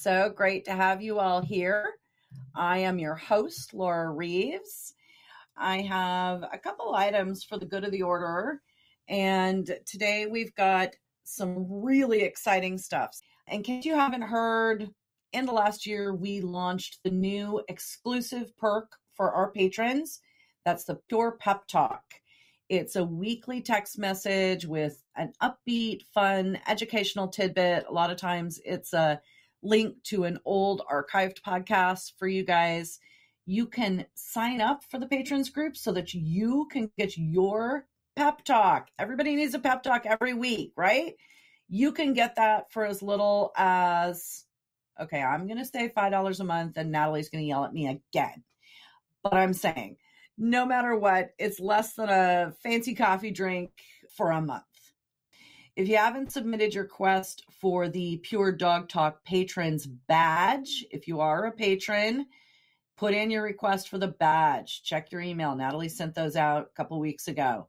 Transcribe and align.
So 0.00 0.32
great 0.34 0.64
to 0.64 0.72
have 0.72 1.02
you 1.02 1.18
all 1.18 1.42
here. 1.42 1.84
I 2.54 2.78
am 2.78 2.98
your 2.98 3.16
host, 3.16 3.74
Laura 3.74 4.10
Reeves. 4.10 4.94
I 5.58 5.82
have 5.82 6.42
a 6.42 6.56
couple 6.56 6.94
items 6.94 7.44
for 7.44 7.58
the 7.58 7.66
good 7.66 7.84
of 7.84 7.92
the 7.92 8.00
order, 8.00 8.62
and 9.08 9.70
today 9.84 10.24
we've 10.24 10.54
got 10.54 10.96
some 11.24 11.66
really 11.68 12.22
exciting 12.22 12.78
stuff. 12.78 13.20
In 13.48 13.62
case 13.62 13.84
you 13.84 13.94
haven't 13.94 14.22
heard, 14.22 14.88
in 15.34 15.44
the 15.44 15.52
last 15.52 15.84
year, 15.84 16.14
we 16.14 16.40
launched 16.40 17.00
the 17.04 17.10
new 17.10 17.62
exclusive 17.68 18.56
perk 18.56 18.92
for 19.12 19.32
our 19.32 19.50
patrons. 19.50 20.22
That's 20.64 20.84
the 20.84 20.98
Pure 21.10 21.32
Pep 21.32 21.66
Talk. 21.66 22.04
It's 22.70 22.96
a 22.96 23.04
weekly 23.04 23.60
text 23.60 23.98
message 23.98 24.64
with 24.64 25.04
an 25.16 25.34
upbeat, 25.42 26.06
fun, 26.14 26.58
educational 26.66 27.28
tidbit. 27.28 27.84
A 27.86 27.92
lot 27.92 28.10
of 28.10 28.16
times 28.16 28.62
it's 28.64 28.94
a 28.94 29.20
link 29.62 30.02
to 30.04 30.24
an 30.24 30.38
old 30.44 30.82
archived 30.90 31.42
podcast 31.42 32.12
for 32.18 32.26
you 32.26 32.44
guys. 32.44 32.98
You 33.46 33.66
can 33.66 34.06
sign 34.14 34.60
up 34.60 34.84
for 34.84 34.98
the 34.98 35.06
patrons 35.06 35.50
group 35.50 35.76
so 35.76 35.92
that 35.92 36.14
you 36.14 36.68
can 36.70 36.90
get 36.96 37.16
your 37.16 37.86
pep 38.16 38.44
talk. 38.44 38.88
Everybody 38.98 39.34
needs 39.36 39.54
a 39.54 39.58
pep 39.58 39.82
talk 39.82 40.06
every 40.06 40.34
week, 40.34 40.72
right? 40.76 41.14
You 41.68 41.92
can 41.92 42.12
get 42.12 42.36
that 42.36 42.72
for 42.72 42.84
as 42.84 43.02
little 43.02 43.52
as, 43.56 44.44
okay, 45.00 45.22
I'm 45.22 45.46
going 45.46 45.58
to 45.58 45.64
say 45.64 45.88
$5 45.88 46.40
a 46.40 46.44
month, 46.44 46.76
and 46.76 46.92
Natalie's 46.92 47.28
going 47.28 47.42
to 47.42 47.48
yell 47.48 47.64
at 47.64 47.72
me 47.72 47.86
again. 47.86 48.42
But 49.22 49.34
I'm 49.34 49.54
saying, 49.54 49.96
no 50.38 50.64
matter 50.64 50.96
what, 50.96 51.30
it's 51.38 51.60
less 51.60 51.94
than 51.94 52.08
a 52.08 52.52
fancy 52.62 52.94
coffee 52.94 53.30
drink 53.30 53.70
for 54.16 54.30
a 54.30 54.40
month. 54.40 54.64
If 55.80 55.88
you 55.88 55.96
haven't 55.96 56.30
submitted 56.30 56.74
your 56.74 56.84
quest 56.84 57.42
for 57.50 57.88
the 57.88 58.18
Pure 58.18 58.52
Dog 58.52 58.90
Talk 58.90 59.24
Patrons 59.24 59.86
badge, 59.86 60.84
if 60.90 61.08
you 61.08 61.20
are 61.20 61.46
a 61.46 61.52
patron, 61.52 62.26
put 62.98 63.14
in 63.14 63.30
your 63.30 63.42
request 63.42 63.88
for 63.88 63.96
the 63.96 64.08
badge. 64.08 64.82
Check 64.82 65.10
your 65.10 65.22
email. 65.22 65.56
Natalie 65.56 65.88
sent 65.88 66.14
those 66.14 66.36
out 66.36 66.68
a 66.70 66.76
couple 66.76 67.00
weeks 67.00 67.28
ago. 67.28 67.66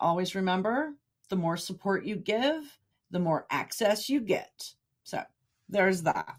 Always 0.00 0.34
remember 0.34 0.94
the 1.28 1.36
more 1.36 1.58
support 1.58 2.06
you 2.06 2.16
give, 2.16 2.78
the 3.10 3.20
more 3.20 3.46
access 3.50 4.08
you 4.08 4.20
get. 4.20 4.72
So 5.02 5.20
there's 5.68 6.00
that. 6.04 6.38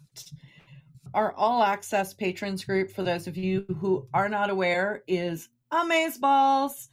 Our 1.13 1.33
all 1.33 1.61
access 1.61 2.15
patrons 2.15 2.65
group, 2.65 2.89
for 2.89 3.03
those 3.03 3.27
of 3.27 3.37
you 3.37 3.63
who 3.79 4.07
are 4.11 4.27
not 4.27 4.49
aware, 4.49 5.03
is 5.07 5.49
Amazeballs. 5.71 6.87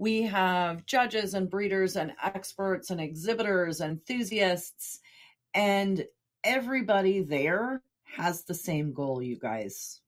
We 0.00 0.22
have 0.22 0.86
judges 0.86 1.34
and 1.34 1.50
breeders 1.50 1.94
and 1.94 2.12
experts 2.24 2.88
and 2.88 3.02
exhibitors, 3.02 3.82
enthusiasts, 3.82 4.98
and 5.52 6.06
everybody 6.42 7.20
there 7.20 7.82
has 8.16 8.44
the 8.44 8.54
same 8.54 8.94
goal, 8.94 9.22
you 9.22 9.38
guys. 9.38 10.00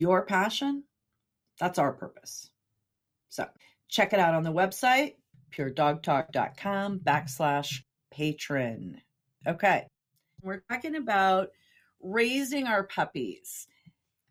Your 0.00 0.26
passion, 0.26 0.82
that's 1.60 1.78
our 1.78 1.92
purpose. 1.92 2.50
So 3.28 3.46
check 3.88 4.12
it 4.12 4.18
out 4.18 4.34
on 4.34 4.42
the 4.42 4.52
website, 4.52 5.14
puredogtalk.com 5.56 6.98
backslash 6.98 7.82
patron. 8.10 9.00
Okay. 9.46 9.86
We're 10.42 10.64
talking 10.68 10.96
about 10.96 11.50
raising 12.02 12.66
our 12.66 12.82
puppies. 12.82 13.68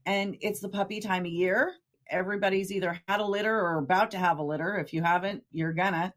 And 0.05 0.35
it's 0.41 0.59
the 0.59 0.67
puppy 0.67 0.99
time 0.99 1.25
of 1.25 1.31
year 1.31 1.73
everybody's 2.13 2.71
either 2.71 3.01
had 3.07 3.19
a 3.19 3.25
litter 3.25 3.53
or 3.53 3.79
about 3.79 4.11
to 4.11 4.17
have 4.17 4.39
a 4.39 4.43
litter. 4.43 4.77
If 4.77 4.93
you 4.93 5.01
haven't, 5.01 5.43
you're 5.51 5.73
gonna. 5.73 6.13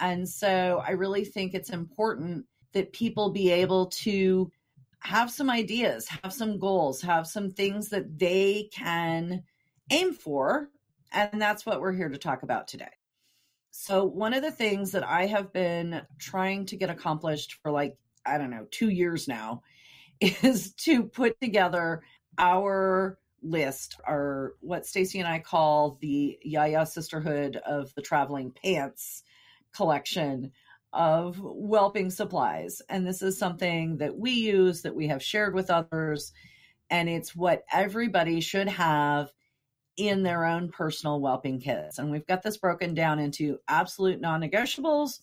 And 0.00 0.28
so 0.28 0.82
I 0.86 0.90
really 0.92 1.24
think 1.24 1.54
it's 1.54 1.70
important 1.70 2.44
that 2.72 2.92
people 2.92 3.30
be 3.30 3.50
able 3.50 3.86
to 3.86 4.50
have 5.00 5.30
some 5.30 5.48
ideas, 5.48 6.08
have 6.22 6.32
some 6.32 6.58
goals, 6.58 7.02
have 7.02 7.26
some 7.26 7.50
things 7.50 7.88
that 7.90 8.18
they 8.18 8.68
can 8.72 9.42
aim 9.90 10.12
for. 10.12 10.70
And 11.12 11.40
that's 11.40 11.64
what 11.64 11.80
we're 11.80 11.92
here 11.92 12.08
to 12.08 12.18
talk 12.18 12.42
about 12.42 12.68
today. 12.68 12.90
So, 13.70 14.04
one 14.04 14.34
of 14.34 14.42
the 14.42 14.50
things 14.50 14.92
that 14.92 15.06
I 15.06 15.26
have 15.26 15.52
been 15.52 16.02
trying 16.18 16.66
to 16.66 16.76
get 16.76 16.90
accomplished 16.90 17.54
for 17.62 17.70
like, 17.70 17.96
I 18.26 18.36
don't 18.36 18.50
know, 18.50 18.66
two 18.70 18.88
years 18.88 19.28
now 19.28 19.62
is 20.20 20.72
to 20.74 21.04
put 21.04 21.40
together 21.40 22.02
our 22.38 23.18
list 23.42 24.00
are 24.04 24.54
what 24.60 24.86
Stacy 24.86 25.18
and 25.18 25.28
I 25.28 25.38
call 25.38 25.98
the 26.00 26.38
Ya 26.42 26.64
Ya 26.64 26.84
Sisterhood 26.84 27.56
of 27.56 27.94
the 27.94 28.02
Traveling 28.02 28.52
Pants 28.52 29.22
collection 29.74 30.52
of 30.92 31.36
whelping 31.36 32.10
supplies. 32.10 32.80
And 32.88 33.06
this 33.06 33.22
is 33.22 33.38
something 33.38 33.98
that 33.98 34.16
we 34.16 34.32
use, 34.32 34.82
that 34.82 34.94
we 34.94 35.08
have 35.08 35.22
shared 35.22 35.54
with 35.54 35.70
others, 35.70 36.32
and 36.90 37.08
it's 37.08 37.36
what 37.36 37.64
everybody 37.72 38.40
should 38.40 38.68
have 38.68 39.30
in 39.96 40.22
their 40.22 40.44
own 40.44 40.70
personal 40.70 41.20
whelping 41.20 41.60
kits. 41.60 41.98
And 41.98 42.10
we've 42.10 42.26
got 42.26 42.42
this 42.42 42.56
broken 42.56 42.94
down 42.94 43.18
into 43.18 43.58
absolute 43.68 44.20
non 44.20 44.40
negotiables 44.40 45.20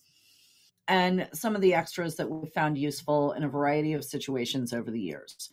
and 0.86 1.28
some 1.32 1.56
of 1.56 1.62
the 1.62 1.74
extras 1.74 2.16
that 2.16 2.30
we 2.30 2.48
found 2.50 2.78
useful 2.78 3.32
in 3.32 3.42
a 3.42 3.48
variety 3.48 3.94
of 3.94 4.04
situations 4.04 4.72
over 4.72 4.90
the 4.90 5.00
years. 5.00 5.50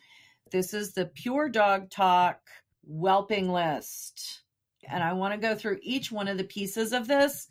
This 0.54 0.76
is 0.76 0.94
the 0.94 1.08
Pure 1.08 1.50
Dog 1.50 1.90
Talk 1.90 2.38
whelping 2.84 3.52
list. 3.52 4.44
And 4.88 5.04
I 5.04 5.14
want 5.14 5.34
to 5.34 5.40
go 5.40 5.56
through 5.56 5.80
each 5.82 6.12
one 6.12 6.28
of 6.28 6.38
the 6.38 6.44
pieces 6.44 6.94
of 6.94 7.08
this 7.08 7.48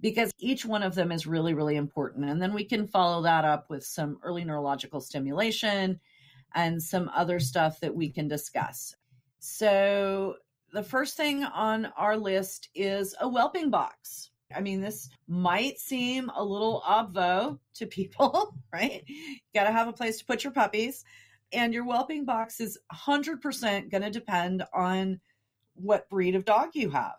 because 0.00 0.32
each 0.40 0.66
one 0.66 0.82
of 0.82 0.96
them 0.96 1.12
is 1.12 1.28
really, 1.28 1.54
really 1.54 1.76
important. 1.76 2.28
And 2.28 2.42
then 2.42 2.52
we 2.52 2.64
can 2.64 2.88
follow 2.88 3.22
that 3.22 3.44
up 3.44 3.70
with 3.70 3.84
some 3.84 4.18
early 4.24 4.42
neurological 4.42 5.00
stimulation 5.00 6.00
and 6.52 6.82
some 6.82 7.08
other 7.14 7.38
stuff 7.38 7.78
that 7.78 7.94
we 7.94 8.10
can 8.10 8.26
discuss. 8.26 8.96
So, 9.38 10.34
the 10.72 10.82
first 10.82 11.16
thing 11.16 11.44
on 11.44 11.86
our 11.96 12.16
list 12.16 12.68
is 12.74 13.14
a 13.20 13.28
whelping 13.28 13.70
box. 13.70 14.30
I 14.52 14.60
mean, 14.60 14.80
this 14.80 15.08
might 15.28 15.78
seem 15.78 16.28
a 16.30 16.44
little 16.44 16.82
obvo 16.84 17.60
to 17.74 17.86
people, 17.86 18.56
right? 18.72 19.04
You 19.06 19.36
got 19.54 19.64
to 19.64 19.72
have 19.72 19.86
a 19.86 19.92
place 19.92 20.18
to 20.18 20.24
put 20.24 20.42
your 20.42 20.52
puppies 20.52 21.04
and 21.52 21.74
your 21.74 21.84
whelping 21.84 22.24
box 22.24 22.60
is 22.60 22.78
100% 22.92 23.90
going 23.90 24.02
to 24.02 24.10
depend 24.10 24.62
on 24.72 25.20
what 25.74 26.08
breed 26.08 26.34
of 26.34 26.44
dog 26.44 26.70
you 26.74 26.90
have 26.90 27.16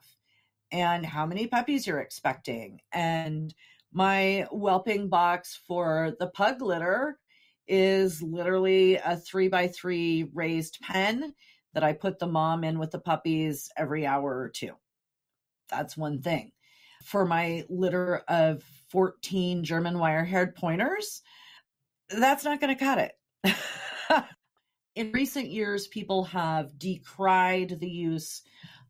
and 0.72 1.06
how 1.06 1.26
many 1.26 1.48
puppies 1.48 1.86
you're 1.86 2.00
expecting. 2.00 2.80
And 2.92 3.54
my 3.92 4.48
whelping 4.52 5.10
box 5.10 5.60
for 5.68 6.16
the 6.20 6.28
pug 6.28 6.62
litter 6.62 7.20
is 7.68 8.22
literally 8.22 8.96
a 8.96 9.18
three 9.18 9.48
by 9.48 9.68
three 9.68 10.30
raised 10.34 10.80
pen 10.82 11.34
that 11.74 11.84
I 11.84 11.94
put 11.94 12.20
the 12.20 12.28
mom 12.28 12.64
in 12.64 12.80
with 12.80 12.92
the 12.92 13.00
puppies 13.00 13.70
every 13.78 14.06
hour 14.06 14.38
or 14.38 14.50
two. 14.50 14.72
That's 15.70 15.98
one 15.98 16.22
thing. 16.22 16.52
For 17.04 17.26
my 17.26 17.64
litter 17.70 18.24
of 18.28 18.64
14 18.90 19.64
German 19.64 19.98
wire 19.98 20.26
haired 20.26 20.56
pointers, 20.56 21.22
that's 22.10 22.44
not 22.44 22.60
going 22.60 22.76
to 22.76 22.84
cut 22.84 22.98
it. 23.00 23.56
in 24.96 25.12
recent 25.12 25.48
years, 25.48 25.88
people 25.88 26.24
have 26.26 26.78
decried 26.78 27.80
the 27.80 27.90
use 27.90 28.42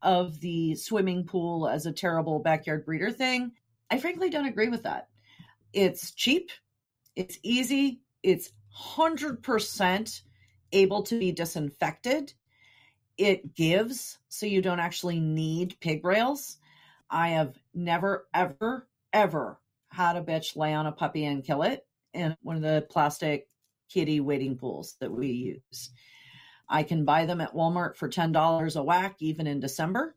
of 0.01 0.39
the 0.39 0.75
swimming 0.75 1.25
pool 1.25 1.67
as 1.67 1.85
a 1.85 1.91
terrible 1.91 2.39
backyard 2.39 2.85
breeder 2.85 3.11
thing. 3.11 3.51
I 3.89 3.99
frankly 3.99 4.29
don't 4.29 4.47
agree 4.47 4.69
with 4.69 4.83
that. 4.83 5.09
It's 5.73 6.11
cheap, 6.11 6.49
it's 7.15 7.37
easy, 7.43 8.01
it's 8.23 8.51
100% 8.95 10.21
able 10.71 11.03
to 11.03 11.19
be 11.19 11.31
disinfected. 11.31 12.33
It 13.17 13.53
gives, 13.53 14.17
so 14.29 14.45
you 14.45 14.61
don't 14.61 14.79
actually 14.79 15.19
need 15.19 15.77
pig 15.79 16.03
rails. 16.03 16.57
I 17.09 17.29
have 17.29 17.57
never, 17.73 18.27
ever, 18.33 18.87
ever 19.13 19.59
had 19.89 20.15
a 20.15 20.23
bitch 20.23 20.55
lay 20.55 20.73
on 20.73 20.87
a 20.87 20.91
puppy 20.91 21.25
and 21.25 21.43
kill 21.43 21.63
it 21.63 21.85
in 22.13 22.35
one 22.41 22.55
of 22.55 22.61
the 22.61 22.87
plastic 22.89 23.47
kitty 23.91 24.19
wading 24.19 24.57
pools 24.57 24.95
that 24.99 25.11
we 25.11 25.27
use. 25.27 25.89
I 26.69 26.83
can 26.83 27.03
buy 27.03 27.25
them 27.25 27.41
at 27.41 27.53
Walmart 27.53 27.95
for 27.97 28.09
$10 28.09 28.75
a 28.75 28.83
whack, 28.83 29.17
even 29.19 29.47
in 29.47 29.59
December. 29.59 30.15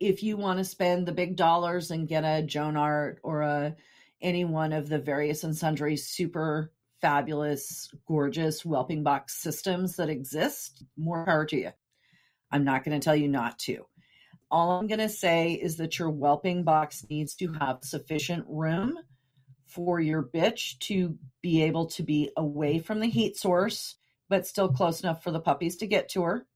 If 0.00 0.22
you 0.22 0.36
want 0.36 0.58
to 0.58 0.64
spend 0.64 1.06
the 1.06 1.12
big 1.12 1.36
dollars 1.36 1.90
and 1.90 2.08
get 2.08 2.24
a 2.24 2.42
Jonart 2.42 3.16
or 3.22 3.42
a 3.42 3.76
any 4.20 4.44
one 4.44 4.72
of 4.72 4.88
the 4.88 4.98
various 4.98 5.44
and 5.44 5.56
sundry 5.56 5.96
super 5.96 6.72
fabulous, 7.00 7.90
gorgeous 8.08 8.64
whelping 8.64 9.02
box 9.02 9.34
systems 9.34 9.96
that 9.96 10.08
exist, 10.08 10.82
more 10.96 11.26
power 11.26 11.44
to 11.44 11.56
you. 11.56 11.70
I'm 12.50 12.64
not 12.64 12.84
going 12.84 12.98
to 12.98 13.04
tell 13.04 13.14
you 13.14 13.28
not 13.28 13.58
to. 13.60 13.84
All 14.50 14.78
I'm 14.78 14.86
going 14.86 15.00
to 15.00 15.08
say 15.08 15.52
is 15.52 15.76
that 15.76 15.98
your 15.98 16.10
whelping 16.10 16.64
box 16.64 17.04
needs 17.10 17.34
to 17.36 17.52
have 17.60 17.80
sufficient 17.82 18.46
room 18.48 18.98
for 19.66 20.00
your 20.00 20.22
bitch 20.22 20.78
to 20.78 21.16
be 21.40 21.62
able 21.62 21.86
to 21.86 22.02
be 22.02 22.30
away 22.36 22.78
from 22.78 23.00
the 23.00 23.08
heat 23.08 23.36
source, 23.36 23.96
but 24.28 24.46
still 24.46 24.68
close 24.68 25.02
enough 25.02 25.22
for 25.22 25.30
the 25.30 25.40
puppies 25.40 25.76
to 25.76 25.86
get 25.86 26.08
to 26.10 26.22
her. 26.22 26.46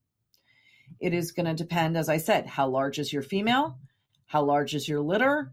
It 0.99 1.13
is 1.13 1.31
going 1.31 1.45
to 1.45 1.53
depend, 1.53 1.97
as 1.97 2.09
I 2.09 2.17
said, 2.17 2.47
how 2.47 2.67
large 2.67 2.99
is 2.99 3.13
your 3.13 3.21
female, 3.21 3.77
how 4.25 4.43
large 4.43 4.75
is 4.75 4.87
your 4.87 5.01
litter. 5.01 5.51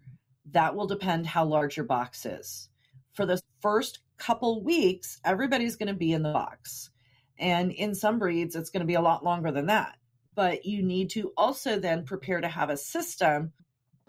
That 0.53 0.75
will 0.75 0.87
depend 0.87 1.27
how 1.27 1.45
large 1.45 1.77
your 1.77 1.87
box 1.87 2.25
is. 2.25 2.69
For 3.13 3.27
the 3.27 3.41
first 3.61 4.01
couple 4.17 4.63
weeks, 4.63 5.19
everybody's 5.25 5.77
going 5.77 5.89
to 5.89 5.95
be 5.95 6.13
in 6.13 6.23
the 6.23 6.33
box. 6.33 6.91
And 7.39 7.73
in 7.73 7.95
some 7.95 8.19
breeds, 8.19 8.57
it's 8.57 8.71
going 8.71 8.81
to 8.81 8.87
be 8.87 8.95
a 8.95 9.01
lot 9.01 9.25
longer 9.25 9.51
than 9.51 9.67
that. 9.67 9.97
But 10.35 10.65
you 10.65 10.83
need 10.83 11.11
to 11.11 11.33
also 11.37 11.79
then 11.79 12.05
prepare 12.05 12.41
to 12.41 12.49
have 12.49 12.71
a 12.71 12.77
system 12.77 13.53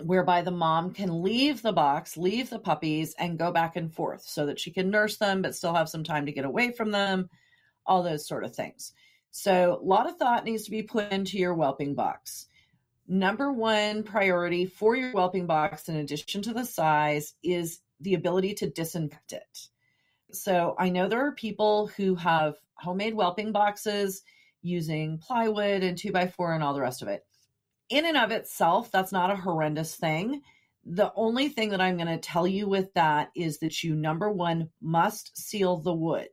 whereby 0.03 0.41
the 0.41 0.51
mom 0.51 0.94
can 0.94 1.23
leave 1.23 1.61
the 1.61 1.73
box, 1.73 2.17
leave 2.17 2.49
the 2.49 2.59
puppies, 2.59 3.15
and 3.17 3.39
go 3.39 3.51
back 3.51 3.75
and 3.75 3.94
forth 3.94 4.21
so 4.21 4.45
that 4.45 4.59
she 4.59 4.71
can 4.71 4.89
nurse 4.89 5.17
them, 5.17 5.41
but 5.41 5.55
still 5.55 5.73
have 5.73 5.89
some 5.89 6.03
time 6.03 6.25
to 6.25 6.31
get 6.31 6.45
away 6.45 6.71
from 6.71 6.91
them, 6.91 7.29
all 7.85 8.03
those 8.03 8.27
sort 8.27 8.44
of 8.44 8.55
things. 8.55 8.94
So, 9.31 9.79
a 9.81 9.85
lot 9.85 10.09
of 10.09 10.17
thought 10.17 10.45
needs 10.45 10.63
to 10.63 10.71
be 10.71 10.83
put 10.83 11.11
into 11.11 11.38
your 11.38 11.53
whelping 11.53 11.95
box. 11.95 12.47
Number 13.07 13.51
one 13.51 14.03
priority 14.03 14.65
for 14.65 14.95
your 14.95 15.11
whelping 15.11 15.47
box, 15.47 15.89
in 15.89 15.95
addition 15.95 16.41
to 16.44 16.53
the 16.53 16.65
size, 16.65 17.33
is 17.44 17.79
the 17.99 18.13
ability 18.13 18.53
to 18.55 18.69
disinfect 18.69 19.33
it. 19.33 19.67
So, 20.31 20.75
I 20.77 20.89
know 20.89 21.07
there 21.07 21.25
are 21.25 21.33
people 21.33 21.88
who 21.88 22.15
have 22.15 22.55
homemade 22.75 23.15
whelping 23.15 23.51
boxes 23.51 24.21
using 24.61 25.17
plywood 25.17 25.83
and 25.83 25.97
two 25.97 26.11
by 26.11 26.27
four 26.27 26.53
and 26.53 26.63
all 26.63 26.73
the 26.73 26.81
rest 26.81 27.01
of 27.01 27.07
it 27.07 27.26
in 27.89 28.05
and 28.05 28.17
of 28.17 28.31
itself, 28.31 28.91
that's 28.91 29.11
not 29.11 29.31
a 29.31 29.35
horrendous 29.35 29.95
thing. 29.95 30.41
The 30.85 31.11
only 31.15 31.49
thing 31.49 31.69
that 31.69 31.81
I'm 31.81 31.97
going 31.97 32.07
to 32.07 32.17
tell 32.17 32.47
you 32.47 32.67
with 32.67 32.93
that 32.93 33.29
is 33.35 33.59
that 33.59 33.83
you, 33.83 33.95
number 33.95 34.31
one, 34.31 34.69
must 34.81 35.37
seal 35.37 35.77
the 35.77 35.93
wood. 35.93 36.29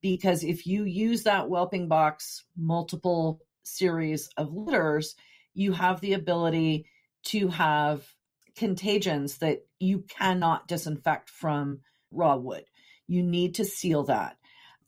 Because 0.00 0.44
if 0.44 0.66
you 0.66 0.84
use 0.84 1.24
that 1.24 1.48
whelping 1.48 1.88
box 1.88 2.44
multiple 2.56 3.40
series 3.62 4.28
of 4.36 4.52
litters, 4.52 5.14
you 5.54 5.72
have 5.72 6.00
the 6.00 6.14
ability 6.14 6.86
to 7.24 7.48
have 7.48 8.06
contagions 8.56 9.38
that 9.38 9.66
you 9.78 10.04
cannot 10.08 10.68
disinfect 10.68 11.28
from 11.28 11.80
raw 12.10 12.36
wood. 12.36 12.64
You 13.06 13.22
need 13.22 13.56
to 13.56 13.64
seal 13.64 14.04
that. 14.04 14.36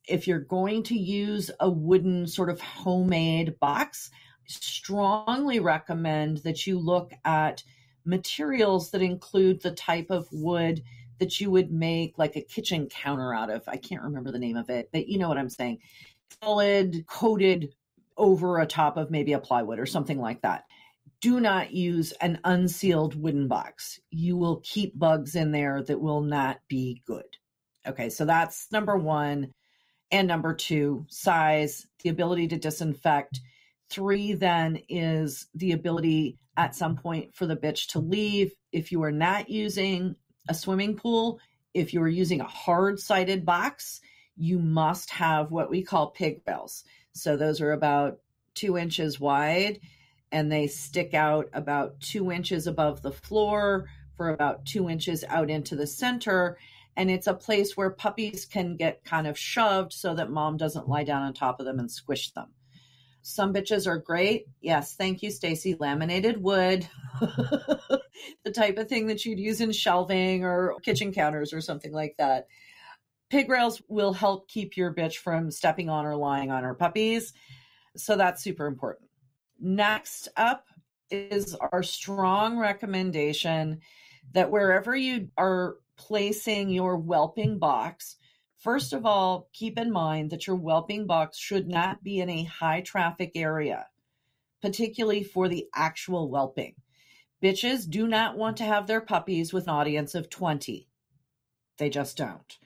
If 0.09 0.27
you're 0.27 0.39
going 0.39 0.85
to 0.85 0.97
use 0.97 1.51
a 1.61 1.71
wooden 1.71 2.27
sort 2.27 2.51
of 2.51 2.61
homemade 2.61 3.59
box, 3.61 4.11
strongly 4.53 5.61
recommend 5.61 6.39
that 6.39 6.67
you 6.67 6.79
look 6.79 7.13
at 7.25 7.63
materials 8.05 8.91
that 8.91 9.03
include 9.03 9.63
the 9.63 9.71
type 9.71 10.11
of 10.11 10.27
wood 10.33 10.83
that 11.19 11.41
you 11.41 11.51
would 11.51 11.71
make 11.71 12.19
like 12.19 12.37
a 12.37 12.43
kitchen 12.43 12.89
counter 12.89 13.33
out 13.33 13.51
of. 13.51 13.63
I 13.69 13.77
can't 13.77 14.03
remember 14.03 14.33
the 14.33 14.39
name 14.39 14.57
of 14.57 14.71
it, 14.71 14.89
but 14.93 15.07
you 15.07 15.19
know 15.19 15.29
what 15.29 15.39
I'm 15.39 15.49
saying. 15.49 15.79
Solid 16.43 17.07
coated 17.07 17.73
over 18.17 18.59
a 18.59 18.67
top 18.67 18.97
of 18.97 19.11
maybe 19.11 19.33
a 19.33 19.39
plywood 19.39 19.79
or 19.79 19.87
something 19.87 20.19
like 20.19 20.43
that. 20.43 20.65
Do 21.21 21.39
not 21.39 21.73
use 21.73 22.13
an 22.21 22.41
unsealed 22.45 23.15
wooden 23.15 23.47
box. 23.47 24.01
You 24.11 24.37
will 24.37 24.61
keep 24.65 24.99
bugs 24.99 25.37
in 25.37 25.53
there 25.53 25.83
that 25.83 26.01
will 26.01 26.23
not 26.23 26.59
be 26.67 27.03
good. 27.07 27.37
Okay, 27.87 28.11
so 28.11 28.25
that's 28.25 28.71
number 28.73 28.97
one. 28.97 29.53
And 30.11 30.29
number 30.29 30.55
two, 30.55 31.07
size, 31.09 31.87
the 32.03 32.11
ability 32.11 32.49
to 32.49 32.59
disinfect 32.59 33.41
Three 33.93 34.33
then 34.33 34.81
is 34.89 35.49
the 35.55 35.73
ability 35.73 36.39
at 36.57 36.75
some 36.75 36.97
point 36.97 37.35
for 37.35 37.45
the 37.45 37.57
bitch 37.57 37.89
to 37.89 37.99
leave. 37.99 38.53
If 38.73 38.91
you 38.91 39.03
are 39.03 39.13
not 39.13 39.51
using 39.51 40.17
a 40.49 40.55
swimming 40.55 40.97
pool, 40.97 41.41
if 41.75 41.93
you 41.93 42.01
are 42.01 42.09
using 42.09 42.41
a 42.41 42.45
hard 42.45 42.99
sided 42.99 43.45
box, 43.45 44.01
you 44.35 44.59
must 44.59 45.11
have 45.11 45.51
what 45.51 45.69
we 45.69 45.83
call 45.83 46.11
pig 46.11 46.41
rails. 46.47 46.85
So 47.13 47.37
those 47.37 47.61
are 47.61 47.73
about 47.73 48.21
two 48.55 48.79
inches 48.79 49.21
wide 49.21 49.81
and 50.31 50.51
they 50.51 50.69
stick 50.69 51.13
out 51.13 51.51
about 51.53 52.01
two 52.01 52.33
inches 52.33 52.67
above 52.67 53.03
the 53.03 53.13
floor 53.13 53.91
for 54.17 54.31
about 54.31 54.65
two 54.65 54.89
inches 54.89 55.23
out 55.29 55.51
into 55.51 55.77
the 55.77 55.87
center. 55.87 56.57
And 56.97 57.11
it's 57.11 57.27
a 57.27 57.35
place 57.35 57.77
where 57.77 57.91
puppies 57.91 58.47
can 58.47 58.77
get 58.77 59.05
kind 59.05 59.27
of 59.27 59.39
shoved 59.39 59.93
so 59.93 60.15
that 60.15 60.31
mom 60.31 60.57
doesn't 60.57 60.89
lie 60.89 61.05
down 61.05 61.23
on 61.23 61.35
top 61.35 61.61
of 61.61 61.67
them 61.67 61.79
and 61.79 61.91
squish 61.91 62.31
them. 62.31 62.49
Some 63.23 63.55
bitches 63.55 63.87
are 63.87 63.99
great. 63.99 64.47
Yes, 64.61 64.97
thank 64.97 65.23
you, 65.23 65.31
Stacy. 65.31 65.77
Laminated 65.79 66.43
wood, 66.43 66.87
the 67.21 68.51
type 68.53 68.79
of 68.79 68.89
thing 68.89 69.07
that 69.07 69.25
you'd 69.25 69.39
use 69.39 69.61
in 69.61 69.71
shelving 69.71 70.45
or 70.45 70.75
kitchen 70.81 71.13
counters 71.13 71.53
or 71.53 71.61
something 71.61 71.93
like 71.93 72.17
that. 72.19 72.49
Pig 73.31 73.49
rails 73.49 73.81
will 73.89 74.13
help 74.13 74.49
keep 74.49 74.77
your 74.77 74.93
bitch 74.93 75.17
from 75.19 75.51
stepping 75.51 75.89
on 75.89 76.05
or 76.05 76.17
lying 76.17 76.51
on 76.51 76.65
her 76.65 76.75
puppies. 76.75 77.33
So 77.97 78.17
that's 78.17 78.43
super 78.43 78.67
important. 78.67 79.09
Next 79.61 80.29
up 80.37 80.67
is 81.11 81.55
our 81.55 81.83
strong 81.83 82.59
recommendation 82.59 83.81
that 84.33 84.51
wherever 84.51 84.97
you 84.97 85.29
are 85.39 85.77
placing 85.97 86.71
your 86.71 86.97
whelping 86.97 87.59
box, 87.59 88.17
First 88.63 88.93
of 88.93 89.05
all, 89.05 89.49
keep 89.53 89.77
in 89.77 89.91
mind 89.91 90.31
that 90.31 90.47
your 90.47 90.55
whelping 90.55 91.05
box 91.09 91.37
should 91.37 91.67
not 91.67 92.05
be 92.05 92.21
in 92.21 92.31
a 92.31 92.45
high 92.45 92.81
traffic 92.81 93.33
area, 93.35 93.89
particularly 94.61 95.25
for 95.25 95.49
the 95.49 95.67
actual 95.75 96.31
whelping. 96.31 96.77
Bitches 97.43 97.91
do 97.91 98.07
not 98.07 98.39
want 98.39 98.59
to 98.59 98.65
have 98.65 98.87
their 98.87 99.01
puppies 99.01 99.53
with 99.53 99.65
an 99.65 99.71
audience 99.71 100.15
of 100.15 100.31
20. 100.31 100.87
They 101.79 101.91
just 101.91 102.17
don't. 102.17 102.57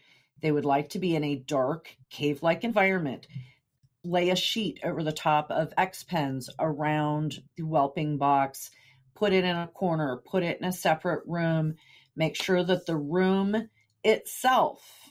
They 0.43 0.53
would 0.53 0.67
like 0.67 0.91
to 0.91 0.99
be 0.99 1.17
in 1.17 1.25
a 1.25 1.37
dark, 1.37 1.97
cave 2.11 2.43
like 2.43 2.63
environment. 2.63 3.27
Lay 4.05 4.29
a 4.29 4.37
sheet 4.37 4.79
over 4.85 5.03
the 5.03 5.13
top 5.13 5.51
of 5.51 5.73
X 5.79 6.05
pens 6.05 6.51
around 6.59 7.43
the 7.57 7.65
whelping 7.65 8.19
box, 8.19 8.71
put 9.15 9.33
it 9.33 9.45
in 9.45 9.57
a 9.57 9.69
corner, 9.69 10.21
put 10.27 10.43
it 10.43 10.59
in 10.61 10.67
a 10.67 10.73
separate 10.73 11.23
room. 11.27 11.77
Make 12.15 12.37
sure 12.37 12.63
that 12.63 12.85
the 12.85 12.97
room 12.99 13.71
itself 14.05 15.06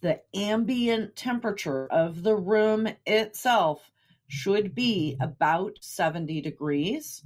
the 0.00 0.20
ambient 0.34 1.16
temperature 1.16 1.86
of 1.86 2.22
the 2.22 2.34
room 2.34 2.88
itself 3.06 3.90
should 4.28 4.74
be 4.74 5.16
about 5.20 5.78
70 5.80 6.40
degrees. 6.40 7.22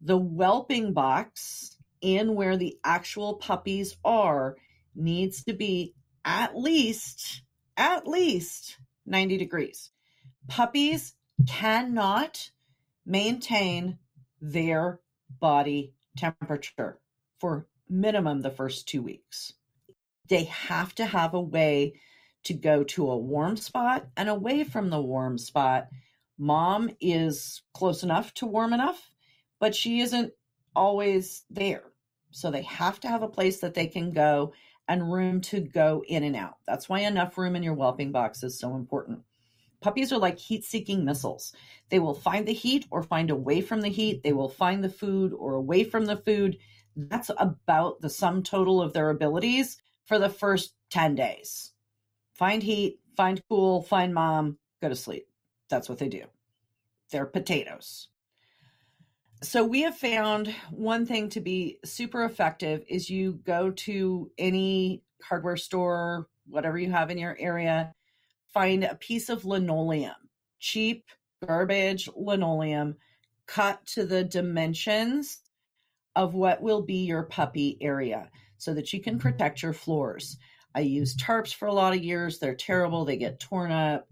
The 0.00 0.18
whelping 0.18 0.92
box 0.92 1.76
in 2.00 2.34
where 2.34 2.56
the 2.56 2.78
actual 2.84 3.34
puppies 3.34 3.96
are 4.04 4.56
needs 4.94 5.44
to 5.44 5.54
be 5.54 5.94
at 6.24 6.56
least 6.56 7.42
at 7.76 8.06
least 8.06 8.78
90 9.04 9.36
degrees. 9.36 9.90
Puppies 10.48 11.14
cannot 11.46 12.50
maintain 13.04 13.98
their 14.40 15.00
body 15.40 15.92
temperature 16.16 16.98
for 17.38 17.66
minimum 17.88 18.42
the 18.42 18.50
first 18.50 18.88
2 18.88 19.02
weeks 19.02 19.54
they 20.28 20.44
have 20.44 20.94
to 20.96 21.06
have 21.06 21.34
a 21.34 21.40
way 21.40 21.94
to 22.44 22.54
go 22.54 22.84
to 22.84 23.10
a 23.10 23.16
warm 23.16 23.56
spot 23.56 24.06
and 24.16 24.28
away 24.28 24.64
from 24.64 24.90
the 24.90 25.00
warm 25.00 25.36
spot. 25.36 25.88
Mom 26.38 26.90
is 27.00 27.62
close 27.74 28.02
enough 28.02 28.32
to 28.34 28.46
warm 28.46 28.72
enough, 28.72 29.10
but 29.58 29.74
she 29.74 30.00
isn't 30.00 30.32
always 30.74 31.44
there. 31.50 31.82
So 32.30 32.50
they 32.50 32.62
have 32.62 33.00
to 33.00 33.08
have 33.08 33.22
a 33.22 33.28
place 33.28 33.60
that 33.60 33.74
they 33.74 33.86
can 33.86 34.12
go 34.12 34.52
and 34.88 35.12
room 35.12 35.40
to 35.40 35.60
go 35.60 36.04
in 36.06 36.22
and 36.22 36.36
out. 36.36 36.58
That's 36.66 36.88
why 36.88 37.00
enough 37.00 37.36
room 37.36 37.56
in 37.56 37.62
your 37.62 37.74
whelping 37.74 38.12
box 38.12 38.42
is 38.42 38.58
so 38.58 38.76
important. 38.76 39.22
Puppies 39.80 40.12
are 40.12 40.18
like 40.18 40.38
heat 40.38 40.64
seeking 40.64 41.04
missiles. 41.04 41.52
They 41.90 41.98
will 41.98 42.14
find 42.14 42.46
the 42.46 42.52
heat 42.52 42.86
or 42.90 43.02
find 43.02 43.30
away 43.30 43.60
from 43.60 43.80
the 43.80 43.88
heat. 43.88 44.22
They 44.22 44.32
will 44.32 44.48
find 44.48 44.84
the 44.84 44.88
food 44.88 45.32
or 45.32 45.54
away 45.54 45.84
from 45.84 46.06
the 46.06 46.16
food. 46.16 46.58
That's 46.94 47.30
about 47.36 48.00
the 48.00 48.10
sum 48.10 48.42
total 48.42 48.80
of 48.80 48.92
their 48.92 49.10
abilities 49.10 49.78
for 50.06 50.18
the 50.18 50.28
first 50.28 50.74
10 50.90 51.14
days. 51.14 51.72
Find 52.34 52.62
heat, 52.62 53.00
find 53.16 53.42
cool, 53.48 53.82
find 53.82 54.14
mom, 54.14 54.58
go 54.80 54.88
to 54.88 54.96
sleep. 54.96 55.26
That's 55.68 55.88
what 55.88 55.98
they 55.98 56.08
do. 56.08 56.24
They're 57.10 57.26
potatoes. 57.26 58.08
So 59.42 59.64
we 59.64 59.82
have 59.82 59.96
found 59.96 60.54
one 60.70 61.06
thing 61.06 61.28
to 61.30 61.40
be 61.40 61.78
super 61.84 62.24
effective 62.24 62.84
is 62.88 63.10
you 63.10 63.40
go 63.44 63.70
to 63.70 64.30
any 64.38 65.02
hardware 65.22 65.56
store, 65.56 66.28
whatever 66.46 66.78
you 66.78 66.90
have 66.90 67.10
in 67.10 67.18
your 67.18 67.36
area, 67.38 67.92
find 68.54 68.84
a 68.84 68.94
piece 68.94 69.28
of 69.28 69.44
linoleum, 69.44 70.14
cheap 70.58 71.04
garbage 71.44 72.08
linoleum 72.16 72.96
cut 73.46 73.84
to 73.86 74.06
the 74.06 74.24
dimensions 74.24 75.40
of 76.14 76.34
what 76.34 76.62
will 76.62 76.82
be 76.82 77.04
your 77.04 77.24
puppy 77.24 77.76
area 77.80 78.30
so 78.58 78.74
that 78.74 78.92
you 78.92 79.00
can 79.00 79.14
mm-hmm. 79.14 79.28
protect 79.28 79.62
your 79.62 79.72
floors. 79.72 80.38
I 80.74 80.80
used 80.80 81.18
mm-hmm. 81.18 81.32
tarps 81.32 81.54
for 81.54 81.66
a 81.66 81.72
lot 81.72 81.94
of 81.94 82.04
years. 82.04 82.38
They're 82.38 82.54
terrible. 82.54 83.04
They 83.04 83.16
get 83.16 83.40
torn 83.40 83.72
up. 83.72 84.08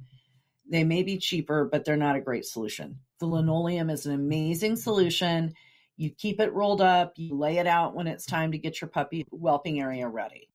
They 0.71 0.85
may 0.85 1.03
be 1.03 1.19
cheaper, 1.19 1.69
but 1.71 1.85
they're 1.85 1.97
not 1.97 2.17
a 2.17 2.21
great 2.21 2.45
solution. 2.45 3.01
The 3.21 3.27
linoleum 3.27 3.91
is 3.91 4.07
an 4.07 4.15
amazing 4.15 4.77
solution. 4.77 5.55
You 5.97 6.11
keep 6.11 6.41
it 6.41 6.53
rolled 6.53 6.81
up, 6.81 7.13
you 7.17 7.37
lay 7.37 7.59
it 7.59 7.67
out 7.69 7.95
when 7.95 8.09
it's 8.09 8.27
time 8.27 8.53
to 8.53 8.59
get 8.59 8.81
your 8.81 8.89
puppy 8.89 9.25
whelping 9.31 9.81
area 9.81 10.09
ready. 10.09 10.49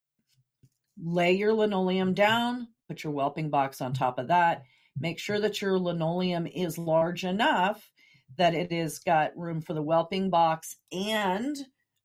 Lay 1.02 1.34
your 1.34 1.54
linoleum 1.54 2.14
down, 2.14 2.68
put 2.90 3.04
your 3.04 3.14
whelping 3.14 3.50
box 3.50 3.80
on 3.80 3.94
top 3.94 4.20
of 4.20 4.28
that. 4.28 4.64
Make 5.00 5.18
sure 5.18 5.40
that 5.40 5.62
your 5.62 5.80
linoleum 5.80 6.46
is 6.46 6.78
large 6.78 7.24
enough 7.24 7.90
that 8.38 8.54
it 8.54 8.72
has 8.72 9.00
got 9.00 9.38
room 9.38 9.62
for 9.62 9.74
the 9.74 9.82
whelping 9.82 10.30
box 10.30 10.76
and 10.92 11.58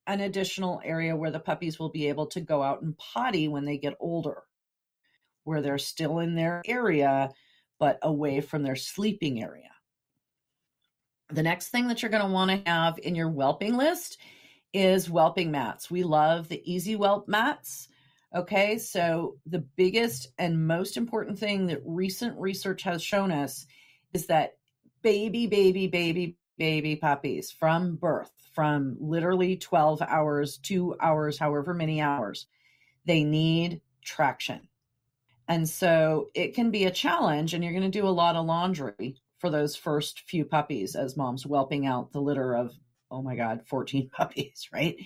an 0.07 0.21
additional 0.21 0.81
area 0.85 1.17
where 1.17 1.31
the 1.31 1.41
puppies 1.41 1.79
will 1.79 1.91
be 1.91 2.09
able 2.09 2.27
to 2.27 2.41
go 2.41 2.63
out 2.63 2.83
and 2.83 2.97
potty 2.99 3.49
when 3.49 3.65
they 3.65 3.79
get 3.79 3.97
older, 4.01 4.43
where 5.45 5.63
they're 5.63 5.79
still 5.79 6.19
in 6.19 6.35
their 6.35 6.63
area, 6.67 7.31
but 7.79 7.99
away 8.03 8.41
from 8.41 8.63
their 8.63 8.77
sleeping 8.77 9.43
area. 9.43 9.71
The 11.31 11.43
next 11.43 11.69
thing 11.69 11.89
that 11.89 12.03
you're 12.03 12.11
going 12.11 12.27
to 12.27 12.33
want 12.33 12.51
to 12.51 12.71
have 12.71 12.99
in 12.99 13.15
your 13.15 13.31
whelping 13.31 13.77
list 13.77 14.19
is 14.73 15.09
whelping 15.09 15.51
mats. 15.51 15.91
We 15.91 16.03
love 16.03 16.49
the 16.49 16.61
Easy 16.71 16.97
Whelp 16.97 17.29
mats. 17.29 17.89
Okay, 18.35 18.79
so 18.79 19.37
the 19.47 19.61
biggest 19.61 20.29
and 20.39 20.67
most 20.67 20.97
important 20.97 21.39
thing 21.39 21.67
that 21.69 21.81
recent 21.85 22.39
research 22.39 22.83
has 22.83 23.03
shown 23.03 23.31
us 23.31 23.67
is 24.13 24.27
that 24.27 24.57
baby, 25.03 25.47
baby, 25.47 25.87
baby, 25.87 26.37
baby 26.59 26.97
puppies 26.97 27.51
from 27.51 27.97
birth, 27.97 28.31
from 28.55 28.97
literally 29.01 29.57
12 29.57 30.03
hours, 30.03 30.59
two 30.59 30.97
hours, 31.01 31.39
however 31.39 31.75
many 31.75 32.01
hours, 32.01 32.47
they 33.05 33.25
need 33.25 33.81
traction. 34.05 34.69
And 35.49 35.69
so 35.69 36.31
it 36.35 36.55
can 36.55 36.71
be 36.71 36.85
a 36.85 36.91
challenge, 36.91 37.53
and 37.53 37.63
you're 37.63 37.73
going 37.73 37.91
to 37.91 38.01
do 38.01 38.07
a 38.07 38.11
lot 38.11 38.37
of 38.37 38.47
laundry 38.47 39.17
for 39.39 39.51
those 39.51 39.77
first 39.77 40.21
few 40.27 40.45
puppies 40.45 40.97
as 40.97 41.17
mom's 41.17 41.45
whelping 41.45 41.87
out 41.87 42.13
the 42.13 42.23
litter 42.23 42.55
of, 42.57 42.73
oh 43.11 43.21
my 43.21 43.37
God, 43.37 43.63
14 43.67 44.09
puppies, 44.13 44.69
right? 44.73 44.97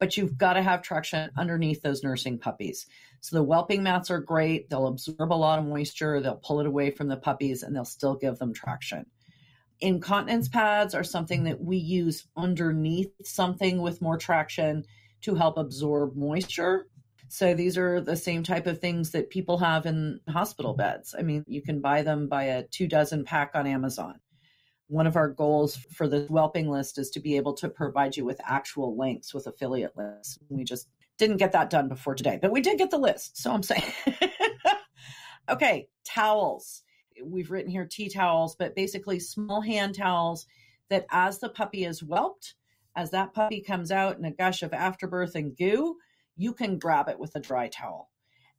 But 0.00 0.16
you've 0.16 0.38
got 0.38 0.54
to 0.54 0.62
have 0.62 0.82
traction 0.82 1.30
underneath 1.36 1.82
those 1.82 2.02
nursing 2.02 2.38
puppies. 2.38 2.86
So 3.20 3.36
the 3.36 3.42
whelping 3.42 3.82
mats 3.82 4.10
are 4.10 4.20
great. 4.20 4.70
They'll 4.70 4.86
absorb 4.86 5.32
a 5.32 5.34
lot 5.34 5.58
of 5.58 5.64
moisture, 5.64 6.20
they'll 6.20 6.36
pull 6.36 6.60
it 6.60 6.66
away 6.66 6.90
from 6.90 7.08
the 7.08 7.16
puppies, 7.16 7.62
and 7.62 7.74
they'll 7.74 7.84
still 7.84 8.14
give 8.14 8.38
them 8.38 8.54
traction 8.54 9.06
incontinence 9.80 10.48
pads 10.48 10.94
are 10.94 11.04
something 11.04 11.44
that 11.44 11.60
we 11.60 11.76
use 11.76 12.26
underneath 12.36 13.12
something 13.24 13.80
with 13.80 14.02
more 14.02 14.16
traction 14.16 14.84
to 15.22 15.34
help 15.34 15.58
absorb 15.58 16.16
moisture. 16.16 16.86
So 17.28 17.54
these 17.54 17.76
are 17.76 18.00
the 18.00 18.16
same 18.16 18.42
type 18.42 18.66
of 18.66 18.80
things 18.80 19.10
that 19.10 19.30
people 19.30 19.58
have 19.58 19.86
in 19.86 20.20
hospital 20.28 20.74
beds. 20.74 21.14
I 21.18 21.22
mean, 21.22 21.44
you 21.46 21.62
can 21.62 21.80
buy 21.80 22.02
them 22.02 22.28
by 22.28 22.44
a 22.44 22.62
two 22.62 22.88
dozen 22.88 23.24
pack 23.24 23.50
on 23.54 23.66
Amazon. 23.66 24.18
One 24.86 25.06
of 25.06 25.16
our 25.16 25.28
goals 25.28 25.76
for 25.76 26.08
the 26.08 26.20
whelping 26.30 26.70
list 26.70 26.98
is 26.98 27.10
to 27.10 27.20
be 27.20 27.36
able 27.36 27.52
to 27.54 27.68
provide 27.68 28.16
you 28.16 28.24
with 28.24 28.40
actual 28.42 28.96
links 28.96 29.34
with 29.34 29.46
affiliate 29.46 29.96
links. 29.96 30.38
We 30.48 30.64
just 30.64 30.88
didn't 31.18 31.36
get 31.36 31.52
that 31.52 31.68
done 31.68 31.88
before 31.88 32.14
today, 32.14 32.38
but 32.40 32.52
we 32.52 32.62
did 32.62 32.78
get 32.78 32.90
the 32.90 32.98
list. 32.98 33.36
So 33.36 33.52
I'm 33.52 33.62
saying, 33.62 33.82
okay, 35.50 35.88
towels 36.04 36.82
we've 37.24 37.50
written 37.50 37.70
here 37.70 37.86
tea 37.86 38.08
towels, 38.08 38.56
but 38.56 38.74
basically 38.74 39.18
small 39.18 39.60
hand 39.60 39.94
towels 39.94 40.46
that 40.90 41.06
as 41.10 41.38
the 41.38 41.48
puppy 41.48 41.84
is 41.84 42.00
whelped, 42.00 42.54
as 42.96 43.10
that 43.10 43.32
puppy 43.32 43.60
comes 43.60 43.90
out 43.90 44.18
in 44.18 44.24
a 44.24 44.32
gush 44.32 44.62
of 44.62 44.72
afterbirth 44.72 45.34
and 45.34 45.56
goo, 45.56 45.96
you 46.36 46.52
can 46.52 46.78
grab 46.78 47.08
it 47.08 47.18
with 47.18 47.34
a 47.36 47.40
dry 47.40 47.68
towel. 47.68 48.10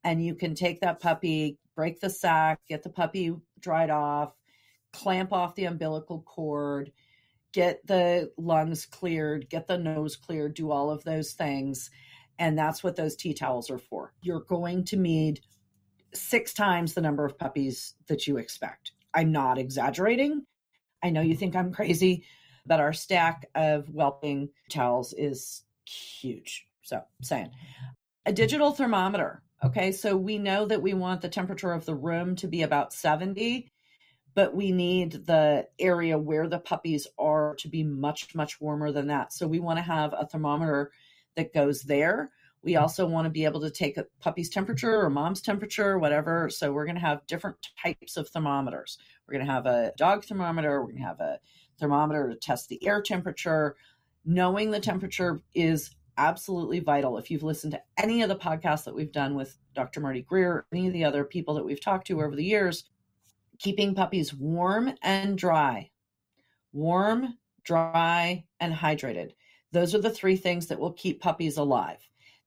And 0.03 0.23
you 0.23 0.35
can 0.35 0.55
take 0.55 0.79
that 0.81 1.01
puppy, 1.01 1.57
break 1.75 1.99
the 1.99 2.09
sack, 2.09 2.59
get 2.67 2.83
the 2.83 2.89
puppy 2.89 3.35
dried 3.59 3.89
off, 3.89 4.33
clamp 4.93 5.33
off 5.33 5.55
the 5.55 5.65
umbilical 5.65 6.21
cord, 6.21 6.91
get 7.51 7.85
the 7.85 8.31
lungs 8.37 8.85
cleared, 8.85 9.49
get 9.49 9.67
the 9.67 9.77
nose 9.77 10.15
cleared, 10.15 10.53
do 10.53 10.71
all 10.71 10.89
of 10.89 11.03
those 11.03 11.33
things. 11.33 11.89
And 12.37 12.57
that's 12.57 12.83
what 12.83 12.95
those 12.95 13.15
tea 13.15 13.33
towels 13.33 13.69
are 13.69 13.77
for. 13.77 14.13
You're 14.21 14.39
going 14.41 14.85
to 14.85 14.95
need 14.95 15.41
six 16.13 16.53
times 16.53 16.93
the 16.93 17.01
number 17.01 17.25
of 17.25 17.37
puppies 17.37 17.93
that 18.07 18.27
you 18.27 18.37
expect. 18.37 18.91
I'm 19.13 19.31
not 19.31 19.57
exaggerating. 19.57 20.45
I 21.03 21.09
know 21.09 21.21
you 21.21 21.35
think 21.35 21.55
I'm 21.55 21.73
crazy, 21.73 22.23
but 22.65 22.79
our 22.79 22.93
stack 22.93 23.49
of 23.55 23.87
whelping 23.87 24.49
towels 24.69 25.13
is 25.13 25.63
huge. 25.85 26.67
So, 26.83 27.01
saying 27.21 27.51
a 28.25 28.33
digital 28.33 28.71
thermometer. 28.71 29.41
Okay, 29.63 29.91
so 29.91 30.15
we 30.15 30.37
know 30.37 30.65
that 30.65 30.81
we 30.81 30.93
want 30.93 31.21
the 31.21 31.29
temperature 31.29 31.73
of 31.73 31.85
the 31.85 31.95
room 31.95 32.35
to 32.37 32.47
be 32.47 32.61
about 32.61 32.93
70, 32.93 33.69
but 34.33 34.55
we 34.55 34.71
need 34.71 35.25
the 35.25 35.67
area 35.79 36.17
where 36.17 36.47
the 36.47 36.59
puppies 36.59 37.07
are 37.17 37.55
to 37.55 37.67
be 37.67 37.83
much, 37.83 38.33
much 38.33 38.61
warmer 38.61 38.91
than 38.91 39.07
that. 39.07 39.33
So, 39.33 39.47
we 39.47 39.59
want 39.59 39.77
to 39.77 39.83
have 39.83 40.13
a 40.17 40.25
thermometer 40.25 40.91
that 41.35 41.53
goes 41.53 41.83
there 41.83 42.31
we 42.63 42.73
mm. 42.73 42.81
also 42.81 43.05
want 43.05 43.25
to 43.25 43.29
be 43.29 43.45
able 43.45 43.61
to 43.61 43.71
take 43.71 43.97
a 43.97 44.05
puppy's 44.19 44.49
temperature 44.49 45.01
or 45.01 45.09
mom's 45.09 45.41
temperature, 45.41 45.97
whatever. 45.97 46.49
So 46.49 46.71
we're 46.71 46.85
going 46.85 46.95
to 46.95 47.01
have 47.01 47.25
different 47.27 47.57
types 47.81 48.17
of 48.17 48.29
thermometers. 48.29 48.97
We're 49.27 49.35
going 49.35 49.45
to 49.45 49.51
have 49.51 49.65
a 49.65 49.93
dog 49.97 50.25
thermometer. 50.25 50.81
We're 50.81 50.91
going 50.91 51.01
to 51.01 51.07
have 51.07 51.19
a 51.19 51.39
thermometer 51.79 52.29
to 52.29 52.35
test 52.35 52.69
the 52.69 52.85
air 52.85 53.01
temperature. 53.01 53.75
Knowing 54.25 54.71
the 54.71 54.79
temperature 54.79 55.41
is 55.53 55.91
absolutely 56.17 56.79
vital. 56.79 57.17
If 57.17 57.31
you've 57.31 57.43
listened 57.43 57.71
to 57.71 57.81
any 57.97 58.21
of 58.21 58.29
the 58.29 58.35
podcasts 58.35 58.83
that 58.83 58.93
we've 58.93 59.11
done 59.11 59.35
with 59.35 59.57
Dr. 59.73 60.01
Marty 60.01 60.21
Greer, 60.21 60.65
any 60.73 60.87
of 60.87 60.93
the 60.93 61.05
other 61.05 61.23
people 61.23 61.53
that 61.55 61.65
we've 61.65 61.81
talked 61.81 62.07
to 62.07 62.21
over 62.21 62.35
the 62.35 62.43
years, 62.43 62.83
keeping 63.57 63.95
puppies 63.95 64.33
warm 64.33 64.93
and 65.01 65.37
dry, 65.37 65.89
warm, 66.73 67.37
dry, 67.63 68.43
and 68.59 68.73
hydrated. 68.73 69.31
Those 69.71 69.95
are 69.95 70.01
the 70.01 70.09
three 70.09 70.35
things 70.35 70.67
that 70.67 70.79
will 70.79 70.93
keep 70.93 71.21
puppies 71.21 71.57
alive. 71.57 71.99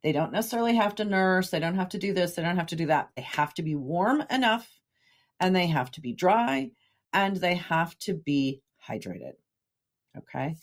They 0.03 0.13
don't 0.13 0.33
necessarily 0.33 0.75
have 0.75 0.97
to 0.97 1.05
nurse. 1.05 1.51
They 1.51 1.61
don't 1.61 1.77
have 1.77 1.91
to 1.91 1.99
do 1.99 2.13
this. 2.13 2.35
They 2.35 2.43
don't 2.43 2.57
have 2.57 2.67
to 2.69 2.77
do 2.77 2.87
that. 2.87 3.11
They 3.17 3.23
have 3.23 3.55
to 3.55 3.63
be 3.63 3.75
warm 3.75 4.25
enough 4.31 4.69
and 5.39 5.55
they 5.55 5.67
have 5.69 5.91
to 5.93 6.01
be 6.01 6.13
dry 6.13 6.71
and 7.13 7.37
they 7.37 7.55
have 7.55 7.97
to 8.01 8.15
be 8.15 8.63
hydrated. 8.89 9.35
Okay. 10.17 10.57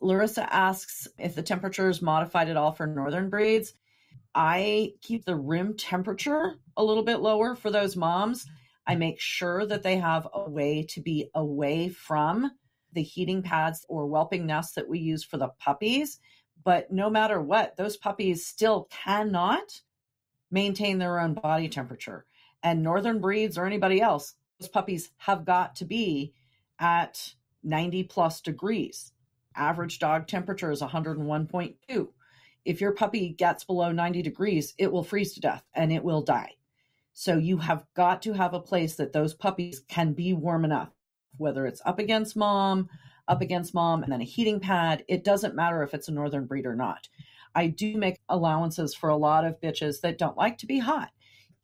Larissa 0.00 0.52
asks 0.52 1.06
if 1.18 1.34
the 1.34 1.42
temperature 1.42 1.88
is 1.88 2.02
modified 2.02 2.48
at 2.48 2.56
all 2.56 2.72
for 2.72 2.86
northern 2.86 3.28
breeds. 3.28 3.74
I 4.34 4.92
keep 5.02 5.24
the 5.24 5.36
room 5.36 5.76
temperature 5.76 6.54
a 6.76 6.84
little 6.84 7.02
bit 7.02 7.20
lower 7.20 7.54
for 7.54 7.70
those 7.70 7.96
moms. 7.96 8.46
I 8.86 8.94
make 8.94 9.20
sure 9.20 9.66
that 9.66 9.82
they 9.82 9.98
have 9.98 10.26
a 10.32 10.48
way 10.48 10.84
to 10.90 11.00
be 11.00 11.28
away 11.34 11.88
from 11.90 12.50
the 12.92 13.02
heating 13.02 13.42
pads 13.42 13.84
or 13.88 14.06
whelping 14.06 14.46
nests 14.46 14.74
that 14.74 14.88
we 14.88 14.98
use 14.98 15.22
for 15.22 15.36
the 15.36 15.50
puppies 15.60 16.18
but 16.62 16.90
no 16.90 17.08
matter 17.08 17.40
what, 17.40 17.76
those 17.76 17.96
puppies 17.96 18.46
still 18.46 18.88
cannot 18.90 19.80
maintain 20.50 20.98
their 20.98 21.20
own 21.20 21.34
body 21.34 21.68
temperature. 21.68 22.26
And 22.62 22.82
northern 22.82 23.20
breeds 23.20 23.56
or 23.56 23.66
anybody 23.66 24.00
else, 24.00 24.34
those 24.58 24.68
puppies 24.68 25.10
have 25.18 25.44
got 25.44 25.76
to 25.76 25.84
be 25.84 26.34
at 26.78 27.34
90 27.62 28.04
plus 28.04 28.40
degrees. 28.40 29.12
Average 29.56 29.98
dog 29.98 30.26
temperature 30.26 30.70
is 30.70 30.82
101.2. 30.82 32.08
If 32.64 32.80
your 32.80 32.92
puppy 32.92 33.30
gets 33.30 33.64
below 33.64 33.90
90 33.92 34.22
degrees, 34.22 34.74
it 34.78 34.92
will 34.92 35.02
freeze 35.02 35.34
to 35.34 35.40
death 35.40 35.64
and 35.74 35.92
it 35.92 36.04
will 36.04 36.22
die. 36.22 36.56
So 37.12 37.36
you 37.36 37.58
have 37.58 37.86
got 37.94 38.22
to 38.22 38.34
have 38.34 38.54
a 38.54 38.60
place 38.60 38.96
that 38.96 39.12
those 39.12 39.34
puppies 39.34 39.80
can 39.88 40.12
be 40.12 40.32
warm 40.32 40.64
enough, 40.64 40.90
whether 41.36 41.66
it's 41.66 41.82
up 41.84 41.98
against 41.98 42.36
mom, 42.36 42.88
up 43.30 43.40
against 43.40 43.72
mom 43.72 44.02
and 44.02 44.12
then 44.12 44.20
a 44.20 44.24
heating 44.24 44.60
pad. 44.60 45.04
It 45.08 45.24
doesn't 45.24 45.54
matter 45.54 45.82
if 45.82 45.94
it's 45.94 46.08
a 46.08 46.12
northern 46.12 46.46
breed 46.46 46.66
or 46.66 46.74
not. 46.74 47.08
I 47.54 47.68
do 47.68 47.96
make 47.96 48.20
allowances 48.28 48.94
for 48.94 49.08
a 49.08 49.16
lot 49.16 49.44
of 49.44 49.60
bitches 49.60 50.00
that 50.02 50.18
don't 50.18 50.36
like 50.36 50.58
to 50.58 50.66
be 50.66 50.78
hot. 50.78 51.10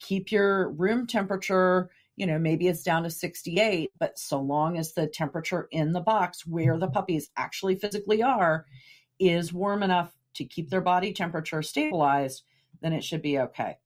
Keep 0.01 0.31
your 0.31 0.71
room 0.71 1.07
temperature, 1.07 1.91
you 2.17 2.27
know, 2.27 2.39
maybe 2.39 2.69
it's 2.69 2.83
down 2.83 3.03
to 3.03 3.11
68, 3.11 3.91
but 3.99 4.19
so 4.19 4.41
long 4.41 4.79
as 4.79 4.93
the 4.93 5.07
temperature 5.07 5.69
in 5.71 5.93
the 5.93 6.01
box 6.01 6.47
where 6.47 6.79
the 6.79 6.89
puppies 6.89 7.31
actually 7.37 7.75
physically 7.75 8.23
are 8.23 8.65
is 9.19 9.53
warm 9.53 9.83
enough 9.83 10.13
to 10.35 10.45
keep 10.45 10.71
their 10.71 10.81
body 10.81 11.13
temperature 11.13 11.63
stabilized, 11.63 12.43
then 12.81 12.93
it 12.93 13.03
should 13.03 13.23
be 13.23 13.39
okay. 13.39 13.77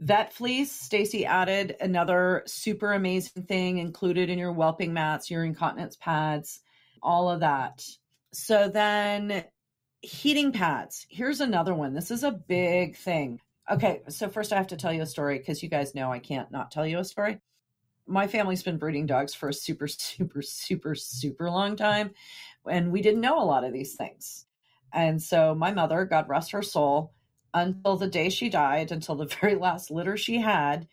Vet 0.00 0.32
fleece, 0.32 0.72
Stacy 0.72 1.24
added 1.24 1.76
another 1.80 2.42
super 2.46 2.92
amazing 2.92 3.44
thing 3.44 3.78
included 3.78 4.28
in 4.28 4.38
your 4.38 4.52
whelping 4.52 4.92
mats, 4.92 5.30
your 5.30 5.44
incontinence 5.44 5.96
pads, 5.96 6.60
all 7.02 7.30
of 7.30 7.40
that. 7.40 7.86
So 8.32 8.68
then 8.68 9.44
heating 10.00 10.52
pads. 10.52 11.06
Here's 11.08 11.40
another 11.40 11.74
one. 11.74 11.94
This 11.94 12.10
is 12.10 12.24
a 12.24 12.32
big 12.32 12.96
thing. 12.96 13.40
Okay, 13.70 14.02
so 14.08 14.28
first 14.28 14.52
I 14.52 14.56
have 14.56 14.66
to 14.68 14.76
tell 14.76 14.92
you 14.92 15.02
a 15.02 15.06
story 15.06 15.38
because 15.38 15.62
you 15.62 15.68
guys 15.68 15.94
know 15.94 16.12
I 16.12 16.18
can't 16.18 16.50
not 16.50 16.70
tell 16.70 16.86
you 16.86 16.98
a 16.98 17.04
story. 17.04 17.40
My 18.06 18.26
family's 18.26 18.62
been 18.62 18.76
breeding 18.76 19.06
dogs 19.06 19.32
for 19.32 19.48
a 19.48 19.54
super, 19.54 19.86
super, 19.88 20.42
super, 20.42 20.94
super 20.94 21.50
long 21.50 21.76
time, 21.76 22.10
and 22.68 22.92
we 22.92 23.00
didn't 23.00 23.22
know 23.22 23.40
a 23.40 23.46
lot 23.46 23.64
of 23.64 23.72
these 23.72 23.94
things. 23.94 24.44
And 24.92 25.22
so 25.22 25.54
my 25.54 25.72
mother, 25.72 26.04
God 26.04 26.28
rest 26.28 26.50
her 26.52 26.62
soul, 26.62 27.12
until 27.54 27.96
the 27.96 28.08
day 28.08 28.28
she 28.28 28.48
died, 28.48 28.92
until 28.92 29.14
the 29.14 29.26
very 29.40 29.54
last 29.54 29.90
litter 29.90 30.16
she 30.16 30.40
had. 30.40 30.86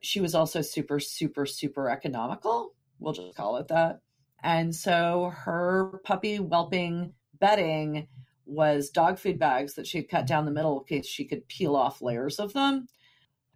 She 0.00 0.20
was 0.20 0.34
also 0.34 0.62
super, 0.62 1.00
super, 1.00 1.44
super 1.44 1.90
economical. 1.90 2.74
We'll 3.00 3.12
just 3.12 3.36
call 3.36 3.56
it 3.56 3.68
that. 3.68 4.00
And 4.42 4.74
so 4.74 5.32
her 5.34 6.00
puppy 6.04 6.38
whelping 6.38 7.12
bedding 7.40 8.06
was 8.46 8.90
dog 8.90 9.18
food 9.18 9.38
bags 9.38 9.74
that 9.74 9.86
she'd 9.86 10.08
cut 10.08 10.26
down 10.26 10.44
the 10.44 10.52
middle 10.52 10.78
in 10.78 10.86
case 10.86 11.06
she 11.06 11.24
could 11.24 11.46
peel 11.48 11.76
off 11.76 12.00
layers 12.00 12.38
of 12.38 12.52
them. 12.52 12.86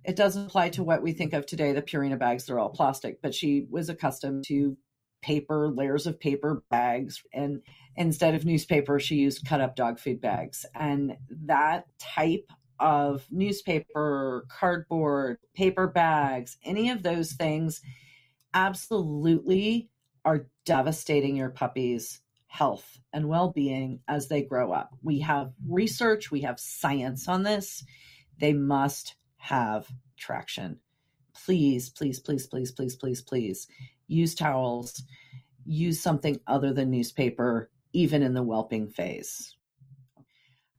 It 0.04 0.16
doesn't 0.16 0.46
apply 0.46 0.70
to 0.70 0.82
what 0.82 1.02
we 1.02 1.12
think 1.12 1.32
of 1.32 1.46
today, 1.46 1.72
the 1.72 1.80
Purina 1.80 2.18
bags, 2.18 2.44
they're 2.44 2.58
all 2.58 2.68
plastic, 2.68 3.22
but 3.22 3.34
she 3.34 3.66
was 3.70 3.88
accustomed 3.88 4.44
to 4.48 4.76
paper, 5.22 5.68
layers 5.68 6.06
of 6.06 6.20
paper 6.20 6.62
bags. 6.70 7.22
And 7.32 7.62
instead 7.96 8.34
of 8.34 8.44
newspaper, 8.44 9.00
she 9.00 9.16
used 9.16 9.46
cut 9.46 9.60
up 9.60 9.76
dog 9.76 9.98
food 9.98 10.20
bags. 10.20 10.66
And 10.74 11.16
that 11.46 11.86
type 11.98 12.50
of 12.78 13.24
newspaper, 13.30 14.44
cardboard, 14.48 15.38
paper 15.54 15.86
bags, 15.86 16.58
any 16.64 16.90
of 16.90 17.02
those 17.02 17.32
things 17.32 17.80
absolutely 18.52 19.88
are 20.24 20.46
devastating 20.64 21.36
your 21.36 21.50
puppy's 21.50 22.20
health 22.46 22.98
and 23.14 23.28
well 23.28 23.50
being 23.50 24.00
as 24.06 24.28
they 24.28 24.42
grow 24.42 24.72
up. 24.72 24.90
We 25.02 25.20
have 25.20 25.52
research, 25.66 26.30
we 26.30 26.42
have 26.42 26.60
science 26.60 27.28
on 27.28 27.44
this. 27.44 27.82
They 28.38 28.52
must 28.52 29.14
have 29.36 29.88
traction. 30.18 30.80
Please, 31.44 31.90
please, 31.90 32.20
please, 32.20 32.46
please, 32.46 32.72
please, 32.72 32.96
please, 32.96 33.22
please 33.22 33.66
use 34.06 34.34
towels, 34.34 35.02
use 35.64 36.00
something 36.00 36.38
other 36.46 36.72
than 36.72 36.90
newspaper, 36.90 37.70
even 37.92 38.22
in 38.22 38.34
the 38.34 38.42
whelping 38.42 38.88
phase. 38.88 39.56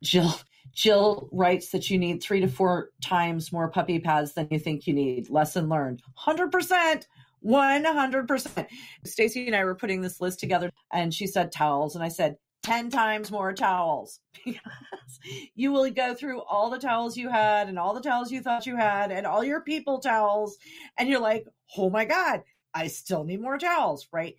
Jill 0.01 0.33
Jill 0.73 1.29
writes 1.31 1.69
that 1.69 1.89
you 1.89 1.99
need 1.99 2.21
three 2.21 2.41
to 2.41 2.47
four 2.47 2.89
times 3.01 3.51
more 3.51 3.69
puppy 3.69 3.99
pads 3.99 4.33
than 4.33 4.47
you 4.49 4.59
think 4.59 4.87
you 4.87 4.93
need. 4.93 5.29
Lesson 5.29 5.69
learned. 5.69 6.01
100%. 6.17 7.03
100%. 7.45 8.67
Stacy 9.05 9.45
and 9.47 9.55
I 9.55 9.65
were 9.65 9.75
putting 9.75 10.01
this 10.01 10.19
list 10.19 10.39
together 10.39 10.71
and 10.91 11.13
she 11.13 11.27
said 11.27 11.51
towels. 11.51 11.95
And 11.95 12.03
I 12.03 12.07
said, 12.07 12.37
10 12.63 12.89
times 12.89 13.29
more 13.29 13.53
towels 13.53 14.19
because 14.45 14.61
you 15.53 15.71
will 15.71 15.89
go 15.91 16.15
through 16.15 16.41
all 16.41 16.69
the 16.69 16.79
towels 16.79 17.17
you 17.17 17.29
had 17.29 17.69
and 17.69 17.77
all 17.77 17.93
the 17.93 18.01
towels 18.01 18.31
you 18.31 18.41
thought 18.41 18.65
you 18.65 18.75
had 18.75 19.11
and 19.11 19.27
all 19.27 19.43
your 19.43 19.61
people 19.61 19.99
towels. 19.99 20.57
And 20.97 21.07
you're 21.07 21.19
like, 21.19 21.45
oh 21.77 21.89
my 21.89 22.05
God, 22.05 22.43
I 22.73 22.87
still 22.87 23.23
need 23.23 23.41
more 23.41 23.57
towels, 23.57 24.07
right? 24.11 24.35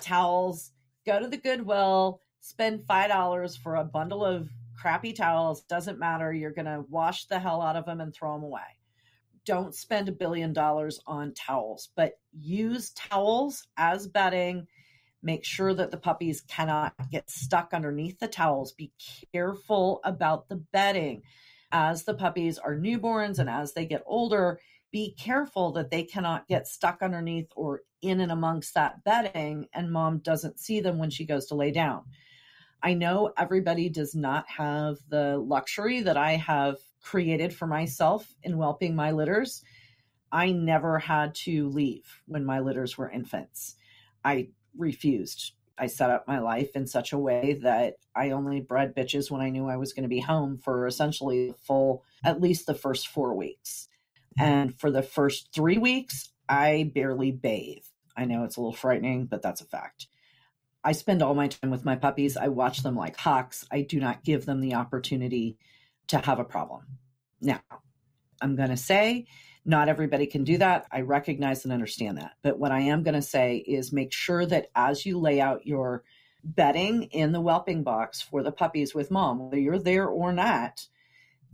Towels, 0.00 0.72
go 1.04 1.20
to 1.20 1.28
the 1.28 1.36
Goodwill, 1.36 2.20
spend 2.40 2.80
$5 2.80 3.58
for 3.58 3.76
a 3.76 3.84
bundle 3.84 4.24
of 4.24 4.48
crappy 4.76 5.12
towels. 5.12 5.62
Doesn't 5.62 5.98
matter. 5.98 6.32
You're 6.32 6.52
to 6.52 6.84
wash 6.88 7.26
the 7.26 7.38
hell 7.38 7.62
out 7.62 7.76
of 7.76 7.86
them 7.86 8.00
and 8.00 8.14
throw 8.14 8.34
them 8.34 8.44
away. 8.44 8.60
Don't 9.44 9.74
spend 9.74 10.08
a 10.08 10.12
billion 10.12 10.52
dollars 10.52 11.00
on 11.06 11.34
towels, 11.34 11.90
but 11.96 12.18
use 12.32 12.90
towels 12.92 13.66
as 13.76 14.06
bedding. 14.06 14.66
Make 15.24 15.44
sure 15.44 15.72
that 15.72 15.90
the 15.90 15.96
puppies 15.96 16.42
cannot 16.42 16.92
get 17.10 17.30
stuck 17.30 17.72
underneath 17.72 18.20
the 18.20 18.28
towels. 18.28 18.72
Be 18.72 18.92
careful 19.32 20.00
about 20.04 20.48
the 20.48 20.56
bedding. 20.56 21.22
As 21.72 22.04
the 22.04 22.12
puppies 22.12 22.58
are 22.58 22.76
newborns 22.76 23.38
and 23.38 23.48
as 23.48 23.72
they 23.72 23.86
get 23.86 24.02
older, 24.04 24.60
be 24.92 25.14
careful 25.18 25.72
that 25.72 25.90
they 25.90 26.02
cannot 26.04 26.46
get 26.46 26.68
stuck 26.68 27.02
underneath 27.02 27.48
or 27.56 27.80
in 28.02 28.20
and 28.20 28.30
amongst 28.30 28.74
that 28.74 29.02
bedding 29.02 29.66
and 29.72 29.90
mom 29.90 30.18
doesn't 30.18 30.60
see 30.60 30.80
them 30.80 30.98
when 30.98 31.08
she 31.08 31.24
goes 31.24 31.46
to 31.46 31.54
lay 31.54 31.70
down. 31.70 32.04
I 32.82 32.92
know 32.92 33.32
everybody 33.38 33.88
does 33.88 34.14
not 34.14 34.44
have 34.46 34.98
the 35.08 35.38
luxury 35.38 36.02
that 36.02 36.18
I 36.18 36.32
have 36.32 36.76
created 37.02 37.54
for 37.54 37.66
myself 37.66 38.34
in 38.42 38.58
whelping 38.58 38.94
my 38.94 39.10
litters. 39.12 39.64
I 40.30 40.52
never 40.52 40.98
had 40.98 41.34
to 41.36 41.70
leave 41.70 42.20
when 42.26 42.44
my 42.44 42.60
litters 42.60 42.98
were 42.98 43.10
infants. 43.10 43.76
I 44.22 44.48
refused. 44.76 45.52
I 45.76 45.86
set 45.86 46.10
up 46.10 46.28
my 46.28 46.38
life 46.38 46.76
in 46.76 46.86
such 46.86 47.12
a 47.12 47.18
way 47.18 47.58
that 47.62 47.94
I 48.14 48.30
only 48.30 48.60
bred 48.60 48.94
bitches 48.94 49.30
when 49.30 49.40
I 49.40 49.50
knew 49.50 49.68
I 49.68 49.76
was 49.76 49.92
going 49.92 50.04
to 50.04 50.08
be 50.08 50.20
home 50.20 50.58
for 50.58 50.86
essentially 50.86 51.48
the 51.48 51.54
full, 51.54 52.04
at 52.24 52.40
least 52.40 52.66
the 52.66 52.74
first 52.74 53.08
four 53.08 53.34
weeks. 53.34 53.88
And 54.38 54.78
for 54.78 54.90
the 54.90 55.02
first 55.02 55.48
three 55.52 55.78
weeks, 55.78 56.30
I 56.48 56.90
barely 56.94 57.32
bathe. 57.32 57.84
I 58.16 58.24
know 58.24 58.44
it's 58.44 58.56
a 58.56 58.60
little 58.60 58.72
frightening, 58.72 59.26
but 59.26 59.42
that's 59.42 59.60
a 59.60 59.66
fact. 59.66 60.06
I 60.84 60.92
spend 60.92 61.22
all 61.22 61.34
my 61.34 61.48
time 61.48 61.70
with 61.70 61.84
my 61.84 61.96
puppies. 61.96 62.36
I 62.36 62.48
watch 62.48 62.82
them 62.82 62.94
like 62.94 63.16
hawks. 63.16 63.64
I 63.72 63.80
do 63.80 63.98
not 63.98 64.22
give 64.22 64.44
them 64.44 64.60
the 64.60 64.74
opportunity 64.74 65.56
to 66.08 66.18
have 66.18 66.38
a 66.38 66.44
problem. 66.44 66.82
Now, 67.40 67.60
I'm 68.40 68.54
going 68.54 68.68
to 68.68 68.76
say 68.76 69.26
not 69.64 69.88
everybody 69.88 70.26
can 70.26 70.44
do 70.44 70.58
that. 70.58 70.86
I 70.92 71.00
recognize 71.00 71.64
and 71.64 71.72
understand 71.72 72.18
that. 72.18 72.32
But 72.42 72.58
what 72.58 72.72
I 72.72 72.80
am 72.80 73.02
going 73.02 73.14
to 73.14 73.22
say 73.22 73.56
is 73.56 73.92
make 73.92 74.12
sure 74.12 74.44
that 74.46 74.68
as 74.74 75.06
you 75.06 75.18
lay 75.18 75.40
out 75.40 75.66
your 75.66 76.04
bedding 76.42 77.04
in 77.04 77.32
the 77.32 77.40
whelping 77.40 77.82
box 77.82 78.20
for 78.20 78.42
the 78.42 78.52
puppies 78.52 78.94
with 78.94 79.10
mom, 79.10 79.38
whether 79.38 79.58
you're 79.58 79.78
there 79.78 80.06
or 80.06 80.32
not, 80.32 80.86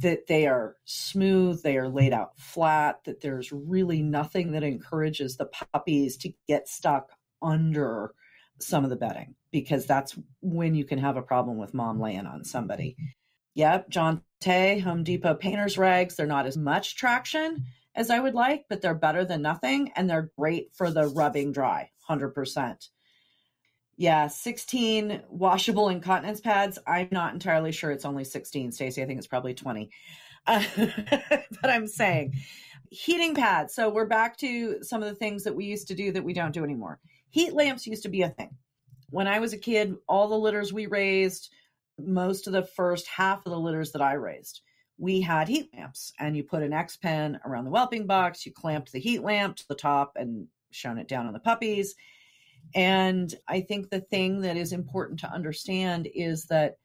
that 0.01 0.27
they 0.27 0.46
are 0.46 0.77
smooth, 0.85 1.62
they 1.62 1.77
are 1.77 1.88
laid 1.88 2.12
out 2.12 2.38
flat, 2.38 3.05
that 3.05 3.20
there's 3.20 3.53
really 3.53 4.03
nothing 4.03 4.53
that 4.53 4.62
encourages 4.62 5.37
the 5.37 5.46
puppies 5.46 6.16
to 6.16 6.33
get 6.49 6.68
stuck 6.68 7.11
under 7.42 8.12
some 8.59 8.83
of 8.83 8.90
the 8.90 8.96
bedding 8.96 9.35
because 9.53 9.87
that's 9.87 10.18
when 10.40 10.75
you 10.75 10.85
can 10.85 10.99
have 10.99 11.16
a 11.16 11.23
problem 11.23 11.59
with 11.59 11.75
mom 11.75 12.01
laying 12.01 12.27
on 12.27 12.44
somebody. 12.44 12.96
Yep, 13.55 13.90
John 13.90 14.23
Tay, 14.40 14.79
Home 14.79 15.05
Depot 15.05 15.35
painters 15.35 15.77
rags, 15.77 16.16
they're 16.16 16.27
not 16.27 16.46
as 16.46 16.57
much 16.57 16.96
traction 16.96 17.66
as 17.94 18.11
I 18.11 18.20
would 18.20 18.35
like, 18.35 18.66
but 18.68 18.81
they're 18.81 18.94
better 18.94 19.24
than 19.24 19.42
nothing 19.42 19.90
and 19.96 20.09
they're 20.09 20.31
great 20.38 20.74
for 20.74 20.90
the 20.90 21.09
rubbing 21.09 21.53
dry, 21.53 21.90
100%. 22.09 22.88
Yeah, 23.96 24.29
16 24.29 25.22
washable 25.29 25.90
incontinence 25.90 26.40
pads. 26.40 26.79
I'm 26.87 27.09
not 27.11 27.35
entirely 27.35 27.72
sure 27.72 27.90
it's 27.90 28.07
only 28.07 28.24
16, 28.24 28.72
Stacy. 28.72 29.03
I 29.03 29.07
think 29.07 29.18
it's 29.18 29.26
probably 29.26 29.55
20. 29.55 29.90
Uh, 30.46 30.64
but 31.29 31.70
I'm 31.70 31.87
saying 31.87 32.35
heating 32.90 33.35
pads. 33.35 33.74
So 33.74 33.88
we're 33.88 34.07
back 34.07 34.37
to 34.38 34.83
some 34.83 35.03
of 35.03 35.09
the 35.09 35.14
things 35.14 35.44
that 35.44 35.55
we 35.55 35.64
used 35.64 35.88
to 35.88 35.94
do 35.94 36.12
that 36.12 36.24
we 36.24 36.33
don't 36.33 36.53
do 36.53 36.64
anymore. 36.64 36.98
Heat 37.31 37.55
lamps 37.55 37.87
used 37.87 38.03
to 38.03 38.09
be 38.09 38.22
a 38.22 38.29
thing. 38.29 38.57
When 39.11 39.26
I 39.26 39.38
was 39.38 39.53
a 39.53 39.59
kid, 39.59 39.96
all 40.09 40.29
the 40.29 40.38
litters 40.38 40.72
we 40.72 40.87
raised, 40.87 41.50
most 41.98 42.46
of 42.46 42.53
the 42.53 42.62
first 42.62 43.07
half 43.07 43.46
of 43.46 43.53
the 43.53 43.59
litters 43.59 43.92
that 43.92 44.03
I 44.03 44.14
raised, 44.14 44.62
we 45.01 45.21
had 45.21 45.49
heat 45.49 45.71
lamps. 45.75 46.13
And 46.21 46.37
you 46.37 46.45
put 46.45 46.63
an 46.63 46.73
X 46.73 46.97
pen 46.97 47.41
around 47.45 47.65
the 47.65 47.71
whelping 47.71 48.07
box, 48.07 48.47
you 48.47 48.53
clamped 48.53 48.93
the 48.93 49.01
heat 49.01 49.23
lamp 49.23 49.57
to 49.57 49.69
the 49.69 49.75
top 49.75 50.13
and 50.17 50.47
shone 50.71 50.99
it 50.99 51.09
down 51.09 51.27
on 51.27 51.33
the 51.33 51.41
puppies 51.41 51.97
and 52.75 53.35
I 53.49 53.61
think 53.61 53.91
the 53.91 54.01
thing 54.01 54.43
that 54.43 54.57
is 54.57 54.73
important 54.73 55.21
to 55.21 55.33
understand 55.33 56.09
is 56.15 56.45
that 56.47 56.79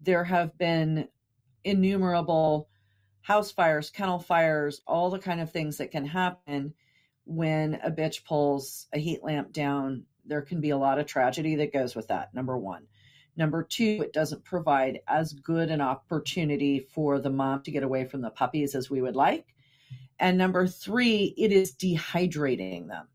there 0.00 0.24
have 0.24 0.56
been 0.58 1.08
innumerable 1.64 2.68
house 3.20 3.52
fires, 3.52 3.90
kennel 3.90 4.18
fires, 4.18 4.80
all 4.86 5.10
the 5.10 5.18
kind 5.18 5.40
of 5.40 5.52
things 5.52 5.76
that 5.78 5.90
can 5.90 6.06
happen 6.06 6.74
when 7.24 7.74
a 7.84 7.90
bitch 7.90 8.24
pulls 8.24 8.86
a 8.92 8.98
heat 8.98 9.22
lamp 9.22 9.52
down. 9.52 10.04
There 10.24 10.42
can 10.42 10.60
be 10.60 10.70
a 10.70 10.78
lot 10.78 10.98
of 10.98 11.06
tragedy 11.06 11.56
that 11.56 11.72
goes 11.72 11.94
with 11.94 12.08
that, 12.08 12.34
number 12.34 12.56
one. 12.56 12.86
Number 13.38 13.62
two, 13.62 14.00
it 14.02 14.12
doesn't 14.12 14.44
provide 14.44 15.00
as 15.08 15.32
good 15.32 15.70
an 15.70 15.80
opportunity 15.80 16.80
for 16.80 17.20
the 17.20 17.30
mom 17.30 17.62
to 17.62 17.70
get 17.70 17.84
away 17.84 18.04
from 18.04 18.20
the 18.20 18.30
puppies 18.30 18.74
as 18.74 18.90
we 18.90 19.00
would 19.00 19.16
like. 19.16 19.46
And 20.18 20.36
number 20.36 20.66
three, 20.66 21.32
it 21.38 21.52
is 21.52 21.74
dehydrating 21.74 22.88
them 22.88 23.06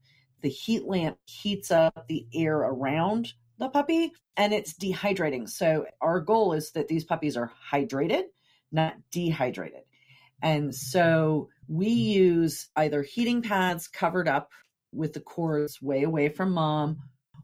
the 0.43 0.49
heat 0.49 0.85
lamp 0.85 1.17
heats 1.25 1.71
up 1.71 2.05
the 2.07 2.27
air 2.33 2.57
around 2.57 3.33
the 3.57 3.69
puppy 3.69 4.11
and 4.37 4.53
it's 4.53 4.73
dehydrating. 4.73 5.49
So 5.49 5.85
our 6.01 6.19
goal 6.19 6.53
is 6.53 6.71
that 6.71 6.87
these 6.87 7.05
puppies 7.05 7.37
are 7.37 7.51
hydrated, 7.71 8.23
not 8.71 8.95
dehydrated. 9.11 9.83
And 10.41 10.75
so 10.75 11.49
we 11.67 11.87
use 11.87 12.69
either 12.75 13.01
heating 13.01 13.41
pads 13.41 13.87
covered 13.87 14.27
up 14.27 14.51
with 14.91 15.13
the 15.13 15.21
cords 15.21 15.81
way 15.81 16.03
away 16.03 16.29
from 16.29 16.51
mom 16.51 16.99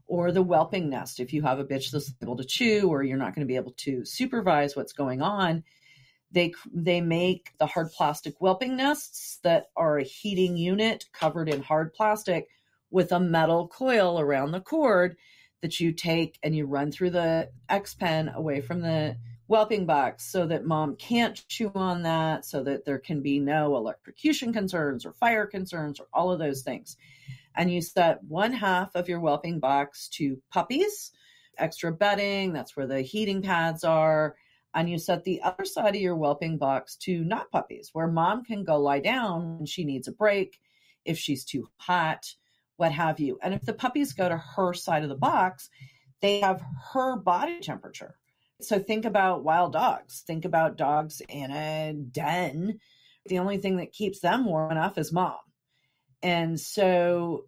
or 0.06 0.32
the 0.32 0.42
whelping 0.42 0.88
nest. 0.90 1.20
If 1.20 1.32
you 1.32 1.42
have 1.42 1.58
a 1.58 1.64
bitch 1.64 1.90
that's 1.90 2.12
able 2.22 2.36
to 2.36 2.44
chew 2.44 2.88
or 2.88 3.02
you're 3.02 3.16
not 3.16 3.34
going 3.34 3.46
to 3.46 3.50
be 3.50 3.56
able 3.56 3.74
to 3.78 4.04
supervise 4.04 4.74
what's 4.74 4.92
going 4.92 5.22
on, 5.22 5.64
they 6.32 6.52
they 6.72 7.00
make 7.00 7.52
the 7.58 7.66
hard 7.66 7.90
plastic 7.92 8.34
whelping 8.40 8.76
nests 8.76 9.38
that 9.42 9.66
are 9.76 9.98
a 9.98 10.04
heating 10.04 10.56
unit 10.56 11.06
covered 11.12 11.48
in 11.48 11.62
hard 11.62 11.92
plastic 11.92 12.48
with 12.90 13.12
a 13.12 13.20
metal 13.20 13.68
coil 13.68 14.18
around 14.18 14.52
the 14.52 14.60
cord 14.60 15.16
that 15.62 15.78
you 15.78 15.92
take 15.92 16.38
and 16.42 16.54
you 16.56 16.66
run 16.66 16.90
through 16.90 17.10
the 17.10 17.50
X 17.68 17.94
pen 17.94 18.28
away 18.34 18.60
from 18.60 18.80
the 18.80 19.16
whelping 19.46 19.84
box 19.84 20.24
so 20.24 20.46
that 20.46 20.64
mom 20.64 20.94
can't 20.96 21.46
chew 21.48 21.72
on 21.74 22.02
that, 22.02 22.44
so 22.44 22.62
that 22.62 22.84
there 22.84 22.98
can 22.98 23.20
be 23.20 23.40
no 23.40 23.76
electrocution 23.76 24.52
concerns 24.52 25.04
or 25.04 25.12
fire 25.12 25.46
concerns 25.46 25.98
or 25.98 26.06
all 26.12 26.30
of 26.30 26.38
those 26.38 26.62
things. 26.62 26.96
And 27.56 27.70
you 27.70 27.82
set 27.82 28.22
one 28.24 28.52
half 28.52 28.94
of 28.94 29.08
your 29.08 29.20
whelping 29.20 29.58
box 29.60 30.08
to 30.14 30.40
puppies, 30.52 31.12
extra 31.58 31.92
bedding, 31.92 32.52
that's 32.52 32.76
where 32.76 32.86
the 32.86 33.02
heating 33.02 33.42
pads 33.42 33.84
are. 33.84 34.36
and 34.74 34.88
you 34.88 34.98
set 34.98 35.24
the 35.24 35.42
other 35.42 35.64
side 35.64 35.94
of 35.96 36.00
your 36.00 36.16
whelping 36.16 36.56
box 36.58 36.96
to 36.96 37.24
not 37.24 37.50
puppies, 37.50 37.90
where 37.92 38.06
mom 38.06 38.44
can 38.44 38.64
go 38.64 38.78
lie 38.78 39.00
down 39.00 39.58
when 39.58 39.66
she 39.66 39.84
needs 39.84 40.06
a 40.08 40.12
break, 40.12 40.60
if 41.04 41.18
she's 41.18 41.44
too 41.44 41.68
hot, 41.76 42.32
what 42.76 42.92
have 42.92 43.18
you. 43.18 43.38
And 43.42 43.52
if 43.52 43.62
the 43.62 43.72
puppies 43.72 44.12
go 44.12 44.28
to 44.28 44.36
her 44.36 44.72
side 44.74 45.02
of 45.02 45.08
the 45.08 45.16
box, 45.16 45.68
they 46.20 46.40
have 46.40 46.62
her 46.92 47.16
body 47.16 47.60
temperature. 47.60 48.16
So 48.60 48.78
think 48.78 49.04
about 49.06 49.42
wild 49.42 49.72
dogs. 49.72 50.22
Think 50.26 50.44
about 50.44 50.76
dogs 50.76 51.22
in 51.28 51.50
a 51.50 51.94
den. 51.94 52.78
The 53.26 53.38
only 53.38 53.58
thing 53.58 53.78
that 53.78 53.92
keeps 53.92 54.20
them 54.20 54.44
warm 54.44 54.70
enough 54.70 54.98
is 54.98 55.12
mom. 55.12 55.36
And 56.22 56.58
so 56.58 57.46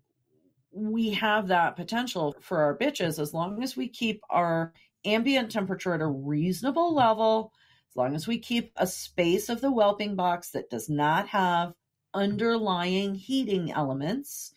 we 0.73 1.11
have 1.11 1.49
that 1.49 1.77
potential 1.77 2.35
for 2.41 2.63
our 2.63 2.77
bitches 2.77 3.19
as 3.19 3.35
long 3.35 3.63
as 3.63 3.77
we 3.77 3.89
keep 3.89 4.23
our 4.31 4.73
ambient 5.05 5.51
temperature 5.51 5.95
at 5.95 6.01
a 6.01 6.07
reasonable 6.07 6.95
level, 6.95 7.53
as 7.91 7.97
long 7.97 8.15
as 8.15 8.27
we 8.27 8.39
keep 8.39 8.73
a 8.77 8.87
space 8.87 9.49
of 9.49 9.61
the 9.61 9.71
whelping 9.71 10.17
box 10.17 10.51
that 10.51 10.71
does 10.71 10.89
not 10.89 11.29
have 11.29 11.75
underlying 12.15 13.15
heating 13.15 13.73
elements, 13.73 14.53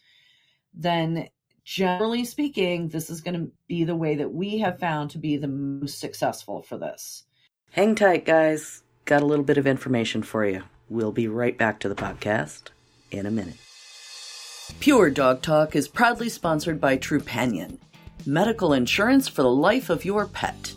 then 0.74 1.28
generally 1.64 2.24
speaking, 2.24 2.88
this 2.90 3.10
is 3.10 3.22
going 3.22 3.34
to 3.34 3.52
be 3.68 3.84
the 3.84 3.96
way 3.96 4.16
that 4.16 4.34
we 4.34 4.60
have 4.60 4.80
found 4.80 5.10
to 5.10 5.18
be 5.18 5.36
the 5.36 5.48
most 5.48 6.00
successful 6.00 6.62
for 6.62 6.78
this. 6.78 7.24
Hang 7.72 7.96
tight, 7.96 8.26
guys. 8.26 8.84
Got 9.06 9.22
a 9.22 9.26
little 9.26 9.46
bit 9.46 9.58
of 9.58 9.68
information 9.68 10.24
for 10.24 10.46
you. 10.46 10.64
We'll 10.90 11.12
be 11.12 11.28
right 11.28 11.58
back 11.58 11.80
to 11.82 11.90
the 11.90 11.96
podcast 11.96 12.70
in 13.12 13.26
a 13.26 13.32
minute. 13.32 13.65
Pure 14.74 15.12
Dog 15.12 15.42
Talk 15.44 15.76
is 15.76 15.88
proudly 15.88 16.28
sponsored 16.28 16.82
by 16.82 16.98
Trupanion, 16.98 17.78
medical 18.26 18.74
insurance 18.74 19.28
for 19.28 19.44
the 19.44 19.50
life 19.50 19.92
of 19.92 20.06
your 20.06 20.26
pet. 20.26 20.74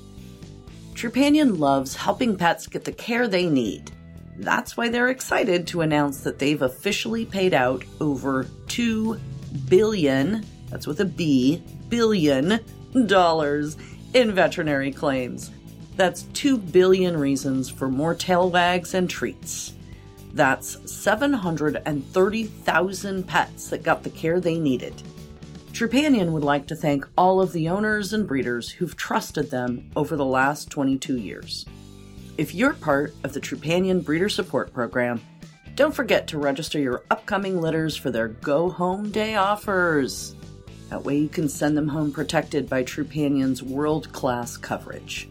Trupanion 0.93 1.59
loves 1.59 1.97
helping 1.97 2.37
pets 2.37 2.67
get 2.67 2.85
the 2.85 2.93
care 2.93 3.27
they 3.27 3.47
need. 3.47 3.91
That's 4.37 4.77
why 4.77 4.89
they're 4.91 5.09
excited 5.09 5.67
to 5.69 5.81
announce 5.81 6.21
that 6.21 6.39
they've 6.39 6.61
officially 6.61 7.25
paid 7.25 7.55
out 7.55 7.83
over 8.01 8.47
2 8.69 9.19
billion, 9.69 10.45
that's 10.69 10.87
with 10.87 11.01
a 11.01 11.07
B, 11.07 11.63
billion 11.89 12.61
dollars 13.07 13.77
in 14.13 14.33
veterinary 14.33 14.93
claims. 14.93 15.51
That's 15.97 16.23
2 16.35 16.59
billion 16.59 17.17
reasons 17.17 17.71
for 17.71 17.89
more 17.89 18.15
tail 18.15 18.51
wags 18.51 18.93
and 18.93 19.09
treats. 19.09 19.73
That's 20.35 20.91
730,000 20.91 23.27
pets 23.27 23.71
that 23.71 23.83
got 23.83 24.03
the 24.03 24.11
care 24.11 24.41
they 24.41 24.59
needed. 24.59 25.03
Trupanion 25.73 26.33
would 26.33 26.45
like 26.45 26.67
to 26.67 26.77
thank 26.77 27.07
all 27.17 27.41
of 27.41 27.53
the 27.53 27.69
owners 27.69 28.13
and 28.13 28.27
breeders 28.27 28.71
who've 28.71 28.97
trusted 28.97 29.51
them 29.51 29.91
over 29.95 30.17
the 30.17 30.25
last 30.25 30.71
22 30.71 31.19
years. 31.19 31.65
If 32.37 32.53
you're 32.55 32.75
part 32.75 33.15
of 33.25 33.33
the 33.33 33.41
Trupanion 33.41 34.05
Breeder 34.05 34.29
Support 34.29 34.73
Program, 34.73 35.21
don't 35.75 35.95
forget 35.95 36.27
to 36.29 36.39
register 36.39 36.81
your 36.81 37.05
upcoming 37.11 37.61
litters 37.61 37.97
for 37.97 38.11
their 38.11 38.29
Go 38.29 38.71
Home 38.71 39.11
Day 39.11 39.37
offers. 39.37 40.35
That 40.91 41.05
way 41.05 41.19
you 41.19 41.29
can 41.29 41.49
send 41.49 41.77
them 41.77 41.87
home 41.87 42.11
protected 42.11 42.69
by 42.69 42.83
Trupanion's 42.83 43.63
world 43.63 44.13
class 44.13 44.57
coverage. 44.57 45.29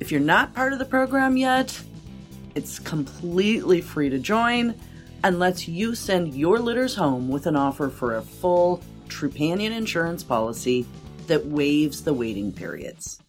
If 0.00 0.10
you're 0.10 0.20
not 0.20 0.54
part 0.54 0.72
of 0.72 0.78
the 0.78 0.84
program 0.84 1.36
yet, 1.36 1.78
it's 2.54 2.78
completely 2.78 3.80
free 3.80 4.08
to 4.10 4.18
join 4.18 4.74
and 5.24 5.38
lets 5.38 5.68
you 5.68 5.94
send 5.94 6.34
your 6.34 6.58
litters 6.58 6.94
home 6.94 7.28
with 7.28 7.46
an 7.46 7.56
offer 7.56 7.88
for 7.88 8.16
a 8.16 8.22
full 8.22 8.82
Trupanion 9.08 9.70
insurance 9.70 10.24
policy 10.24 10.86
that 11.26 11.46
waives 11.46 12.02
the 12.02 12.14
waiting 12.14 12.52
periods. 12.52 13.20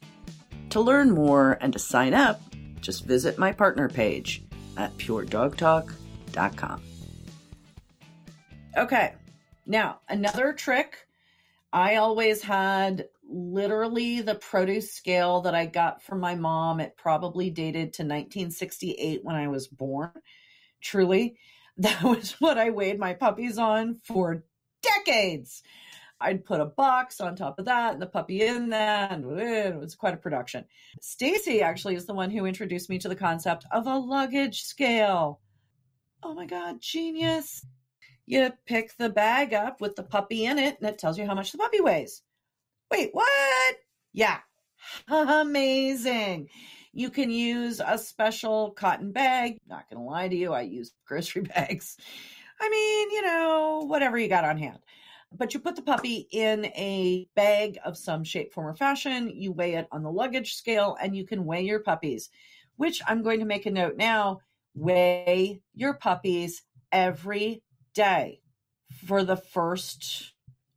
To 0.72 0.82
learn 0.82 1.12
more 1.12 1.58
and 1.62 1.72
to 1.74 1.80
sign 1.80 2.14
up, 2.14 2.42
just 2.82 3.06
visit 3.06 3.38
my 3.38 3.52
partner 3.52 3.90
page 3.90 4.44
at 4.76 4.96
puredogtalk.com. 4.98 6.82
Okay, 8.76 9.14
now 9.68 10.00
another 10.10 10.52
trick. 10.54 11.08
I 11.72 11.98
always 11.98 12.42
had 12.42 13.08
literally 13.34 14.22
the 14.22 14.36
produce 14.36 14.94
scale 14.94 15.42
that 15.42 15.56
I 15.56 15.66
got 15.66 16.04
from 16.04 16.20
my 16.20 16.36
mom. 16.36 16.80
It 16.80 16.96
probably 16.96 17.50
dated 17.50 17.94
to 17.94 18.04
1968 18.04 19.24
when 19.24 19.36
I 19.36 19.48
was 19.48 19.68
born. 19.68 20.12
Truly, 20.82 21.38
that 21.78 22.04
was 22.04 22.34
what 22.40 22.58
I 22.58 22.70
weighed 22.70 23.00
my 23.00 23.14
puppies 23.14 23.58
on 23.58 24.00
for 24.04 24.44
decades. 24.82 25.64
I'd 26.22 26.46
put 26.46 26.62
a 26.62 26.66
box 26.66 27.20
on 27.20 27.36
top 27.36 27.60
of 27.60 27.66
that 27.66 27.94
and 27.94 28.02
the 28.02 28.08
puppy 28.08 28.44
in 28.44 28.70
that, 28.70 29.12
and 29.12 29.40
it 29.40 29.76
was 29.76 29.96
quite 29.96 30.14
a 30.14 30.18
production. 30.18 30.64
Stacy 31.02 31.62
actually 31.62 31.96
is 31.96 32.06
the 32.06 32.14
one 32.14 32.30
who 32.30 32.46
introduced 32.46 32.90
me 32.90 32.98
to 33.00 33.10
the 33.10 33.16
concept 33.16 33.66
of 33.72 33.88
a 33.88 33.98
luggage 33.98 34.62
scale. 34.62 35.42
Oh 36.22 36.34
my 36.34 36.46
God, 36.46 36.80
genius. 36.80 37.66
You 38.26 38.54
pick 38.66 38.96
the 38.96 39.10
bag 39.10 39.54
up 39.54 39.82
with 39.82 39.98
the 39.98 40.04
puppy 40.04 40.46
in 40.46 40.60
it, 40.60 40.78
and 40.80 40.90
it 40.90 40.98
tells 40.98 41.18
you 41.18 41.26
how 41.26 41.36
much 41.36 41.52
the 41.52 41.58
puppy 41.58 41.82
weighs. 41.82 42.22
Wait, 42.94 43.10
what? 43.12 43.76
Yeah. 44.14 44.38
Amazing. 45.08 46.48
You 46.92 47.10
can 47.10 47.32
use 47.32 47.82
a 47.84 47.98
special 47.98 48.70
cotton 48.70 49.12
bag. 49.12 49.58
Not 49.68 49.90
going 49.90 49.98
to 49.98 50.08
lie 50.08 50.28
to 50.28 50.36
you, 50.36 50.54
I 50.54 50.62
use 50.62 50.92
grocery 51.08 51.42
bags. 51.56 51.98
I 52.62 52.70
mean, 52.70 53.10
you 53.10 53.24
know, 53.24 53.86
whatever 53.88 54.20
you 54.20 54.28
got 54.28 54.46
on 54.46 54.60
hand. 54.60 54.78
But 55.36 55.56
you 55.56 55.60
put 55.60 55.76
the 55.76 55.82
puppy 55.82 56.28
in 56.32 56.66
a 56.66 57.28
bag 57.36 57.80
of 57.84 57.98
some 57.98 58.24
shape, 58.24 58.54
form, 58.54 58.68
or 58.68 58.76
fashion. 58.76 59.28
You 59.34 59.54
weigh 59.54 59.74
it 59.74 59.88
on 59.92 60.04
the 60.04 60.12
luggage 60.12 60.54
scale 60.54 60.96
and 61.02 61.18
you 61.18 61.26
can 61.26 61.46
weigh 61.46 61.64
your 61.64 61.80
puppies, 61.80 62.30
which 62.76 63.02
I'm 63.08 63.24
going 63.24 63.40
to 63.40 63.46
make 63.46 63.66
a 63.66 63.72
note 63.72 63.98
now. 63.98 64.42
Weigh 64.76 65.64
your 65.74 65.96
puppies 65.96 66.62
every 66.92 67.64
day 67.96 68.42
for 69.08 69.24
the 69.24 69.38
first 69.38 70.33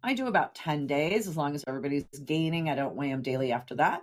I 0.07 0.15
do 0.15 0.29
about 0.29 0.55
10 0.55 0.87
days 0.87 1.27
as 1.27 1.37
long 1.37 1.57
as 1.57 1.65
everybody's 1.67 2.05
gaining. 2.25 2.71
I 2.71 2.77
don't 2.77 2.95
weigh 2.95 3.11
them 3.11 3.23
daily 3.23 3.51
after 3.51 3.75
that. 3.75 4.03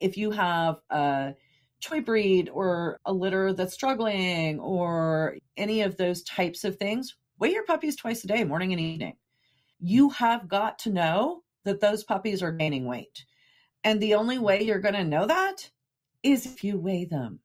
If 0.00 0.16
you 0.16 0.30
have 0.30 0.76
a 0.88 1.34
toy 1.82 2.00
breed 2.00 2.48
or 2.48 2.98
a 3.04 3.12
litter 3.12 3.52
that's 3.52 3.74
struggling 3.74 4.58
or 4.58 5.36
any 5.58 5.82
of 5.82 5.98
those 5.98 6.22
types 6.22 6.64
of 6.64 6.76
things, 6.76 7.14
weigh 7.38 7.52
your 7.52 7.64
puppies 7.64 7.94
twice 7.94 8.24
a 8.24 8.26
day, 8.26 8.42
morning 8.42 8.72
and 8.72 8.80
evening. 8.80 9.16
You 9.80 10.08
have 10.10 10.48
got 10.48 10.78
to 10.80 10.90
know 10.90 11.42
that 11.64 11.80
those 11.80 12.04
puppies 12.04 12.42
are 12.42 12.52
gaining 12.52 12.86
weight. 12.86 13.26
And 13.84 14.00
the 14.00 14.14
only 14.14 14.38
way 14.38 14.62
you're 14.62 14.78
going 14.78 14.94
to 14.94 15.04
know 15.04 15.26
that 15.26 15.70
is 16.22 16.46
if 16.46 16.64
you 16.64 16.78
weigh 16.78 17.04
them. 17.04 17.40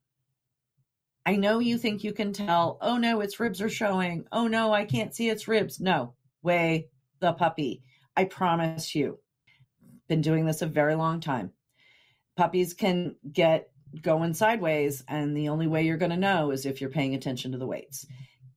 I 1.25 1.35
know 1.35 1.59
you 1.59 1.77
think 1.77 2.05
you 2.05 2.13
can 2.13 2.31
tell, 2.31 2.77
oh 2.81 2.95
no, 2.95 3.19
its 3.19 3.41
ribs 3.41 3.61
are 3.61 3.69
showing. 3.69 4.23
Oh 4.31 4.47
no, 4.47 4.71
I 4.73 4.85
can't 4.85 5.13
see 5.13 5.29
its 5.29 5.49
ribs. 5.49 5.81
No, 5.81 6.13
weigh 6.41 6.87
the 7.19 7.33
puppy. 7.33 7.83
I 8.15 8.25
promise 8.25 8.95
you. 8.95 9.19
Been 10.07 10.21
doing 10.21 10.45
this 10.45 10.61
a 10.61 10.67
very 10.67 10.95
long 10.95 11.19
time. 11.19 11.51
Puppies 12.35 12.73
can 12.73 13.15
get 13.31 13.69
going 14.01 14.33
sideways, 14.33 15.03
and 15.07 15.35
the 15.35 15.49
only 15.49 15.67
way 15.67 15.83
you're 15.83 15.97
going 15.97 16.11
to 16.11 16.17
know 16.17 16.51
is 16.51 16.65
if 16.65 16.81
you're 16.81 16.89
paying 16.89 17.15
attention 17.15 17.51
to 17.51 17.57
the 17.57 17.67
weights. 17.67 18.05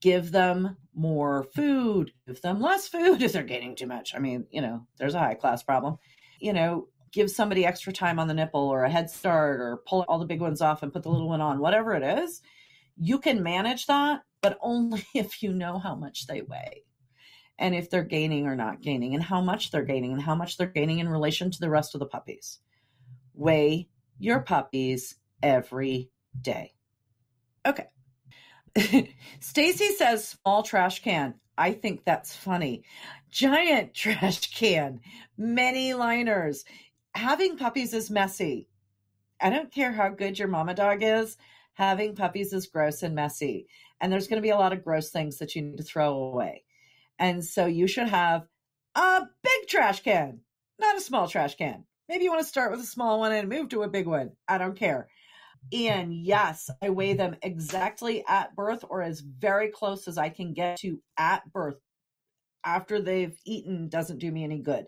Give 0.01 0.31
them 0.31 0.77
more 0.95 1.47
food, 1.55 2.13
give 2.27 2.43
them 2.43 2.61
less 2.61 2.89
food 2.89 3.23
if 3.23 3.33
they're 3.33 3.43
gaining 3.45 3.77
too 3.77 3.87
much. 3.87 4.15
I 4.15 4.19
mean, 4.19 4.47
you 4.51 4.61
know, 4.61 4.87
there's 4.99 5.15
a 5.15 5.19
high 5.19 5.35
class 5.35 5.63
problem. 5.63 5.99
You 6.41 6.53
know, 6.53 6.89
give 7.13 7.31
somebody 7.31 7.65
extra 7.65 7.93
time 7.93 8.19
on 8.19 8.27
the 8.27 8.35
nipple 8.35 8.69
or 8.69 8.85
a 8.85 8.91
head 8.91 9.11
start 9.11 9.61
or 9.61 9.83
pull 9.87 10.05
all 10.09 10.19
the 10.19 10.27
big 10.27 10.41
ones 10.41 10.61
off 10.61 10.83
and 10.83 10.93
put 10.93 11.03
the 11.03 11.11
little 11.11 11.29
one 11.29 11.41
on, 11.41 11.61
whatever 11.61 11.95
it 11.95 12.03
is. 12.03 12.43
You 12.97 13.19
can 13.19 13.43
manage 13.43 13.87
that, 13.87 14.23
but 14.41 14.59
only 14.61 15.05
if 15.15 15.43
you 15.43 15.53
know 15.53 15.79
how 15.79 15.95
much 15.95 16.27
they 16.27 16.43
weigh 16.43 16.85
and 17.59 17.75
if 17.75 17.91
they're 17.91 18.03
gaining 18.03 18.47
or 18.47 18.57
not 18.57 18.81
gaining 18.81 19.15
and 19.15 19.23
how 19.23 19.41
much 19.41 19.71
they're 19.71 19.85
gaining 19.85 20.13
and 20.13 20.23
how 20.23 20.35
much 20.35 20.57
they're 20.57 20.67
gaining 20.67 20.99
in 20.99 21.09
relation 21.09 21.51
to 21.51 21.61
the 21.61 21.71
rest 21.71 21.95
of 21.95 21.99
the 21.99 22.07
puppies. 22.07 22.59
Weigh 23.35 23.89
your 24.19 24.41
puppies 24.41 25.17
every 25.43 26.11
day. 26.41 26.73
Okay. 27.67 27.89
Stacy 29.41 29.95
says 29.95 30.29
small 30.29 30.63
trash 30.63 31.03
can. 31.03 31.35
I 31.57 31.73
think 31.73 32.05
that's 32.05 32.35
funny. 32.35 32.85
Giant 33.31 33.95
trash 33.95 34.53
can, 34.55 35.01
many 35.37 35.95
liners. 35.95 36.65
Having 37.15 37.59
puppies 37.59 37.93
is 37.93 38.11
messy. 38.11 38.69
I 39.41 39.51
don't 39.51 39.73
care 39.73 39.93
how 39.93 40.09
good 40.09 40.39
your 40.39 40.49
mama 40.49 40.75
dog 40.75 41.03
is, 41.03 41.37
having 41.75 42.15
puppies 42.15 42.53
is 42.53 42.69
gross 42.69 43.03
and 43.03 43.15
messy. 43.15 43.67
And 44.01 44.13
there's 44.13 44.29
going 44.29 44.41
to 44.41 44.47
be 44.47 44.51
a 44.51 44.57
lot 44.57 44.73
of 44.73 44.85
gross 44.85 45.11
things 45.11 45.39
that 45.39 45.55
you 45.55 45.63
need 45.63 45.79
to 45.79 45.83
throw 45.83 46.15
away. 46.15 46.65
And 47.19 47.45
so 47.45 47.67
you 47.67 47.87
should 47.87 48.09
have 48.09 48.47
a 48.95 49.23
big 49.43 49.69
trash 49.69 50.03
can, 50.03 50.41
not 50.79 50.97
a 50.97 51.01
small 51.01 51.29
trash 51.29 51.57
can. 51.57 51.85
Maybe 52.09 52.25
you 52.25 52.31
want 52.31 52.43
to 52.43 52.49
start 52.49 52.71
with 52.71 52.81
a 52.81 52.87
small 52.87 53.21
one 53.21 53.33
and 53.33 53.49
move 53.49 53.71
to 53.71 53.83
a 53.83 53.89
big 53.89 54.07
one. 54.07 54.33
I 54.49 54.59
don't 54.59 54.77
care. 54.77 55.09
And 55.73 56.13
yes, 56.13 56.69
I 56.83 56.91
weigh 56.91 57.15
them 57.15 57.37
exactly 57.43 58.25
at 58.27 58.55
birth 58.57 58.85
or 58.89 59.03
as 59.03 59.21
very 59.21 59.69
close 59.69 60.09
as 60.09 60.19
I 60.19 60.29
can 60.29 60.53
get 60.53 60.79
to 60.79 61.01
at 61.17 61.51
birth. 61.53 61.77
After 62.65 63.01
they've 63.01 63.37
eaten 63.45 63.89
doesn't 63.89 64.19
do 64.19 64.31
me 64.31 64.45
any 64.45 64.59
good. 64.59 64.87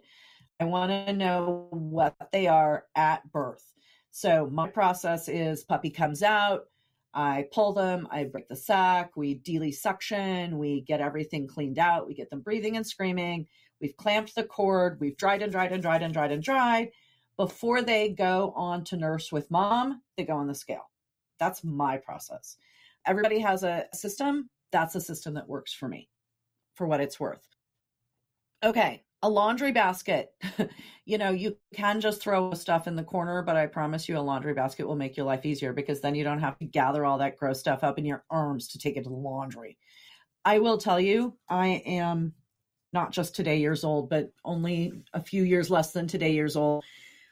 I 0.61 0.65
want 0.65 0.91
to 0.91 1.13
know 1.13 1.69
what 1.71 2.15
they 2.33 2.47
are 2.47 2.85
at 2.95 3.31
birth. 3.33 3.65
So 4.11 4.49
my 4.51 4.69
process 4.69 5.29
is 5.29 5.65
puppy 5.65 5.91
comes 5.91 6.23
out, 6.23 6.67
I 7.15 7.47
pull 7.53 7.73
them, 7.73 8.09
I 8.11 8.25
break 8.25 8.49
the 8.49 8.57
sac, 8.57 9.17
we 9.17 9.39
DeLee 9.39 9.73
suction, 9.73 10.59
we 10.59 10.81
get 10.81 11.01
everything 11.01 11.47
cleaned 11.47 11.79
out, 11.79 12.07
we 12.07 12.15
get 12.15 12.29
them 12.29 12.41
breathing 12.41 12.77
and 12.77 12.87
screaming, 12.87 13.47
we've 13.81 13.97
clamped 13.97 14.35
the 14.35 14.43
cord, 14.43 14.99
we've 15.01 15.17
dried 15.17 15.43
and 15.43 15.53
dried 15.53 15.73
and 15.73 15.81
dried 15.81 16.03
and 16.03 16.13
dried 16.13 16.33
and 16.33 16.43
dried. 16.43 16.91
Before 17.37 17.83
they 17.83 18.09
go 18.11 18.53
on 18.57 18.85
to 18.85 18.97
nurse 18.97 19.31
with 19.31 19.51
mom, 19.51 20.03
they 20.17 20.25
go 20.25 20.35
on 20.35 20.49
the 20.49 20.55
scale. 20.55 20.91
That's 21.39 21.65
my 21.65 21.99
process. 21.99 22.57
Everybody 23.07 23.39
has 23.41 23.63
a 23.65 23.87
system. 23.93 24.51
That's 24.73 24.95
a 24.95 25.01
system 25.01 25.35
that 25.35 25.49
works 25.49 25.73
for 25.73 25.89
me 25.89 26.09
for 26.75 26.87
what 26.87 27.01
it's 27.01 27.21
worth. 27.21 27.47
Okay, 28.65 29.05
a 29.25 29.29
laundry 29.29 29.73
basket. 29.73 30.35
you 31.07 31.17
know, 31.17 31.31
you 31.31 31.57
can 31.75 31.99
just 31.99 32.21
throw 32.21 32.53
stuff 32.53 32.87
in 32.87 32.95
the 32.95 33.03
corner, 33.03 33.41
but 33.41 33.57
I 33.57 33.67
promise 33.67 34.07
you 34.07 34.19
a 34.19 34.21
laundry 34.21 34.53
basket 34.53 34.87
will 34.87 34.97
make 34.97 35.17
your 35.17 35.25
life 35.25 35.47
easier 35.47 35.73
because 35.73 36.03
then 36.03 36.15
you 36.15 36.25
don't 36.25 36.41
have 36.41 36.59
to 36.59 36.67
gather 36.67 37.07
all 37.07 37.17
that 37.19 37.39
gross 37.39 37.59
stuff 37.59 37.83
up 37.83 37.99
in 37.99 38.05
your 38.05 38.23
arms 38.29 38.69
to 38.69 38.79
take 38.79 38.99
it 38.99 39.05
to 39.05 39.09
the 39.09 39.17
laundry. 39.17 39.79
I 40.45 40.59
will 40.59 40.77
tell 40.77 41.01
you, 41.01 41.39
I 41.49 41.83
am 41.87 42.35
not 42.93 43.13
just 43.13 43.35
today 43.35 43.57
years 43.57 43.83
old, 43.83 44.11
but 44.11 44.31
only 44.45 44.93
a 45.15 45.23
few 45.23 45.43
years 45.43 45.71
less 45.71 45.93
than 45.93 46.07
today 46.07 46.33
years 46.33 46.55
old 46.55 46.85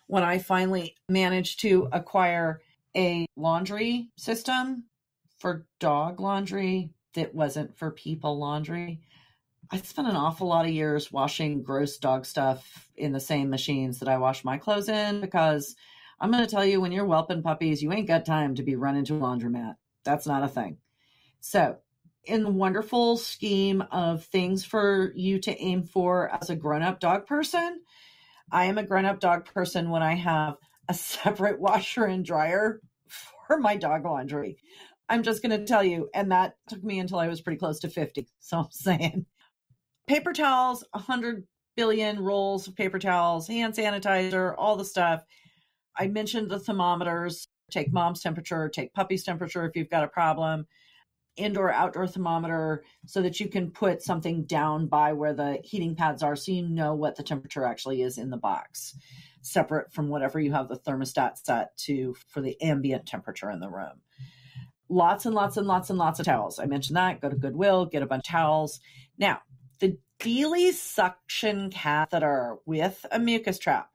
when 0.07 0.23
I 0.23 0.39
finally 0.39 0.97
managed 1.11 1.61
to 1.61 1.91
acquire 1.93 2.63
a 2.97 3.27
laundry 3.37 4.09
system 4.17 4.85
for 5.39 5.67
dog 5.79 6.21
laundry 6.21 6.89
that 7.13 7.35
wasn't 7.35 7.77
for 7.77 7.91
people 7.91 8.39
laundry. 8.39 9.03
I 9.73 9.79
spent 9.79 10.07
an 10.07 10.17
awful 10.17 10.49
lot 10.49 10.67
of 10.67 10.71
years 10.71 11.11
washing 11.11 11.63
gross 11.63 11.97
dog 11.97 12.27
stuff 12.27 12.91
in 12.95 13.13
the 13.13 13.21
same 13.21 13.49
machines 13.49 14.01
that 14.01 14.09
I 14.09 14.19
wash 14.19 14.45
my 14.45 14.59
clothes 14.59 14.91
in 14.91 15.23
because 15.23 15.75
I'm 16.21 16.31
going 16.31 16.45
to 16.45 16.51
tell 16.51 16.65
you 16.65 16.79
when 16.79 16.93
you're 16.93 17.07
whelping 17.07 17.43
puppies, 17.43 17.83
you 17.83 17.91
ain't 17.91 18.07
got 18.07 18.27
time 18.27 18.55
to 18.57 18.63
be 18.63 18.77
running 18.77 19.07
to 19.07 19.17
a 19.17 19.19
laundromat. 19.19 19.77
That's 20.05 20.27
not 20.27 20.43
a 20.43 20.49
thing. 20.49 20.77
So, 21.41 21.79
in 22.25 22.45
the 22.45 22.51
wonderful 22.51 23.17
scheme 23.17 23.83
of 23.91 24.27
things 24.27 24.63
for 24.63 25.11
you 25.17 25.41
to 25.41 25.59
aim 25.59 25.85
for 25.85 26.29
as 26.29 26.51
a 26.51 26.55
grown 26.55 26.83
up 26.83 27.01
dog 27.01 27.27
person, 27.27 27.81
I 28.53 28.67
am 28.67 28.77
a 28.77 28.85
grown 28.85 29.07
up 29.07 29.21
dog 29.21 29.47
person 29.47 29.89
when 29.89 30.03
I 30.03 30.17
have 30.17 30.57
a 30.87 30.95
separate 30.95 31.59
washer 31.59 32.05
and 32.05 32.27
dryer 32.27 32.83
for 33.09 33.57
my 33.57 33.77
dog 33.77 34.05
laundry. 34.05 34.59
I'm 35.09 35.23
just 35.23 35.43
going 35.43 35.59
to 35.59 35.67
tell 35.67 35.83
you, 35.83 36.11
and 36.15 36.31
that 36.31 36.57
took 36.69 36.85
me 36.85 36.99
until 36.99 37.19
I 37.19 37.29
was 37.29 37.41
pretty 37.41 37.59
close 37.59 37.81
to 37.81 37.89
50. 37.89 38.29
So 38.39 38.59
I'm 38.59 38.71
saying 38.71 39.25
paper 40.07 40.33
towels, 40.33 40.85
100 40.93 41.47
billion 41.77 42.21
rolls 42.21 42.69
of 42.69 42.77
paper 42.77 42.99
towels, 42.99 43.49
hand 43.49 43.75
sanitizer, 43.75 44.55
all 44.59 44.77
the 44.77 44.85
stuff. 44.85 45.25
I 45.97 46.09
mentioned 46.09 46.51
the 46.51 46.59
thermometers. 46.59 47.49
Take 47.71 47.93
mom's 47.93 48.21
temperature, 48.21 48.69
take 48.69 48.93
puppy's 48.93 49.25
temperature 49.25 49.65
if 49.65 49.75
you've 49.75 49.89
got 49.89 50.05
a 50.05 50.09
problem, 50.09 50.67
indoor 51.37 51.73
outdoor 51.73 52.07
thermometer 52.07 52.85
so 53.07 53.23
that 53.23 53.41
you 53.41 53.49
can 53.49 53.71
put 53.71 54.03
something 54.03 54.45
down 54.45 54.87
by 54.89 55.15
where 55.15 55.33
the 55.33 55.59
heating 55.65 55.97
pads 55.97 56.23
are 56.23 56.37
so 56.37 56.53
you 56.53 56.69
know 56.69 56.95
what 56.95 57.17
the 57.17 57.23
temperature 57.23 57.65
actually 57.65 58.03
is 58.03 58.19
in 58.19 58.29
the 58.29 58.37
box, 58.37 58.95
separate 59.41 59.91
from 59.91 60.09
whatever 60.09 60.39
you 60.39 60.53
have 60.53 60.69
the 60.69 60.79
thermostat 60.81 61.39
set 61.39 61.75
to 61.79 62.15
for 62.29 62.43
the 62.43 62.61
ambient 62.61 63.07
temperature 63.07 63.51
in 63.51 63.61
the 63.61 63.71
room 63.71 64.03
lots 64.93 65.25
and 65.25 65.35
lots 65.35 65.57
and 65.57 65.67
lots 65.67 65.89
and 65.89 65.99
lots 65.99 66.21
of 66.21 66.27
towels. 66.27 66.59
I 66.59 66.67
mentioned 66.67 66.97
that. 66.97 67.21
Go 67.21 67.31
to 67.31 67.37
Goodwill, 67.37 67.87
get 67.87 68.03
a 68.03 68.07
bunch 68.07 68.29
of 68.29 68.33
towels. 68.33 68.79
Now, 69.19 69.41
the 69.83 69.99
DeLee 70.21 70.73
suction 70.73 71.69
catheter 71.69 72.57
with 72.67 73.05
a 73.11 73.19
mucus 73.19 73.59
trap. 73.59 73.91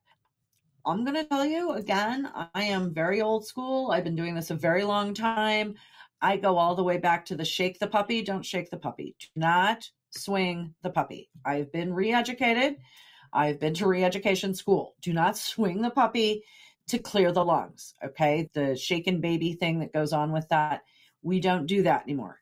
I'm 0.85 1.05
going 1.05 1.15
to 1.15 1.23
tell 1.23 1.45
you 1.45 1.71
again, 1.71 2.29
I 2.53 2.63
am 2.63 2.93
very 2.93 3.21
old 3.21 3.47
school. 3.47 3.91
I've 3.91 4.03
been 4.03 4.17
doing 4.17 4.35
this 4.35 4.51
a 4.51 4.55
very 4.55 4.83
long 4.83 5.13
time. 5.13 5.75
I 6.21 6.35
go 6.35 6.57
all 6.57 6.75
the 6.75 6.83
way 6.83 6.97
back 6.97 7.25
to 7.27 7.37
the 7.37 7.45
shake 7.45 7.79
the 7.79 7.87
puppy, 7.87 8.21
don't 8.21 8.45
shake 8.45 8.69
the 8.69 8.77
puppy. 8.77 9.15
Do 9.17 9.27
not 9.37 9.89
swing 10.09 10.75
the 10.83 10.89
puppy. 10.89 11.29
I've 11.45 11.71
been 11.71 11.93
re 11.93 12.11
educated. 12.11 12.75
I've 13.31 13.59
been 13.61 13.73
to 13.75 13.87
re 13.87 14.03
education 14.03 14.55
school. 14.55 14.95
Do 15.01 15.13
not 15.13 15.37
swing 15.37 15.81
the 15.81 15.89
puppy 15.89 16.43
to 16.87 16.99
clear 16.99 17.31
the 17.31 17.45
lungs. 17.45 17.93
Okay. 18.03 18.49
The 18.53 18.75
shaken 18.75 19.21
baby 19.21 19.53
thing 19.53 19.79
that 19.79 19.93
goes 19.93 20.11
on 20.11 20.33
with 20.33 20.49
that. 20.49 20.81
We 21.21 21.39
don't 21.39 21.65
do 21.65 21.83
that 21.83 22.03
anymore. 22.03 22.39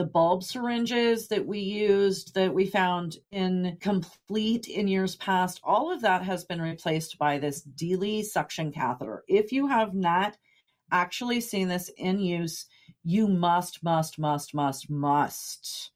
The 0.00 0.06
bulb 0.06 0.42
syringes 0.42 1.28
that 1.28 1.46
we 1.46 1.58
used 1.58 2.32
that 2.32 2.54
we 2.54 2.64
found 2.64 3.18
incomplete 3.32 4.66
in 4.66 4.88
years 4.88 5.14
past, 5.16 5.60
all 5.62 5.92
of 5.92 6.00
that 6.00 6.22
has 6.22 6.42
been 6.42 6.62
replaced 6.62 7.18
by 7.18 7.38
this 7.38 7.60
DeLee 7.60 8.24
suction 8.24 8.72
catheter. 8.72 9.24
If 9.28 9.52
you 9.52 9.66
have 9.66 9.92
not 9.92 10.38
actually 10.90 11.42
seen 11.42 11.68
this 11.68 11.90
in 11.98 12.18
use, 12.18 12.64
you 13.04 13.28
must, 13.28 13.84
must, 13.84 14.18
must, 14.18 14.54
must, 14.54 14.88
must 14.88 15.90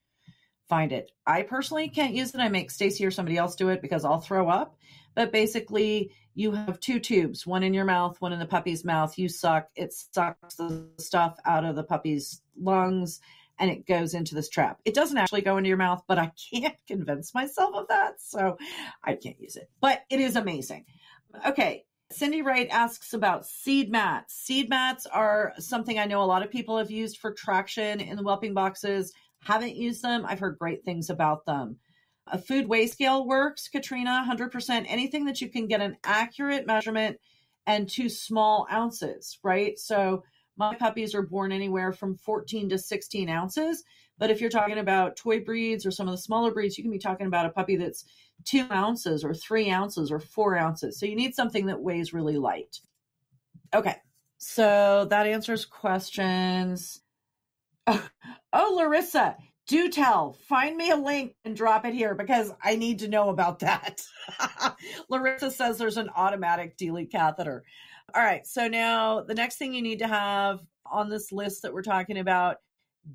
find 0.68 0.92
it. 0.92 1.10
I 1.26 1.40
personally 1.40 1.88
can't 1.88 2.14
use 2.14 2.34
it. 2.34 2.42
I 2.42 2.50
make 2.50 2.70
Stacy 2.70 3.06
or 3.06 3.10
somebody 3.10 3.38
else 3.38 3.56
do 3.56 3.70
it 3.70 3.80
because 3.80 4.04
I'll 4.04 4.20
throw 4.20 4.50
up. 4.50 4.76
But 5.14 5.32
basically, 5.32 6.12
you 6.34 6.52
have 6.52 6.78
two 6.78 7.00
tubes, 7.00 7.46
one 7.46 7.62
in 7.62 7.72
your 7.72 7.86
mouth, 7.86 8.20
one 8.20 8.34
in 8.34 8.38
the 8.38 8.44
puppy's 8.44 8.84
mouth. 8.84 9.16
You 9.16 9.30
suck, 9.30 9.70
it 9.76 9.94
sucks 9.94 10.56
the 10.56 10.90
stuff 10.98 11.38
out 11.46 11.64
of 11.64 11.74
the 11.74 11.84
puppy's 11.84 12.42
lungs 12.54 13.22
and 13.58 13.70
it 13.70 13.86
goes 13.86 14.14
into 14.14 14.34
this 14.34 14.48
trap. 14.48 14.80
It 14.84 14.94
doesn't 14.94 15.16
actually 15.16 15.42
go 15.42 15.56
into 15.56 15.68
your 15.68 15.76
mouth, 15.76 16.02
but 16.08 16.18
I 16.18 16.32
can't 16.52 16.76
convince 16.86 17.34
myself 17.34 17.74
of 17.74 17.88
that. 17.88 18.20
So 18.20 18.58
I 19.02 19.14
can't 19.14 19.40
use 19.40 19.56
it, 19.56 19.70
but 19.80 20.02
it 20.10 20.20
is 20.20 20.36
amazing. 20.36 20.84
Okay. 21.46 21.84
Cindy 22.10 22.42
Wright 22.42 22.68
asks 22.70 23.12
about 23.12 23.46
seed 23.46 23.90
mats. 23.90 24.34
Seed 24.34 24.68
mats 24.68 25.06
are 25.06 25.52
something 25.58 25.98
I 25.98 26.04
know 26.04 26.22
a 26.22 26.26
lot 26.26 26.42
of 26.42 26.50
people 26.50 26.78
have 26.78 26.90
used 26.90 27.16
for 27.18 27.32
traction 27.32 28.00
in 28.00 28.16
the 28.16 28.22
whelping 28.22 28.54
boxes. 28.54 29.12
Haven't 29.40 29.74
used 29.74 30.02
them. 30.02 30.24
I've 30.26 30.38
heard 30.38 30.58
great 30.58 30.84
things 30.84 31.10
about 31.10 31.46
them. 31.46 31.78
A 32.26 32.38
food 32.38 32.68
weigh 32.68 32.86
scale 32.86 33.26
works, 33.26 33.68
Katrina, 33.68 34.24
100%. 34.28 34.84
Anything 34.86 35.24
that 35.24 35.40
you 35.40 35.48
can 35.48 35.66
get 35.66 35.80
an 35.80 35.96
accurate 36.04 36.66
measurement 36.66 37.18
and 37.66 37.88
two 37.88 38.08
small 38.08 38.66
ounces, 38.70 39.38
right? 39.42 39.78
So 39.78 40.24
my 40.56 40.74
puppies 40.74 41.14
are 41.14 41.22
born 41.22 41.52
anywhere 41.52 41.92
from 41.92 42.16
14 42.16 42.68
to 42.70 42.78
16 42.78 43.28
ounces. 43.28 43.84
But 44.18 44.30
if 44.30 44.40
you're 44.40 44.50
talking 44.50 44.78
about 44.78 45.16
toy 45.16 45.40
breeds 45.40 45.84
or 45.84 45.90
some 45.90 46.06
of 46.06 46.12
the 46.12 46.22
smaller 46.22 46.52
breeds, 46.52 46.78
you 46.78 46.84
can 46.84 46.92
be 46.92 46.98
talking 46.98 47.26
about 47.26 47.46
a 47.46 47.50
puppy 47.50 47.76
that's 47.76 48.04
two 48.44 48.66
ounces 48.70 49.24
or 49.24 49.34
three 49.34 49.70
ounces 49.70 50.12
or 50.12 50.20
four 50.20 50.56
ounces. 50.56 50.98
So 50.98 51.06
you 51.06 51.16
need 51.16 51.34
something 51.34 51.66
that 51.66 51.80
weighs 51.80 52.12
really 52.12 52.36
light. 52.36 52.80
Okay. 53.74 53.96
So 54.38 55.06
that 55.10 55.26
answers 55.26 55.64
questions. 55.64 57.00
Oh, 58.56 58.74
Larissa, 58.76 59.36
do 59.66 59.90
tell. 59.90 60.34
Find 60.48 60.76
me 60.76 60.92
a 60.92 60.96
link 60.96 61.34
and 61.44 61.56
drop 61.56 61.84
it 61.84 61.92
here 61.92 62.14
because 62.14 62.52
I 62.62 62.76
need 62.76 63.00
to 63.00 63.08
know 63.08 63.30
about 63.30 63.58
that. 63.58 64.00
Larissa 65.08 65.50
says 65.50 65.76
there's 65.76 65.96
an 65.96 66.10
automatic 66.14 66.76
DeLee 66.76 67.10
catheter. 67.10 67.64
All 68.12 68.22
right. 68.22 68.46
So 68.46 68.68
now 68.68 69.22
the 69.22 69.34
next 69.34 69.56
thing 69.56 69.72
you 69.72 69.82
need 69.82 69.98
to 70.00 70.06
have 70.06 70.60
on 70.86 71.08
this 71.08 71.32
list 71.32 71.62
that 71.62 71.72
we're 71.72 71.82
talking 71.82 72.18
about 72.18 72.58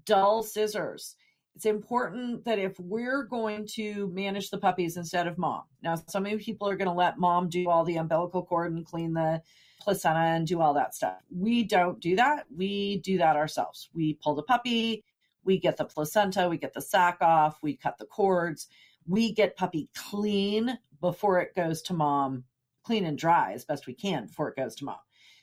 dull 0.06 0.44
scissors. 0.44 1.16
It's 1.56 1.66
important 1.66 2.46
that 2.46 2.60
if 2.60 2.80
we're 2.80 3.24
going 3.24 3.68
to 3.74 4.10
manage 4.14 4.50
the 4.50 4.58
puppies 4.58 4.98
instead 4.98 5.28
of 5.28 5.38
mom. 5.38 5.64
Now, 5.84 5.96
some 6.08 6.24
people 6.24 6.70
are 6.70 6.78
going 6.78 6.88
to 6.88 6.94
let 6.94 7.20
mom 7.20 7.50
do 7.50 7.70
all 7.70 7.84
the 7.84 7.98
umbilical 7.98 8.44
cord 8.44 8.72
and 8.72 8.86
clean 8.86 9.14
the 9.14 9.42
placenta 9.82 10.20
and 10.20 10.48
do 10.48 10.62
all 10.62 10.74
that 10.76 10.96
stuff. 10.96 11.18
We 11.30 11.64
don't 11.64 12.00
do 12.00 12.16
that. 12.16 12.46
We 12.56 12.98
do 12.98 13.18
that 13.18 13.36
ourselves. 13.36 13.90
We 13.94 14.16
pull 14.24 14.36
the 14.36 14.44
puppy, 14.44 15.04
we 15.44 15.58
get 15.60 15.78
the 15.78 15.86
placenta, 15.86 16.48
we 16.48 16.58
get 16.58 16.74
the 16.74 16.82
sac 16.82 17.18
off, 17.22 17.60
we 17.62 17.76
cut 17.76 17.98
the 17.98 18.06
cords, 18.06 18.68
we 19.08 19.34
get 19.34 19.58
puppy 19.58 19.90
clean 19.96 20.78
before 21.02 21.40
it 21.40 21.56
goes 21.56 21.82
to 21.84 21.94
mom, 21.94 22.44
clean 22.90 23.06
and 23.06 23.20
dry 23.20 23.54
as 23.54 23.66
best 23.66 23.86
we 23.86 23.94
can 23.94 24.26
before 24.26 24.50
it 24.50 24.56
goes 24.56 24.74
to 24.74 24.84
mom. 24.84 24.96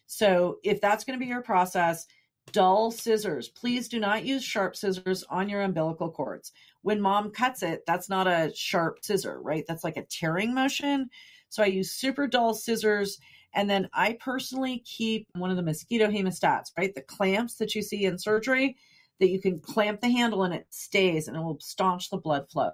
So 0.07 0.57
if 0.65 0.81
that's 0.81 1.05
going 1.05 1.17
to 1.17 1.25
be 1.25 1.29
your 1.29 1.43
process, 1.43 2.09
dull 2.51 2.91
scissors. 2.91 3.49
Please 3.49 3.89
do 3.89 4.01
not 4.01 4.25
use 4.25 4.43
sharp 4.43 4.75
scissors 4.75 5.23
on 5.31 5.49
your 5.49 5.63
umbilical 5.63 6.11
cords. 6.11 6.51
When 6.83 7.01
mom 7.01 7.31
cuts 7.31 7.63
it, 7.63 7.85
that's 7.87 8.09
not 8.09 8.27
a 8.27 8.51
sharp 8.53 8.99
scissor, 9.05 9.41
right? 9.41 9.65
That's 9.69 9.85
like 9.85 9.97
a 9.97 10.07
tearing 10.11 10.55
motion. 10.55 11.09
So 11.49 11.63
I 11.63 11.67
use 11.67 11.93
super 11.93 12.27
dull 12.27 12.53
scissors. 12.53 13.21
And 13.55 13.71
then 13.71 13.89
I 13.95 14.19
personally 14.19 14.83
keep 14.85 15.29
one 15.37 15.53
of 15.53 15.57
the 15.57 15.63
mosquito 15.63 16.09
hemostats, 16.09 16.73
right? 16.77 16.93
The 16.93 17.03
clamps 17.03 17.59
that 17.59 17.77
you 17.77 17.83
see 17.83 18.07
in 18.07 18.19
surgery 18.19 18.77
that 19.21 19.31
you 19.31 19.41
can 19.41 19.61
clamp 19.61 20.01
the 20.01 20.11
handle 20.11 20.43
and 20.43 20.53
it 20.53 20.67
stays 20.71 21.29
and 21.29 21.37
it 21.37 21.41
will 21.41 21.61
staunch 21.61 22.11
the 22.11 22.17
blood 22.17 22.51
flow. 22.51 22.73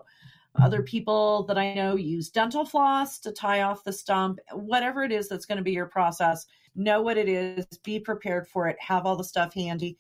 Other 0.61 0.83
people 0.83 1.45
that 1.45 1.57
I 1.57 1.73
know 1.75 1.97
use 1.97 2.29
dental 2.29 2.65
floss 2.65 3.19
to 3.21 3.33
tie 3.33 3.63
off 3.63 3.85
the 3.85 3.93
stump. 3.93 4.39
Whatever 4.53 5.03
it 5.03 5.11
is 5.11 5.29
that's 5.29 5.47
going 5.47 5.57
to 5.57 5.65
be 5.65 5.73
your 5.73 5.87
process, 5.87 6.47
know 6.75 7.01
what 7.01 7.17
it 7.17 7.29
is, 7.29 7.65
be 7.83 7.99
prepared 7.99 8.47
for 8.47 8.69
it, 8.69 8.77
have 8.79 9.07
all 9.07 9.17
the 9.17 9.25
stuff 9.25 9.55
handy. 9.55 9.97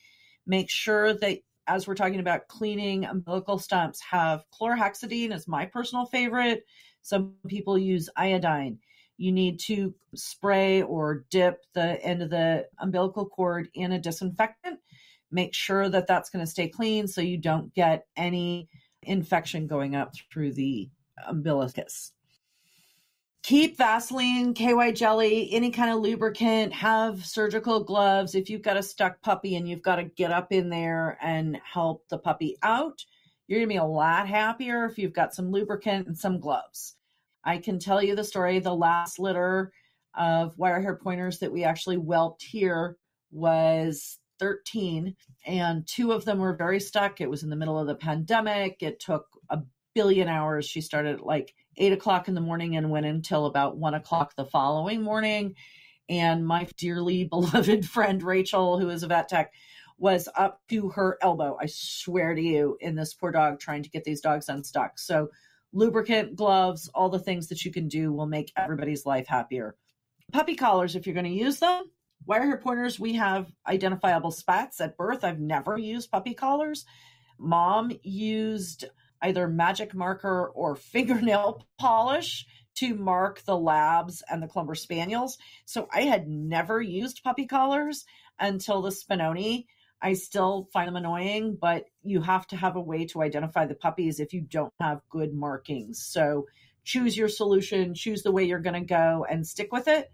Make 0.46 0.68
sure 0.68 1.14
that 1.14 1.38
as 1.68 1.86
we're 1.86 1.94
talking 1.94 2.20
about 2.20 2.48
cleaning 2.48 3.04
umbilical 3.06 3.58
stumps, 3.58 4.00
have 4.02 4.44
chlorhexidine 4.52 5.32
is 5.32 5.48
my 5.48 5.64
personal 5.64 6.04
favorite. 6.04 6.66
Some 7.02 7.34
people 7.46 7.78
use 7.78 8.10
iodine. 8.16 8.78
you 9.22 9.30
need 9.30 9.60
to 9.60 9.94
spray 10.14 10.82
or 10.82 11.24
dip 11.30 11.64
the 11.74 12.02
end 12.04 12.22
of 12.22 12.30
the 12.30 12.66
umbilical 12.78 13.24
cord 13.24 13.68
in 13.74 13.92
a 13.92 13.98
disinfectant. 13.98 14.80
Make 15.30 15.54
sure 15.54 15.88
that 15.88 16.06
that's 16.06 16.28
going 16.28 16.44
to 16.44 16.50
stay 16.50 16.68
clean 16.68 17.06
so 17.06 17.20
you 17.20 17.38
don't 17.38 17.72
get 17.72 18.06
any 18.16 18.68
infection 19.02 19.66
going 19.66 19.94
up 19.94 20.14
through 20.32 20.52
the 20.52 20.90
umbilicus. 21.26 22.12
Keep 23.42 23.76
Vaseline, 23.76 24.54
KY 24.54 24.92
jelly, 24.92 25.52
any 25.52 25.72
kind 25.72 25.90
of 25.90 26.00
lubricant, 26.00 26.72
have 26.72 27.24
surgical 27.24 27.82
gloves. 27.82 28.36
If 28.36 28.48
you've 28.48 28.62
got 28.62 28.76
a 28.76 28.82
stuck 28.82 29.20
puppy 29.20 29.56
and 29.56 29.68
you've 29.68 29.82
got 29.82 29.96
to 29.96 30.04
get 30.04 30.30
up 30.30 30.52
in 30.52 30.68
there 30.68 31.18
and 31.20 31.58
help 31.64 32.06
the 32.08 32.18
puppy 32.18 32.56
out, 32.62 33.04
you're 33.48 33.58
going 33.58 33.68
to 33.68 33.74
be 33.74 33.78
a 33.78 33.84
lot 33.84 34.28
happier 34.28 34.84
if 34.84 34.96
you've 34.96 35.12
got 35.12 35.34
some 35.34 35.50
lubricant 35.50 36.06
and 36.06 36.16
some 36.16 36.38
gloves. 36.38 36.94
I 37.44 37.58
can 37.58 37.80
tell 37.80 38.00
you 38.00 38.14
the 38.14 38.22
story. 38.22 38.60
The 38.60 38.74
last 38.74 39.18
litter 39.18 39.72
of 40.14 40.56
wire 40.56 40.80
hair 40.80 40.94
pointers 40.94 41.40
that 41.40 41.50
we 41.50 41.64
actually 41.64 41.96
whelped 41.96 42.42
here 42.42 42.96
was 43.32 44.18
13, 44.42 45.14
and 45.46 45.86
two 45.86 46.10
of 46.10 46.24
them 46.24 46.40
were 46.40 46.56
very 46.56 46.80
stuck. 46.80 47.20
It 47.20 47.30
was 47.30 47.44
in 47.44 47.50
the 47.50 47.56
middle 47.56 47.78
of 47.78 47.86
the 47.86 47.94
pandemic. 47.94 48.82
It 48.82 48.98
took 48.98 49.26
a 49.48 49.60
billion 49.94 50.26
hours. 50.26 50.66
She 50.66 50.80
started 50.80 51.20
at 51.20 51.24
like 51.24 51.54
eight 51.76 51.92
o'clock 51.92 52.26
in 52.26 52.34
the 52.34 52.40
morning 52.40 52.76
and 52.76 52.90
went 52.90 53.06
until 53.06 53.46
about 53.46 53.78
one 53.78 53.94
o'clock 53.94 54.34
the 54.36 54.44
following 54.44 55.00
morning. 55.00 55.54
And 56.08 56.44
my 56.44 56.66
dearly 56.76 57.22
beloved 57.30 57.86
friend 57.88 58.20
Rachel, 58.20 58.80
who 58.80 58.90
is 58.90 59.04
a 59.04 59.06
vet 59.06 59.28
tech, 59.28 59.52
was 59.96 60.28
up 60.36 60.60
to 60.70 60.88
her 60.88 61.18
elbow. 61.22 61.56
I 61.60 61.66
swear 61.66 62.34
to 62.34 62.42
you, 62.42 62.76
in 62.80 62.96
this 62.96 63.14
poor 63.14 63.30
dog 63.30 63.60
trying 63.60 63.84
to 63.84 63.90
get 63.90 64.02
these 64.02 64.20
dogs 64.20 64.48
unstuck. 64.48 64.98
So, 64.98 65.28
lubricant, 65.72 66.34
gloves, 66.34 66.90
all 66.96 67.10
the 67.10 67.20
things 67.20 67.46
that 67.48 67.64
you 67.64 67.70
can 67.70 67.86
do 67.86 68.12
will 68.12 68.26
make 68.26 68.52
everybody's 68.56 69.06
life 69.06 69.28
happier. 69.28 69.76
Puppy 70.32 70.56
collars, 70.56 70.96
if 70.96 71.06
you're 71.06 71.14
going 71.14 71.26
to 71.26 71.30
use 71.30 71.60
them, 71.60 71.84
wire 72.26 72.46
hair 72.46 72.56
pointers, 72.58 72.98
we 72.98 73.14
have 73.14 73.50
identifiable 73.66 74.30
spats 74.30 74.80
at 74.80 74.96
birth. 74.96 75.24
I've 75.24 75.40
never 75.40 75.78
used 75.78 76.10
puppy 76.10 76.34
collars. 76.34 76.84
Mom 77.38 77.90
used 78.02 78.84
either 79.20 79.48
magic 79.48 79.94
marker 79.94 80.48
or 80.54 80.76
fingernail 80.76 81.66
polish 81.78 82.46
to 82.74 82.94
mark 82.94 83.42
the 83.42 83.56
labs 83.56 84.22
and 84.30 84.42
the 84.42 84.48
Clumber 84.48 84.74
Spaniels. 84.74 85.38
So 85.64 85.88
I 85.92 86.02
had 86.02 86.28
never 86.28 86.80
used 86.80 87.22
puppy 87.22 87.46
collars 87.46 88.04
until 88.38 88.82
the 88.82 88.90
Spinoni. 88.90 89.66
I 90.00 90.14
still 90.14 90.68
find 90.72 90.88
them 90.88 90.96
annoying, 90.96 91.58
but 91.60 91.84
you 92.02 92.22
have 92.22 92.46
to 92.48 92.56
have 92.56 92.76
a 92.76 92.80
way 92.80 93.06
to 93.06 93.22
identify 93.22 93.66
the 93.66 93.74
puppies 93.74 94.18
if 94.18 94.32
you 94.32 94.40
don't 94.40 94.72
have 94.80 95.00
good 95.10 95.32
markings. 95.32 96.04
So 96.04 96.46
choose 96.82 97.16
your 97.16 97.28
solution, 97.28 97.94
choose 97.94 98.22
the 98.22 98.32
way 98.32 98.44
you're 98.44 98.58
going 98.58 98.80
to 98.80 98.86
go, 98.86 99.24
and 99.30 99.46
stick 99.46 99.70
with 99.70 99.86
it. 99.86 100.10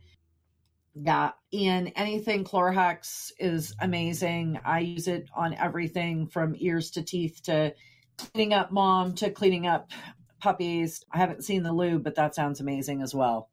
Yeah, 0.95 1.33
in 1.53 1.89
anything 1.89 2.45
Chlorhex 2.45 3.31
is 3.39 3.75
amazing. 3.81 4.59
I 4.65 4.81
use 4.81 5.07
it 5.07 5.29
on 5.35 5.55
everything 5.55 6.27
from 6.27 6.57
ears 6.59 6.91
to 6.93 7.03
teeth 7.03 7.41
to 7.45 7.75
cleaning 8.17 8.53
up 8.53 8.73
mom 8.73 9.15
to 9.17 9.31
cleaning 9.31 9.67
up 9.67 9.91
puppies. 10.41 11.05
I 11.13 11.19
haven't 11.19 11.45
seen 11.45 11.63
the 11.63 11.73
lube, 11.73 12.05
but 12.05 12.17
that 12.17 12.35
sounds 12.35 12.61
amazing 12.61 13.03
as 13.03 13.15
well. 13.15 13.51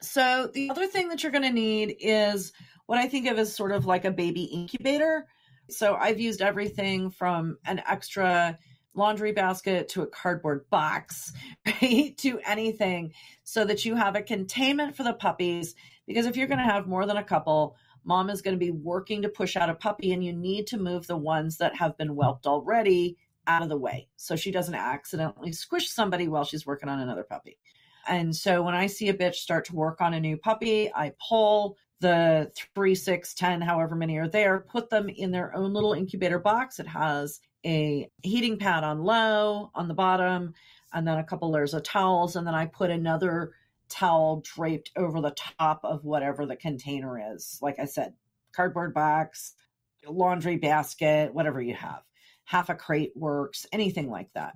So, 0.00 0.50
the 0.52 0.70
other 0.70 0.86
thing 0.86 1.08
that 1.08 1.22
you're 1.22 1.32
going 1.32 1.44
to 1.44 1.50
need 1.50 1.96
is 2.00 2.52
what 2.86 2.98
I 2.98 3.08
think 3.08 3.26
of 3.26 3.38
as 3.38 3.54
sort 3.54 3.72
of 3.72 3.86
like 3.86 4.04
a 4.04 4.10
baby 4.10 4.44
incubator. 4.44 5.26
So, 5.70 5.94
I've 5.94 6.20
used 6.20 6.42
everything 6.42 7.10
from 7.10 7.56
an 7.64 7.82
extra 7.88 8.58
laundry 8.94 9.32
basket 9.32 9.88
to 9.90 10.02
a 10.02 10.06
cardboard 10.06 10.68
box, 10.70 11.32
right? 11.66 12.16
To 12.18 12.40
anything 12.46 13.12
so 13.42 13.64
that 13.64 13.84
you 13.84 13.94
have 13.96 14.16
a 14.16 14.22
containment 14.22 14.96
for 14.96 15.02
the 15.02 15.12
puppies. 15.12 15.74
Because 16.06 16.26
if 16.26 16.36
you're 16.36 16.48
going 16.48 16.58
to 16.58 16.64
have 16.64 16.86
more 16.86 17.06
than 17.06 17.16
a 17.16 17.24
couple, 17.24 17.76
mom 18.04 18.30
is 18.30 18.42
going 18.42 18.54
to 18.54 18.64
be 18.64 18.70
working 18.70 19.22
to 19.22 19.28
push 19.28 19.56
out 19.56 19.70
a 19.70 19.74
puppy 19.74 20.12
and 20.12 20.24
you 20.24 20.32
need 20.32 20.66
to 20.68 20.78
move 20.78 21.06
the 21.06 21.16
ones 21.16 21.58
that 21.58 21.76
have 21.76 21.96
been 21.96 22.14
whelped 22.14 22.46
already 22.46 23.16
out 23.46 23.62
of 23.62 23.68
the 23.68 23.76
way 23.76 24.08
so 24.16 24.36
she 24.36 24.50
doesn't 24.50 24.74
accidentally 24.74 25.52
squish 25.52 25.90
somebody 25.90 26.28
while 26.28 26.44
she's 26.44 26.66
working 26.66 26.88
on 26.88 27.00
another 27.00 27.24
puppy. 27.24 27.58
And 28.06 28.34
so 28.36 28.62
when 28.62 28.74
I 28.74 28.86
see 28.86 29.08
a 29.08 29.14
bitch 29.14 29.36
start 29.36 29.66
to 29.66 29.74
work 29.74 30.00
on 30.00 30.14
a 30.14 30.20
new 30.20 30.36
puppy, 30.36 30.92
I 30.94 31.12
pull 31.28 31.76
the 32.00 32.52
three, 32.74 32.94
six, 32.94 33.32
ten, 33.34 33.62
however 33.62 33.94
many 33.94 34.18
are 34.18 34.28
there, 34.28 34.60
put 34.60 34.90
them 34.90 35.08
in 35.08 35.30
their 35.30 35.56
own 35.56 35.72
little 35.72 35.94
incubator 35.94 36.38
box. 36.38 36.78
It 36.78 36.86
has 36.86 37.40
a 37.64 38.10
heating 38.22 38.58
pad 38.58 38.84
on 38.84 39.02
low 39.02 39.70
on 39.74 39.88
the 39.88 39.94
bottom, 39.94 40.54
and 40.92 41.06
then 41.06 41.18
a 41.18 41.24
couple 41.24 41.50
layers 41.50 41.74
of 41.74 41.82
towels. 41.82 42.36
And 42.36 42.46
then 42.46 42.54
I 42.54 42.66
put 42.66 42.90
another 42.90 43.52
towel 43.88 44.42
draped 44.44 44.90
over 44.96 45.20
the 45.20 45.34
top 45.58 45.80
of 45.84 46.04
whatever 46.04 46.46
the 46.46 46.56
container 46.56 47.34
is. 47.34 47.58
Like 47.62 47.78
I 47.78 47.84
said, 47.84 48.14
cardboard 48.54 48.94
box, 48.94 49.54
laundry 50.06 50.56
basket, 50.56 51.34
whatever 51.34 51.60
you 51.60 51.74
have 51.74 52.02
half 52.44 52.68
a 52.68 52.74
crate 52.74 53.12
works, 53.16 53.66
anything 53.72 54.08
like 54.10 54.32
that. 54.34 54.54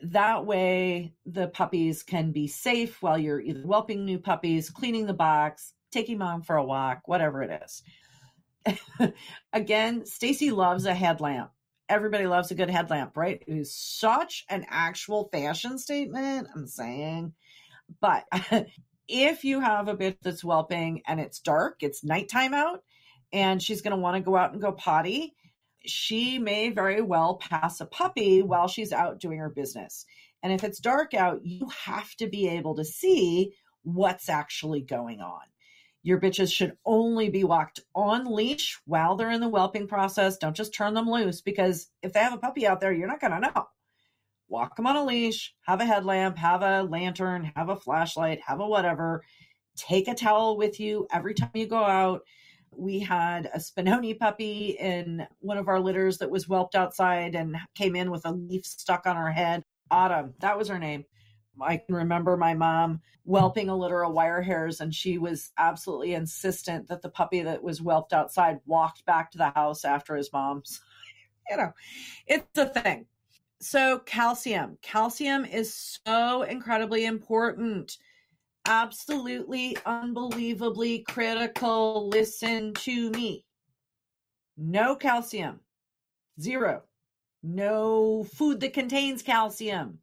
That 0.00 0.46
way, 0.46 1.14
the 1.24 1.48
puppies 1.48 2.02
can 2.02 2.32
be 2.32 2.46
safe 2.46 3.02
while 3.02 3.18
you're 3.18 3.40
either 3.40 3.62
whelping 3.62 4.04
new 4.04 4.18
puppies, 4.18 4.70
cleaning 4.70 5.06
the 5.06 5.14
box, 5.14 5.72
taking 5.90 6.18
mom 6.18 6.42
for 6.42 6.56
a 6.56 6.64
walk, 6.64 7.02
whatever 7.06 7.42
it 7.42 7.62
is. 7.64 9.12
Again, 9.52 10.04
Stacy 10.04 10.50
loves 10.50 10.84
a 10.84 10.94
headlamp. 10.94 11.50
Everybody 11.88 12.26
loves 12.26 12.50
a 12.50 12.54
good 12.54 12.70
headlamp, 12.70 13.16
right? 13.16 13.42
It 13.46 13.52
is 13.52 13.74
such 13.74 14.44
an 14.48 14.66
actual 14.68 15.28
fashion 15.32 15.78
statement. 15.78 16.48
I'm 16.54 16.66
saying. 16.66 17.32
But 18.00 18.24
if 19.08 19.44
you 19.44 19.60
have 19.60 19.88
a 19.88 19.94
bit 19.94 20.18
that's 20.22 20.42
whelping 20.42 21.02
and 21.06 21.20
it's 21.20 21.40
dark, 21.40 21.82
it's 21.82 22.04
nighttime 22.04 22.54
out, 22.54 22.82
and 23.32 23.62
she's 23.62 23.82
going 23.82 23.92
to 23.92 24.02
want 24.02 24.16
to 24.16 24.22
go 24.22 24.36
out 24.36 24.52
and 24.52 24.60
go 24.60 24.72
potty, 24.72 25.34
she 25.84 26.38
may 26.38 26.70
very 26.70 27.00
well 27.00 27.36
pass 27.36 27.80
a 27.80 27.86
puppy 27.86 28.42
while 28.42 28.68
she's 28.68 28.92
out 28.92 29.20
doing 29.20 29.38
her 29.38 29.50
business. 29.50 30.06
And 30.42 30.52
if 30.52 30.64
it's 30.64 30.80
dark 30.80 31.14
out, 31.14 31.44
you 31.44 31.68
have 31.84 32.14
to 32.16 32.26
be 32.26 32.48
able 32.48 32.74
to 32.76 32.84
see 32.84 33.52
what's 33.82 34.28
actually 34.28 34.80
going 34.80 35.20
on. 35.20 35.42
Your 36.06 36.20
bitches 36.20 36.52
should 36.52 36.76
only 36.84 37.30
be 37.30 37.42
walked 37.42 37.80
on 37.92 38.32
leash 38.32 38.78
while 38.84 39.16
they're 39.16 39.32
in 39.32 39.40
the 39.40 39.48
whelping 39.48 39.88
process. 39.88 40.36
Don't 40.36 40.54
just 40.54 40.72
turn 40.72 40.94
them 40.94 41.10
loose 41.10 41.40
because 41.40 41.88
if 42.00 42.12
they 42.12 42.20
have 42.20 42.32
a 42.32 42.38
puppy 42.38 42.64
out 42.64 42.80
there, 42.80 42.92
you're 42.92 43.08
not 43.08 43.20
going 43.20 43.32
to 43.32 43.40
know. 43.40 43.66
Walk 44.48 44.76
them 44.76 44.86
on 44.86 44.94
a 44.94 45.04
leash, 45.04 45.52
have 45.62 45.80
a 45.80 45.84
headlamp, 45.84 46.36
have 46.36 46.62
a 46.62 46.84
lantern, 46.84 47.50
have 47.56 47.70
a 47.70 47.74
flashlight, 47.74 48.38
have 48.46 48.60
a 48.60 48.66
whatever. 48.68 49.24
Take 49.76 50.06
a 50.06 50.14
towel 50.14 50.56
with 50.56 50.78
you 50.78 51.08
every 51.12 51.34
time 51.34 51.50
you 51.54 51.66
go 51.66 51.82
out 51.82 52.22
we 52.78 53.00
had 53.00 53.48
a 53.54 53.58
Spinoni 53.58 54.18
puppy 54.18 54.76
in 54.78 55.26
one 55.40 55.56
of 55.56 55.66
our 55.66 55.80
litters 55.80 56.18
that 56.18 56.30
was 56.30 56.44
whelped 56.44 56.74
outside 56.74 57.34
and 57.34 57.56
came 57.74 57.96
in 57.96 58.10
with 58.10 58.26
a 58.26 58.32
leaf 58.32 58.66
stuck 58.66 59.06
on 59.06 59.16
her 59.16 59.32
head. 59.32 59.62
Autumn, 59.90 60.34
that 60.40 60.58
was 60.58 60.68
her 60.68 60.78
name. 60.78 61.04
I 61.60 61.76
can 61.78 61.94
remember 61.94 62.36
my 62.36 62.54
mom 62.54 63.00
whelping 63.24 63.68
a 63.68 63.76
litter 63.76 64.04
of 64.04 64.12
wire 64.12 64.42
hairs, 64.42 64.80
and 64.80 64.94
she 64.94 65.18
was 65.18 65.52
absolutely 65.58 66.14
insistent 66.14 66.88
that 66.88 67.02
the 67.02 67.08
puppy 67.08 67.42
that 67.42 67.62
was 67.62 67.80
whelped 67.80 68.12
outside 68.12 68.60
walked 68.66 69.04
back 69.04 69.30
to 69.30 69.38
the 69.38 69.50
house 69.50 69.84
after 69.84 70.16
his 70.16 70.32
mom's. 70.32 70.80
you 71.50 71.56
know, 71.56 71.72
it's 72.26 72.58
a 72.58 72.66
thing. 72.66 73.06
So, 73.60 74.00
calcium. 74.00 74.78
Calcium 74.82 75.44
is 75.44 75.98
so 76.06 76.42
incredibly 76.42 77.06
important 77.06 77.96
absolutely 78.66 79.76
unbelievably 79.86 81.00
critical. 81.08 82.08
Listen 82.08 82.74
to 82.74 83.10
me. 83.10 83.44
No 84.56 84.96
calcium. 84.96 85.60
Zero. 86.40 86.82
No 87.42 88.24
food 88.24 88.60
that 88.60 88.72
contains 88.72 89.22
calcium. 89.22 89.98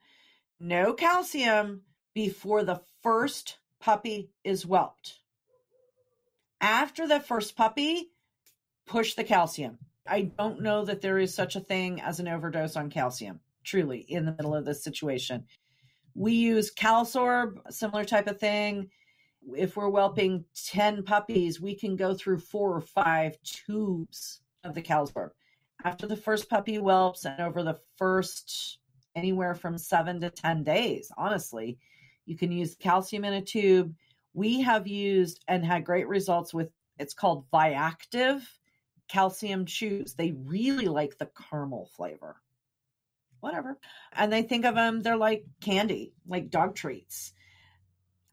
No 0.66 0.94
calcium 0.94 1.82
before 2.14 2.64
the 2.64 2.80
first 3.02 3.58
puppy 3.82 4.32
is 4.46 4.64
whelped. 4.64 5.20
After 6.62 7.06
the 7.06 7.20
first 7.20 7.58
puppy, 7.58 8.12
push 8.86 9.16
the 9.16 9.26
calcium. 9.26 9.78
I 10.08 10.22
don't 10.22 10.62
know 10.62 10.86
that 10.86 11.02
there 11.02 11.20
is 11.20 11.34
such 11.34 11.58
a 11.58 11.60
thing 11.60 12.00
as 12.00 12.22
an 12.22 12.30
overdose 12.30 12.78
on 12.78 12.90
calcium, 12.90 13.42
truly, 13.66 14.06
in 14.08 14.24
the 14.24 14.32
middle 14.32 14.56
of 14.56 14.64
this 14.64 14.82
situation. 14.82 15.44
We 16.16 16.32
use 16.32 16.74
Calsorb, 16.74 17.60
similar 17.70 18.06
type 18.06 18.28
of 18.28 18.40
thing. 18.40 18.90
If 19.58 19.76
we're 19.76 19.90
whelping 19.90 20.46
10 20.56 21.04
puppies, 21.04 21.60
we 21.60 21.76
can 21.76 21.98
go 21.98 22.14
through 22.14 22.40
four 22.40 22.74
or 22.74 22.82
five 22.82 23.38
tubes 23.44 24.40
of 24.64 24.76
the 24.76 24.82
Calsorb. 24.82 25.32
After 25.84 26.08
the 26.08 26.16
first 26.16 26.50
puppy 26.50 26.78
whelps 26.78 27.26
and 27.26 27.42
over 27.42 27.64
the 27.64 27.82
first 27.98 28.80
anywhere 29.16 29.56
from 29.56 29.78
seven 29.78 30.20
to 30.22 30.30
10 30.30 30.64
days, 30.64 31.12
honestly, 31.18 31.78
you 32.26 32.38
can 32.38 32.52
use 32.52 32.76
calcium 32.76 33.26
in 33.26 33.34
a 33.34 33.42
tube. 33.42 33.94
We 34.34 34.62
have 34.62 34.88
used 34.88 35.44
and 35.48 35.66
had 35.66 35.86
great 35.86 36.08
results 36.08 36.54
with 36.54 36.70
it's 37.00 37.14
called 37.14 37.50
Viactiv 37.52 38.42
calcium 39.08 39.66
chews. 39.66 40.14
They 40.14 40.32
really 40.46 40.88
like 40.88 41.18
the 41.18 41.30
caramel 41.50 41.90
flavor 41.96 42.38
whatever. 43.44 43.78
And 44.14 44.32
they 44.32 44.42
think 44.42 44.64
of 44.64 44.74
them, 44.74 45.02
they're 45.02 45.18
like 45.18 45.44
candy, 45.60 46.14
like 46.26 46.50
dog 46.50 46.76
treats. 46.76 47.34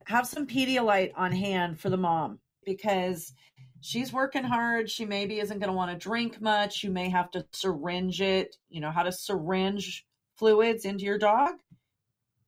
have 0.07 0.27
some 0.27 0.47
Pedialyte 0.47 1.11
on 1.17 1.33
hand 1.33 1.81
for 1.81 1.91
the 1.91 1.97
mom 1.97 2.39
because 2.65 3.33
she's 3.81 4.13
working 4.13 4.45
hard. 4.45 4.89
She 4.89 5.05
maybe 5.05 5.41
isn't 5.41 5.59
going 5.59 5.69
to 5.69 5.77
want 5.77 5.91
to 5.91 5.99
drink 5.99 6.41
much. 6.41 6.85
You 6.85 6.91
may 6.91 7.09
have 7.09 7.31
to 7.33 7.45
syringe 7.53 8.23
it. 8.23 8.57
You 8.69 8.81
know 8.81 8.93
how 8.93 9.03
to 9.03 9.11
syringe 9.11 10.07
fluids 10.41 10.87
into 10.87 11.05
your 11.05 11.19
dog? 11.19 11.57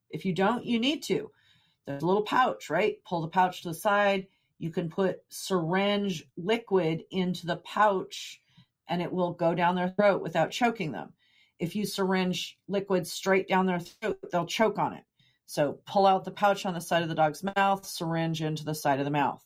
If 0.09 0.24
you 0.24 0.32
don't, 0.32 0.64
you 0.64 0.80
need 0.80 1.03
to. 1.05 1.30
There's 1.86 2.03
a 2.03 2.07
little 2.07 2.22
pouch, 2.22 2.70
right? 2.70 2.97
Pull 3.05 3.20
the 3.20 3.28
pouch 3.28 3.62
to 3.62 3.68
the 3.68 3.74
side. 3.74 4.26
You 4.59 4.70
can 4.70 4.88
put 4.88 5.20
syringe 5.28 6.24
liquid 6.38 7.05
into 7.11 7.47
the 7.47 7.57
pouch 7.57 8.40
and 8.88 9.03
it 9.03 9.12
will 9.12 9.32
go 9.32 9.55
down 9.55 9.76
their 9.76 9.90
throat 9.90 10.22
without 10.22 10.51
choking 10.51 10.90
them. 10.90 11.12
If 11.59 11.76
you 11.76 11.84
syringe 11.84 12.59
liquid 12.66 13.07
straight 13.07 13.47
down 13.47 13.66
their 13.66 13.80
throat, 13.80 14.18
they'll 14.32 14.47
choke 14.47 14.78
on 14.78 14.95
it. 14.95 15.05
So 15.45 15.78
pull 15.86 16.07
out 16.07 16.24
the 16.24 16.30
pouch 16.30 16.64
on 16.64 16.72
the 16.72 16.80
side 16.80 17.03
of 17.03 17.11
the 17.11 17.14
dog's 17.14 17.45
mouth, 17.57 17.84
syringe 17.84 18.40
into 18.40 18.64
the 18.64 18.74
side 18.74 19.01
of 19.01 19.05
the 19.05 19.11
mouth. 19.11 19.45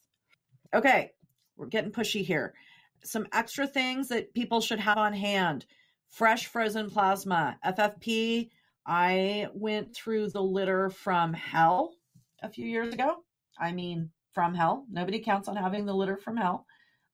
Okay, 0.73 1.13
we're 1.57 1.67
getting 1.67 1.91
pushy 1.91 2.25
here. 2.25 2.55
Some 3.03 3.27
extra 3.33 3.67
things 3.67 4.09
that 4.09 4.35
people 4.35 4.61
should 4.61 4.81
have 4.81 4.99
on 4.99 5.13
hand 5.13 5.67
fresh 6.09 6.47
frozen 6.47 6.91
plasma, 6.91 7.59
FFP. 7.65 8.51
I 8.87 9.49
went 9.53 9.95
through 9.95 10.31
the 10.31 10.43
litter 10.43 10.91
from 10.91 11.33
hell 11.33 11.95
a 12.43 12.49
few 12.49 12.67
years 12.67 12.95
ago. 12.95 13.17
I 13.59 13.73
mean, 13.73 14.11
from 14.33 14.55
hell. 14.55 14.87
Nobody 14.91 15.19
counts 15.21 15.49
on 15.49 15.57
having 15.57 15.87
the 15.87 15.95
litter 15.95 16.17
from 16.17 16.37
hell. 16.37 16.67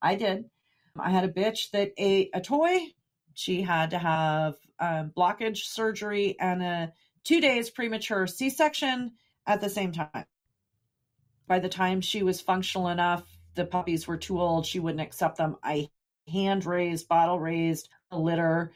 I 0.03 0.17
did. 0.17 0.45
I 0.99 1.11
had 1.11 1.25
a 1.25 1.33
bitch 1.33 1.71
that 1.71 1.93
ate 1.97 2.31
a 2.35 2.41
toy. 2.41 2.81
She 3.35 3.63
had 3.63 3.91
to 3.91 3.99
have 3.99 4.55
um, 4.79 5.13
blockage 5.17 5.59
surgery 5.59 6.37
and 6.41 6.63
a 6.63 6.93
two 7.25 7.41
days 7.41 7.71
premature 7.71 8.27
C 8.27 8.51
section 8.51 9.13
at 9.47 9.61
the 9.61 9.71
same 9.71 9.93
time. 9.93 10.27
By 11.47 11.61
the 11.61 11.69
time 11.69 12.01
she 12.01 12.23
was 12.23 12.41
functional 12.41 12.89
enough, 12.89 13.25
the 13.55 13.65
puppies 13.65 14.07
were 14.07 14.17
too 14.17 14.41
old. 14.41 14.67
She 14.67 14.81
wouldn't 14.81 15.01
accept 15.01 15.39
them. 15.39 15.57
I 15.63 15.89
hand 16.31 16.67
raised, 16.67 17.09
bottle 17.09 17.39
raised 17.39 17.89
litter. 18.13 18.73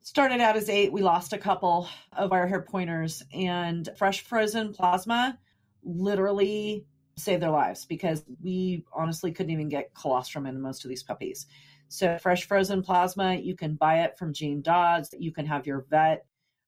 Started 0.00 0.40
out 0.40 0.56
as 0.56 0.68
eight. 0.68 0.92
We 0.92 1.02
lost 1.02 1.32
a 1.32 1.38
couple 1.38 1.88
of 2.12 2.32
our 2.32 2.46
hair 2.46 2.62
pointers, 2.62 3.22
and 3.32 3.88
fresh 3.96 4.22
frozen 4.22 4.72
plasma 4.72 5.38
literally 5.84 6.86
saved 7.16 7.42
their 7.42 7.50
lives 7.50 7.84
because 7.84 8.24
we 8.42 8.84
honestly 8.92 9.32
couldn't 9.32 9.52
even 9.52 9.68
get 9.68 9.94
colostrum 9.94 10.46
in 10.46 10.60
most 10.60 10.84
of 10.84 10.88
these 10.88 11.02
puppies. 11.02 11.46
So, 11.88 12.18
fresh 12.18 12.46
frozen 12.46 12.82
plasma, 12.82 13.34
you 13.34 13.54
can 13.54 13.74
buy 13.74 14.00
it 14.00 14.16
from 14.18 14.32
Jean 14.32 14.62
Dodds. 14.62 15.14
You 15.18 15.30
can 15.30 15.46
have 15.46 15.66
your 15.66 15.86
vet 15.90 16.24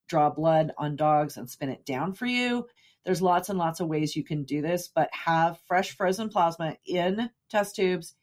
draw 0.07 0.31
blood 0.31 0.73
on 0.77 0.97
dogs 0.97 1.37
and 1.37 1.49
spin 1.49 1.71
it 1.71 1.85
down 1.87 2.13
for 2.13 2.27
you. 2.27 2.67
There's 3.05 3.23
lots 3.23 3.49
and 3.49 3.59
lots 3.59 3.81
of 3.81 3.89
ways 3.89 4.17
you 4.17 4.25
can 4.25 4.45
do 4.45 4.63
this, 4.63 4.89
but 4.89 5.09
have 5.13 5.59
fresh 5.67 5.97
frozen 5.97 6.29
plasma 6.29 6.77
in 6.87 7.31
test 7.51 7.77
tubes 7.77 8.15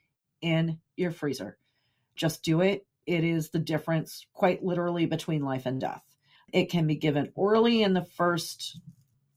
in 0.41 0.80
your 0.95 1.12
freezer. 1.12 1.57
Just 2.16 2.43
do 2.43 2.62
it. 2.62 2.86
It 3.12 3.24
is 3.24 3.49
the 3.49 3.59
difference, 3.59 4.26
quite 4.34 4.64
literally, 4.64 5.05
between 5.05 5.43
life 5.43 5.66
and 5.66 5.82
death. 5.82 6.03
It 6.53 6.70
can 6.70 6.88
be 6.88 6.95
given 6.95 7.32
orally 7.36 7.84
in 7.84 7.93
the 7.93 8.05
first 8.05 8.80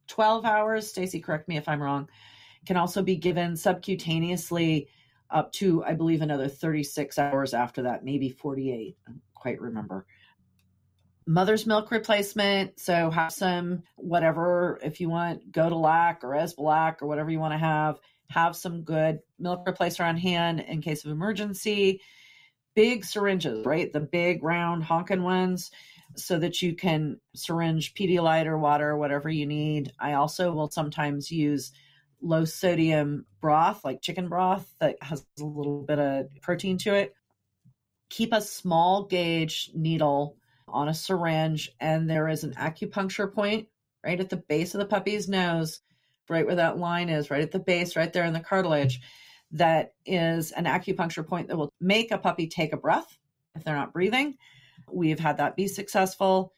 12 0.09 0.45
hours. 0.45 0.89
Stacy, 0.89 1.20
correct 1.20 1.49
me 1.49 1.57
if 1.57 1.68
I'm 1.68 1.83
wrong. 1.83 2.09
Can 2.66 2.77
also 2.77 3.03
be 3.03 3.16
given 3.16 3.55
subcutaneously 3.55 4.87
up 5.31 5.53
to, 5.55 5.85
I 5.85 5.95
believe, 5.95 6.22
another 6.22 6.49
36 6.49 7.18
hours 7.18 7.53
after 7.53 7.83
that, 7.83 8.05
maybe 8.05 8.29
48. 8.29 8.97
I 9.07 9.11
don't 9.11 9.20
quite 9.35 9.61
remember 9.61 10.07
mother's 11.27 11.66
milk 11.66 11.91
replacement. 11.91 12.79
So 12.79 13.11
have 13.11 13.33
some 13.33 13.83
whatever 13.97 14.79
if 14.83 15.01
you 15.01 15.09
want 15.09 15.51
Godilac 15.53 16.22
or 16.22 16.31
Esbilac 16.31 17.03
or 17.03 17.07
whatever 17.07 17.31
you 17.31 17.41
want 17.41 17.55
to 17.55 17.59
have. 17.59 17.99
Have 18.31 18.57
some 18.57 18.83
good 18.83 19.20
milk 19.39 19.66
replacer 19.66 20.05
on 20.05 20.16
hand 20.16 20.61
in 20.61 20.81
case 20.81 21.05
of 21.05 21.11
emergency. 21.11 22.01
Big 22.75 23.05
syringes, 23.05 23.64
right? 23.64 23.93
The 23.93 24.01
big 24.01 24.43
round 24.43 24.85
honking 24.85 25.22
ones 25.22 25.70
so 26.16 26.39
that 26.39 26.62
you 26.62 26.75
can 26.75 27.20
syringe 27.35 27.95
Pedialyte 27.95 28.47
or 28.47 28.59
water 28.59 28.97
whatever 28.97 29.29
you 29.29 29.47
need. 29.47 29.93
I 29.99 30.14
also 30.14 30.53
will 30.53 30.70
sometimes 30.70 31.31
use 31.31 31.72
low 32.20 32.45
sodium 32.45 33.27
broth, 33.41 33.85
like 33.85 34.01
chicken 34.01 34.29
broth 34.29 34.72
that 34.81 34.97
has 35.03 35.25
a 35.41 35.45
little 35.45 35.83
bit 35.83 35.99
of 35.99 36.29
protein 36.41 36.79
to 36.79 36.95
it. 36.95 37.14
Keep 38.11 38.33
a 38.33 38.41
small 38.41 39.05
gauge 39.05 39.70
needle 39.75 40.37
on 40.68 40.89
a 40.89 40.95
syringe, 40.95 41.70
and 41.81 42.09
there 42.09 42.29
is 42.29 42.45
an 42.45 42.55
acupuncture 42.55 43.33
point 43.33 43.68
right 44.05 44.20
at 44.20 44.31
the 44.31 44.37
base 44.37 44.75
of 44.75 44.81
the 44.81 44.87
puppy's 44.87 45.29
nose, 45.29 45.81
right 46.29 46.47
where 46.47 46.57
that 46.57 46.79
line 46.79 47.09
is, 47.09 47.31
right 47.31 47.43
at 47.43 47.51
the 47.53 47.59
base, 47.59 47.97
right 47.97 48.12
there 48.12 48.25
in 48.25 48.33
the 48.33 48.41
cartilage. 48.41 49.01
That 49.55 49.95
is 50.05 50.53
an 50.53 50.65
acupuncture 50.65 51.27
point 51.27 51.49
that 51.49 51.57
will 51.57 51.73
make 51.81 52.11
a 52.11 52.19
puppy 52.19 52.47
take 52.47 52.73
a 52.73 52.77
breath 52.77 53.19
if 53.55 53.65
they're 53.65 53.75
not 53.75 53.93
breathing. 53.93 54.37
We've 54.93 55.19
had 55.19 55.39
that 55.39 55.57
be 55.57 55.69
successful. 55.69 56.53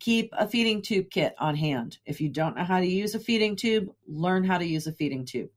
Keep 0.00 0.30
a 0.36 0.46
feeding 0.46 0.82
tube 0.82 1.06
kit 1.10 1.34
on 1.38 1.56
hand. 1.56 1.98
If 2.06 2.20
you 2.20 2.28
don't 2.28 2.56
know 2.56 2.64
how 2.64 2.80
to 2.80 2.86
use 2.86 3.14
a 3.14 3.20
feeding 3.20 3.56
tube, 3.56 3.88
learn 4.06 4.44
how 4.44 4.58
to 4.58 4.64
use 4.64 4.86
a 4.86 4.92
feeding 4.92 5.24
tube 5.24 5.50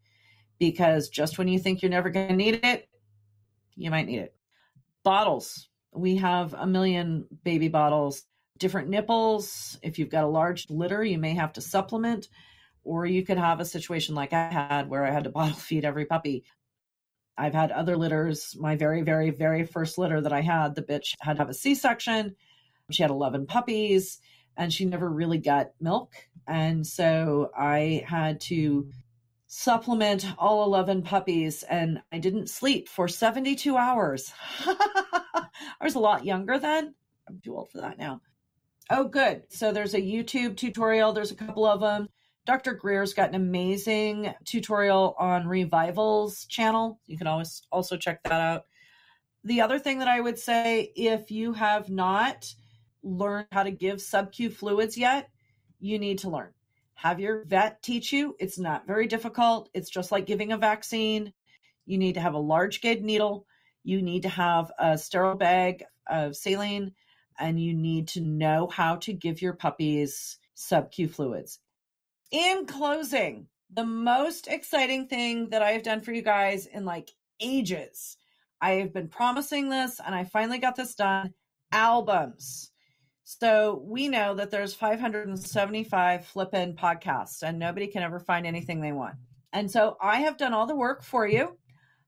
because 0.60 1.10
just 1.10 1.38
when 1.38 1.48
you 1.48 1.60
think 1.60 1.82
you're 1.82 1.92
never 1.92 2.10
going 2.10 2.30
to 2.30 2.36
need 2.36 2.62
it, 2.64 2.88
you 3.76 3.92
might 3.92 4.08
need 4.08 4.20
it. 4.20 4.36
Bottles, 5.04 5.70
we 5.94 6.16
have 6.18 6.54
a 6.54 6.66
million 6.66 7.26
baby 7.44 7.68
bottles, 7.68 8.24
different 8.58 8.90
nipples. 8.90 9.78
If 9.84 10.00
you've 10.00 10.10
got 10.10 10.24
a 10.24 10.28
large 10.28 10.70
litter, 10.70 11.04
you 11.04 11.18
may 11.18 11.34
have 11.36 11.54
to 11.54 11.62
supplement, 11.62 12.30
or 12.84 13.06
you 13.06 13.24
could 13.24 13.38
have 13.38 13.60
a 13.60 13.66
situation 13.66 14.16
like 14.16 14.34
I 14.34 14.50
had 14.50 14.90
where 14.90 15.06
I 15.06 15.12
had 15.12 15.26
to 15.26 15.30
bottle 15.32 15.56
feed 15.56 15.86
every 15.86 16.06
puppy. 16.06 16.44
I've 17.38 17.54
had 17.54 17.72
other 17.72 17.98
litters. 17.98 18.56
My 18.60 18.76
very, 18.76 19.02
very, 19.02 19.30
very 19.30 19.66
first 19.66 19.98
litter 19.98 20.22
that 20.22 20.34
I 20.34 20.42
had, 20.42 20.76
the 20.76 20.82
bitch 20.82 21.16
had 21.20 21.34
to 21.34 21.40
have 21.40 21.50
a 21.50 21.54
C 21.54 21.76
section. 21.76 22.36
She 22.92 23.02
had 23.02 23.12
11 23.12 23.48
puppies 23.48 24.20
and 24.58 24.72
she 24.72 24.86
never 24.86 25.10
really 25.10 25.38
got 25.38 25.72
milk. 25.80 26.14
And 26.48 26.86
so 26.86 27.52
I 27.58 28.04
had 28.08 28.40
to 28.42 28.90
supplement 29.48 30.26
all 30.38 30.64
11 30.66 31.02
puppies 31.02 31.64
and 31.64 32.02
I 32.12 32.20
didn't 32.20 32.50
sleep 32.50 32.88
for 32.88 33.08
72 33.08 33.76
hours. 33.76 34.32
I 34.66 35.48
was 35.82 35.96
a 35.96 36.00
lot 36.00 36.26
younger 36.26 36.60
then. 36.60 36.94
I'm 37.28 37.40
too 37.44 37.56
old 37.56 37.72
for 37.72 37.82
that 37.82 37.98
now. 37.98 38.22
Oh, 38.90 39.06
good. 39.06 39.44
So 39.50 39.72
there's 39.72 39.96
a 39.96 40.02
YouTube 40.02 40.58
tutorial. 40.58 41.12
There's 41.12 41.32
a 41.32 41.36
couple 41.36 41.66
of 41.66 41.80
them. 41.80 42.08
Dr. 42.46 42.74
Greer's 42.74 43.14
got 43.14 43.30
an 43.30 43.36
amazing 43.36 44.34
tutorial 44.44 45.16
on 45.18 45.48
Revivals 45.48 46.46
channel. 46.46 47.00
You 47.08 47.18
can 47.18 47.28
always 47.28 47.64
also 47.72 47.98
check 47.98 48.24
that 48.24 48.32
out. 48.34 48.64
The 49.44 49.62
other 49.62 49.80
thing 49.80 50.00
that 50.00 50.08
I 50.08 50.20
would 50.20 50.40
say, 50.40 50.92
if 50.96 51.32
you 51.32 51.54
have 51.54 51.90
not 51.90 52.54
learned 53.04 53.48
how 53.52 53.64
to 53.64 53.72
give 53.72 54.02
sub-Q 54.02 54.50
fluids 54.50 54.98
yet, 54.98 55.30
you 55.80 56.00
need 56.00 56.20
to 56.20 56.30
learn. 56.30 56.52
Have 56.96 57.20
your 57.20 57.44
vet 57.46 57.82
teach 57.84 58.12
you. 58.12 58.36
It's 58.40 58.58
not 58.58 58.88
very 58.88 59.08
difficult. 59.08 59.70
It's 59.74 59.90
just 59.90 60.12
like 60.12 60.26
giving 60.26 60.52
a 60.52 60.58
vaccine. 60.58 61.34
You 61.86 61.98
need 61.98 62.14
to 62.14 62.22
have 62.22 62.34
a 62.34 62.40
large 62.40 62.82
gauge 62.82 63.02
needle 63.02 63.46
you 63.86 64.02
need 64.02 64.24
to 64.24 64.30
have 64.30 64.72
a 64.80 64.98
sterile 64.98 65.36
bag 65.36 65.84
of 66.08 66.36
saline 66.36 66.92
and 67.40 67.62
you 67.62 67.74
need 67.74 68.08
to 68.10 68.22
know 68.22 68.68
how 68.68 68.96
to 68.96 69.14
give 69.14 69.42
your 69.42 69.54
puppies 69.54 70.40
sub 70.56 70.92
Q 70.92 71.08
fluids. 71.08 71.60
In 72.32 72.66
closing, 72.66 73.48
the 73.72 73.86
most 73.86 74.48
exciting 74.48 75.08
thing 75.08 75.50
that 75.50 75.62
I 75.62 75.72
have 75.72 75.84
done 75.84 76.02
for 76.02 76.12
you 76.12 76.22
guys 76.22 76.66
in 76.66 76.86
like 76.86 77.12
ages, 77.40 78.18
I 78.62 78.74
have 78.74 78.94
been 78.94 79.10
promising 79.10 79.70
this 79.70 80.00
and 80.04 80.16
I 80.16 80.24
finally 80.24 80.58
got 80.58 80.76
this 80.76 80.96
done 80.96 81.34
albums. 81.72 82.72
So 83.24 83.84
we 83.84 84.08
know 84.08 84.36
that 84.36 84.52
there's 84.52 84.74
575 84.74 86.26
flippin' 86.26 86.76
podcasts 86.76 87.42
and 87.44 87.58
nobody 87.58 87.88
can 87.88 88.04
ever 88.04 88.20
find 88.20 88.46
anything 88.46 88.82
they 88.82 88.92
want. 88.92 89.16
And 89.52 89.70
so 89.70 89.98
I 90.02 90.18
have 90.22 90.38
done 90.38 90.54
all 90.54 90.68
the 90.68 90.76
work 90.76 91.04
for 91.04 91.28
you 91.28 91.58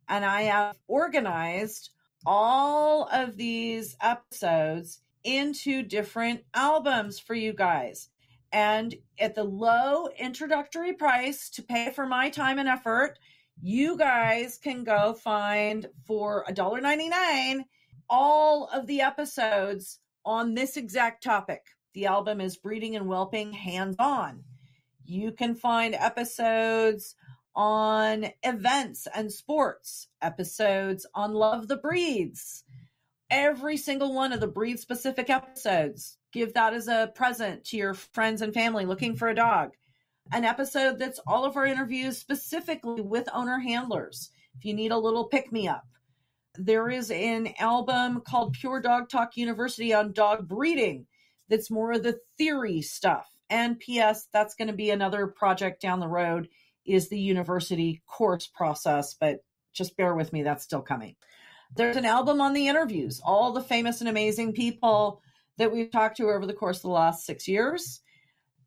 and 0.08 0.24
I 0.24 0.44
have 0.44 0.78
organized 0.88 1.90
all 2.26 3.08
of 3.12 3.38
these 3.38 3.96
episodes 4.02 5.02
into 5.24 5.84
different 5.84 6.44
albums 6.54 7.20
for 7.20 7.34
you 7.34 7.54
guys. 7.54 8.10
And 8.52 8.96
at 9.20 9.36
the 9.36 9.44
low 9.44 10.08
introductory 10.18 10.94
price 10.94 11.50
to 11.52 11.64
pay 11.64 11.92
for 11.92 12.06
my 12.06 12.30
time 12.30 12.60
and 12.60 12.70
effort, 12.70 13.20
you 13.62 13.98
guys 13.98 14.58
can 14.58 14.84
go 14.84 15.14
find 15.14 15.88
for 16.06 16.46
$1.99 16.50 17.66
all 18.10 18.68
of 18.68 18.88
the 18.88 19.02
episodes 19.02 20.00
on 20.26 20.54
this 20.54 20.78
exact 20.78 21.24
topic. 21.24 21.66
The 21.94 22.06
album 22.06 22.42
is 22.42 22.58
Breeding 22.58 22.96
and 22.96 23.08
Whelping 23.08 23.54
Hands 23.54 23.96
On. 24.00 24.44
You 25.06 25.32
can 25.32 25.56
find 25.56 25.96
episodes 25.96 27.16
on 27.56 28.28
events 28.44 29.08
and 29.16 29.32
sports, 29.32 30.08
episodes 30.22 31.08
on 31.16 31.34
Love 31.34 31.68
the 31.68 31.78
Breeds. 31.78 32.64
Every 33.30 33.78
single 33.78 34.14
one 34.14 34.32
of 34.32 34.40
the 34.40 34.48
breed 34.48 34.80
specific 34.80 35.30
episodes. 35.30 36.17
Give 36.34 36.54
that 36.54 36.74
as 36.74 36.88
a 36.88 37.12
present 37.16 37.66
to 37.66 37.78
your 37.78 37.94
friends 37.94 38.42
and 38.42 38.54
family 38.54 38.86
looking 38.86 39.16
for 39.16 39.30
a 39.30 39.36
dog. 39.36 39.72
an 40.32 40.44
episode 40.44 41.00
that's 41.00 41.20
all 41.26 41.46
of 41.46 41.56
our 41.56 41.66
interviews 41.66 42.18
specifically 42.18 43.02
with 43.02 43.30
owner 43.34 43.60
handlers. 43.60 44.30
If 44.58 44.66
you 44.66 44.74
need 44.74 44.92
a 44.92 44.98
little 44.98 45.26
pick 45.26 45.52
me 45.52 45.68
up, 45.68 45.86
there 46.56 46.90
is 46.90 47.12
an 47.12 47.54
album 47.60 48.22
called 48.22 48.54
Pure 48.54 48.82
Dog 48.82 49.10
Talk 49.10 49.38
University 49.38 49.94
on 49.94 50.12
dog 50.12 50.48
breeding 50.48 51.06
that's 51.50 51.72
more 51.72 51.94
of 51.94 52.04
the 52.04 52.20
theory 52.38 52.82
stuff. 52.82 53.28
And 53.50 53.80
P.S., 53.80 54.28
that's 54.34 54.56
going 54.56 54.68
to 54.68 54.74
be 54.74 54.90
another 54.90 55.28
project 55.28 55.82
down 55.82 56.00
the 56.00 56.08
road 56.08 56.50
is 56.86 57.10
the 57.10 57.20
university 57.20 58.02
course 58.08 58.48
process, 58.48 59.14
but 59.14 59.40
just 59.74 59.96
bear 59.96 60.16
with 60.16 60.34
me, 60.34 60.44
that's 60.44 60.64
still 60.64 60.82
coming. 60.82 61.16
There's 61.76 61.98
an 61.98 62.06
album 62.06 62.42
on 62.42 62.54
the 62.54 62.68
interviews, 62.68 63.22
all 63.24 63.52
the 63.52 63.62
famous 63.62 64.00
and 64.00 64.10
amazing 64.10 64.54
people 64.54 65.22
that 65.58 65.72
we've 65.72 65.92
talked 65.92 66.18
to 66.18 66.30
over 66.30 66.46
the 66.46 66.54
course 66.54 66.78
of 66.78 66.84
the 66.84 66.90
last 66.90 67.26
six 67.26 67.48
years. 67.48 68.02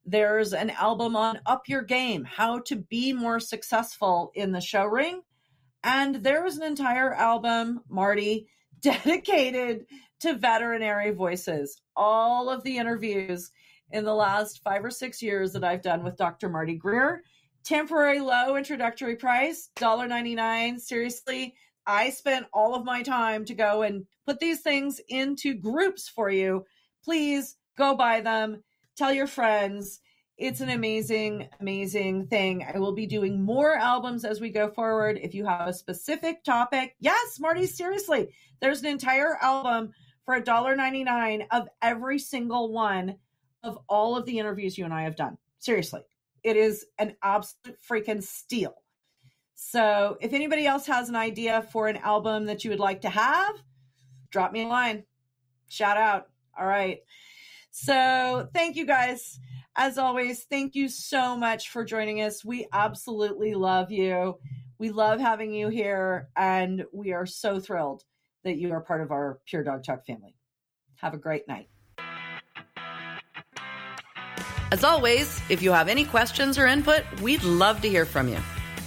There's 0.05 0.53
an 0.53 0.71
album 0.71 1.15
on 1.15 1.41
Up 1.47 1.69
Your 1.69 1.83
Game, 1.83 2.25
how 2.25 2.61
to 2.61 2.77
be 2.77 3.13
more 3.13 3.39
successful 3.39 4.33
in 4.35 4.53
the 4.53 4.61
show 4.61 4.85
ring. 4.85 5.23
And 5.85 6.17
there's 6.17 6.57
an 6.57 6.65
entire 6.65 7.15
album, 7.15 7.81
Marty, 7.89 8.49
dedicated 8.81 9.87
to 10.21 10.35
veterinary 10.35 11.11
voices. 11.11 11.81
All 11.97 12.49
of 12.49 12.63
the 12.65 12.79
interviews 12.79 13.51
in 13.91 14.05
the 14.05 14.15
last 14.15 14.63
five 14.63 14.85
or 14.85 14.91
six 14.91 15.23
years 15.23 15.53
that 15.53 15.65
I've 15.65 15.83
done 15.83 16.03
with 16.03 16.17
Dr. 16.17 16.49
Marty 16.49 16.77
Greer. 16.77 17.23
Temporary 17.65 18.21
low 18.21 18.57
introductory 18.57 19.17
price, 19.17 19.69
$1.99. 19.77 20.81
Seriously, 20.81 21.55
I 21.87 22.11
spent 22.11 22.47
all 22.53 22.75
of 22.75 22.85
my 22.85 23.03
time 23.03 23.45
to 23.47 23.55
go 23.55 23.83
and 23.83 24.07
put 24.27 24.39
these 24.39 24.61
things 24.61 25.01
into 25.09 25.55
groups 25.55 26.09
for 26.09 26.31
you. 26.31 26.65
Please 27.05 27.57
go 27.77 27.95
buy 27.95 28.21
them. 28.21 28.63
Tell 28.97 29.13
your 29.13 29.27
friends. 29.27 30.01
It's 30.37 30.61
an 30.61 30.71
amazing, 30.71 31.49
amazing 31.61 32.27
thing. 32.29 32.67
I 32.73 32.79
will 32.79 32.95
be 32.95 33.07
doing 33.07 33.43
more 33.43 33.75
albums 33.77 34.25
as 34.25 34.41
we 34.41 34.49
go 34.49 34.71
forward. 34.71 35.19
If 35.23 35.35
you 35.35 35.45
have 35.45 35.69
a 35.69 35.73
specific 35.73 36.43
topic, 36.45 36.97
yes, 36.99 37.39
Marty, 37.39 37.67
seriously, 37.67 38.31
there's 38.61 38.81
an 38.81 38.87
entire 38.87 39.37
album 39.43 39.93
for 40.25 40.41
$1.99 40.41 41.47
of 41.51 41.69
every 41.83 42.19
single 42.19 42.73
one 42.73 43.17
of 43.63 43.79
all 43.89 44.17
of 44.17 44.25
the 44.25 44.39
interviews 44.39 44.79
you 44.79 44.85
and 44.85 44.95
I 44.95 45.03
have 45.03 45.17
done. 45.17 45.37
Seriously, 45.59 46.03
it 46.43 46.57
is 46.57 46.87
an 46.99 47.17
absolute 47.23 47.79
freaking 47.87 48.23
steal. 48.23 48.75
So 49.55 50.17
if 50.23 50.33
anybody 50.33 50.67
else 50.67 50.87
has 50.87 51.11
an 51.11 51.17
idea 51.17 51.63
for 51.71 51.89
an 51.89 51.99
album 51.99 52.47
that 52.47 52.65
you 52.65 52.71
would 52.71 52.81
like 52.81 53.03
to 53.03 53.11
have, 53.11 53.57
drop 54.31 54.53
me 54.53 54.63
a 54.63 54.69
line. 54.69 55.05
Shout 55.69 55.99
out. 55.99 56.29
All 56.61 56.67
right. 56.67 56.99
So 57.71 58.49
thank 58.53 58.77
you 58.77 58.87
guys. 58.87 59.41
As 59.77 59.97
always, 59.97 60.45
thank 60.45 60.75
you 60.75 60.89
so 60.89 61.37
much 61.37 61.71
for 61.71 61.85
joining 61.85 62.21
us. 62.21 62.45
We 62.45 62.67
absolutely 62.73 63.55
love 63.55 63.91
you. 63.91 64.39
We 64.79 64.91
love 64.91 65.21
having 65.21 65.53
you 65.53 65.69
here, 65.69 66.29
and 66.37 66.85
we 66.93 67.13
are 67.13 67.27
so 67.27 67.61
thrilled 67.61 68.03
that 68.45 68.57
you 68.57 68.73
are 68.73 68.81
part 68.81 69.03
of 69.03 69.11
our 69.11 69.41
Pure 69.47 69.65
Dog 69.65 69.85
Talk 69.85 70.05
family. 70.07 70.35
Have 70.97 71.15
a 71.15 71.19
great 71.19 71.47
night. 71.47 71.69
As 74.73 74.85
always, 74.85 75.41
if 75.49 75.63
you 75.63 75.73
have 75.73 75.89
any 75.89 76.05
questions 76.05 76.59
or 76.59 76.67
input, 76.67 77.03
we'd 77.21 77.43
love 77.43 77.81
to 77.83 77.89
hear 77.89 78.05
from 78.05 78.29
you. 78.29 78.39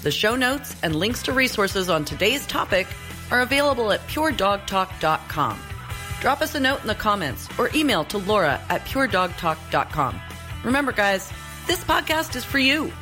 The 0.01 0.11
show 0.11 0.35
notes 0.35 0.75
and 0.83 0.95
links 0.95 1.23
to 1.23 1.33
resources 1.33 1.89
on 1.89 2.05
today's 2.05 2.45
topic 2.47 2.87
are 3.31 3.41
available 3.41 3.91
at 3.91 4.05
puredogtalk.com. 4.07 5.59
Drop 6.23 6.41
us 6.41 6.55
a 6.55 6.59
note 6.61 6.79
in 6.79 6.87
the 6.87 6.95
comments 6.95 7.49
or 7.59 7.69
email 7.75 8.05
to 8.05 8.17
Laura 8.17 8.61
at 8.69 8.85
puredogtalk.com. 8.85 10.21
Remember, 10.63 10.93
guys, 10.93 11.29
this 11.67 11.83
podcast 11.83 12.37
is 12.37 12.45
for 12.45 12.59
you. 12.59 12.93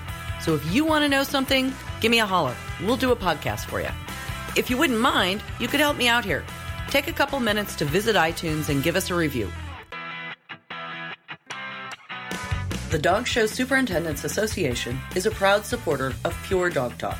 So 0.41 0.55
if 0.55 0.73
you 0.73 0.85
want 0.85 1.03
to 1.03 1.07
know 1.07 1.21
something, 1.21 1.71
give 1.99 2.09
me 2.09 2.19
a 2.19 2.25
holler. 2.25 2.55
We'll 2.81 2.97
do 2.97 3.11
a 3.11 3.15
podcast 3.15 3.65
for 3.65 3.79
you. 3.79 3.91
If 4.57 4.71
you 4.71 4.77
wouldn't 4.77 4.99
mind, 4.99 5.43
you 5.59 5.67
could 5.67 5.79
help 5.79 5.97
me 5.97 6.07
out 6.07 6.25
here. 6.25 6.43
Take 6.87 7.09
a 7.09 7.13
couple 7.13 7.39
minutes 7.39 7.75
to 7.75 7.85
visit 7.85 8.15
iTunes 8.15 8.69
and 8.69 8.81
give 8.81 8.95
us 8.95 9.11
a 9.11 9.15
review. 9.15 9.51
The 12.89 12.97
Dog 12.99 13.27
Show 13.27 13.45
Superintendents 13.45 14.23
Association 14.23 14.99
is 15.15 15.27
a 15.27 15.31
proud 15.31 15.63
supporter 15.63 16.15
of 16.25 16.35
Pure 16.47 16.71
Dog 16.71 16.97
Talk. 16.97 17.19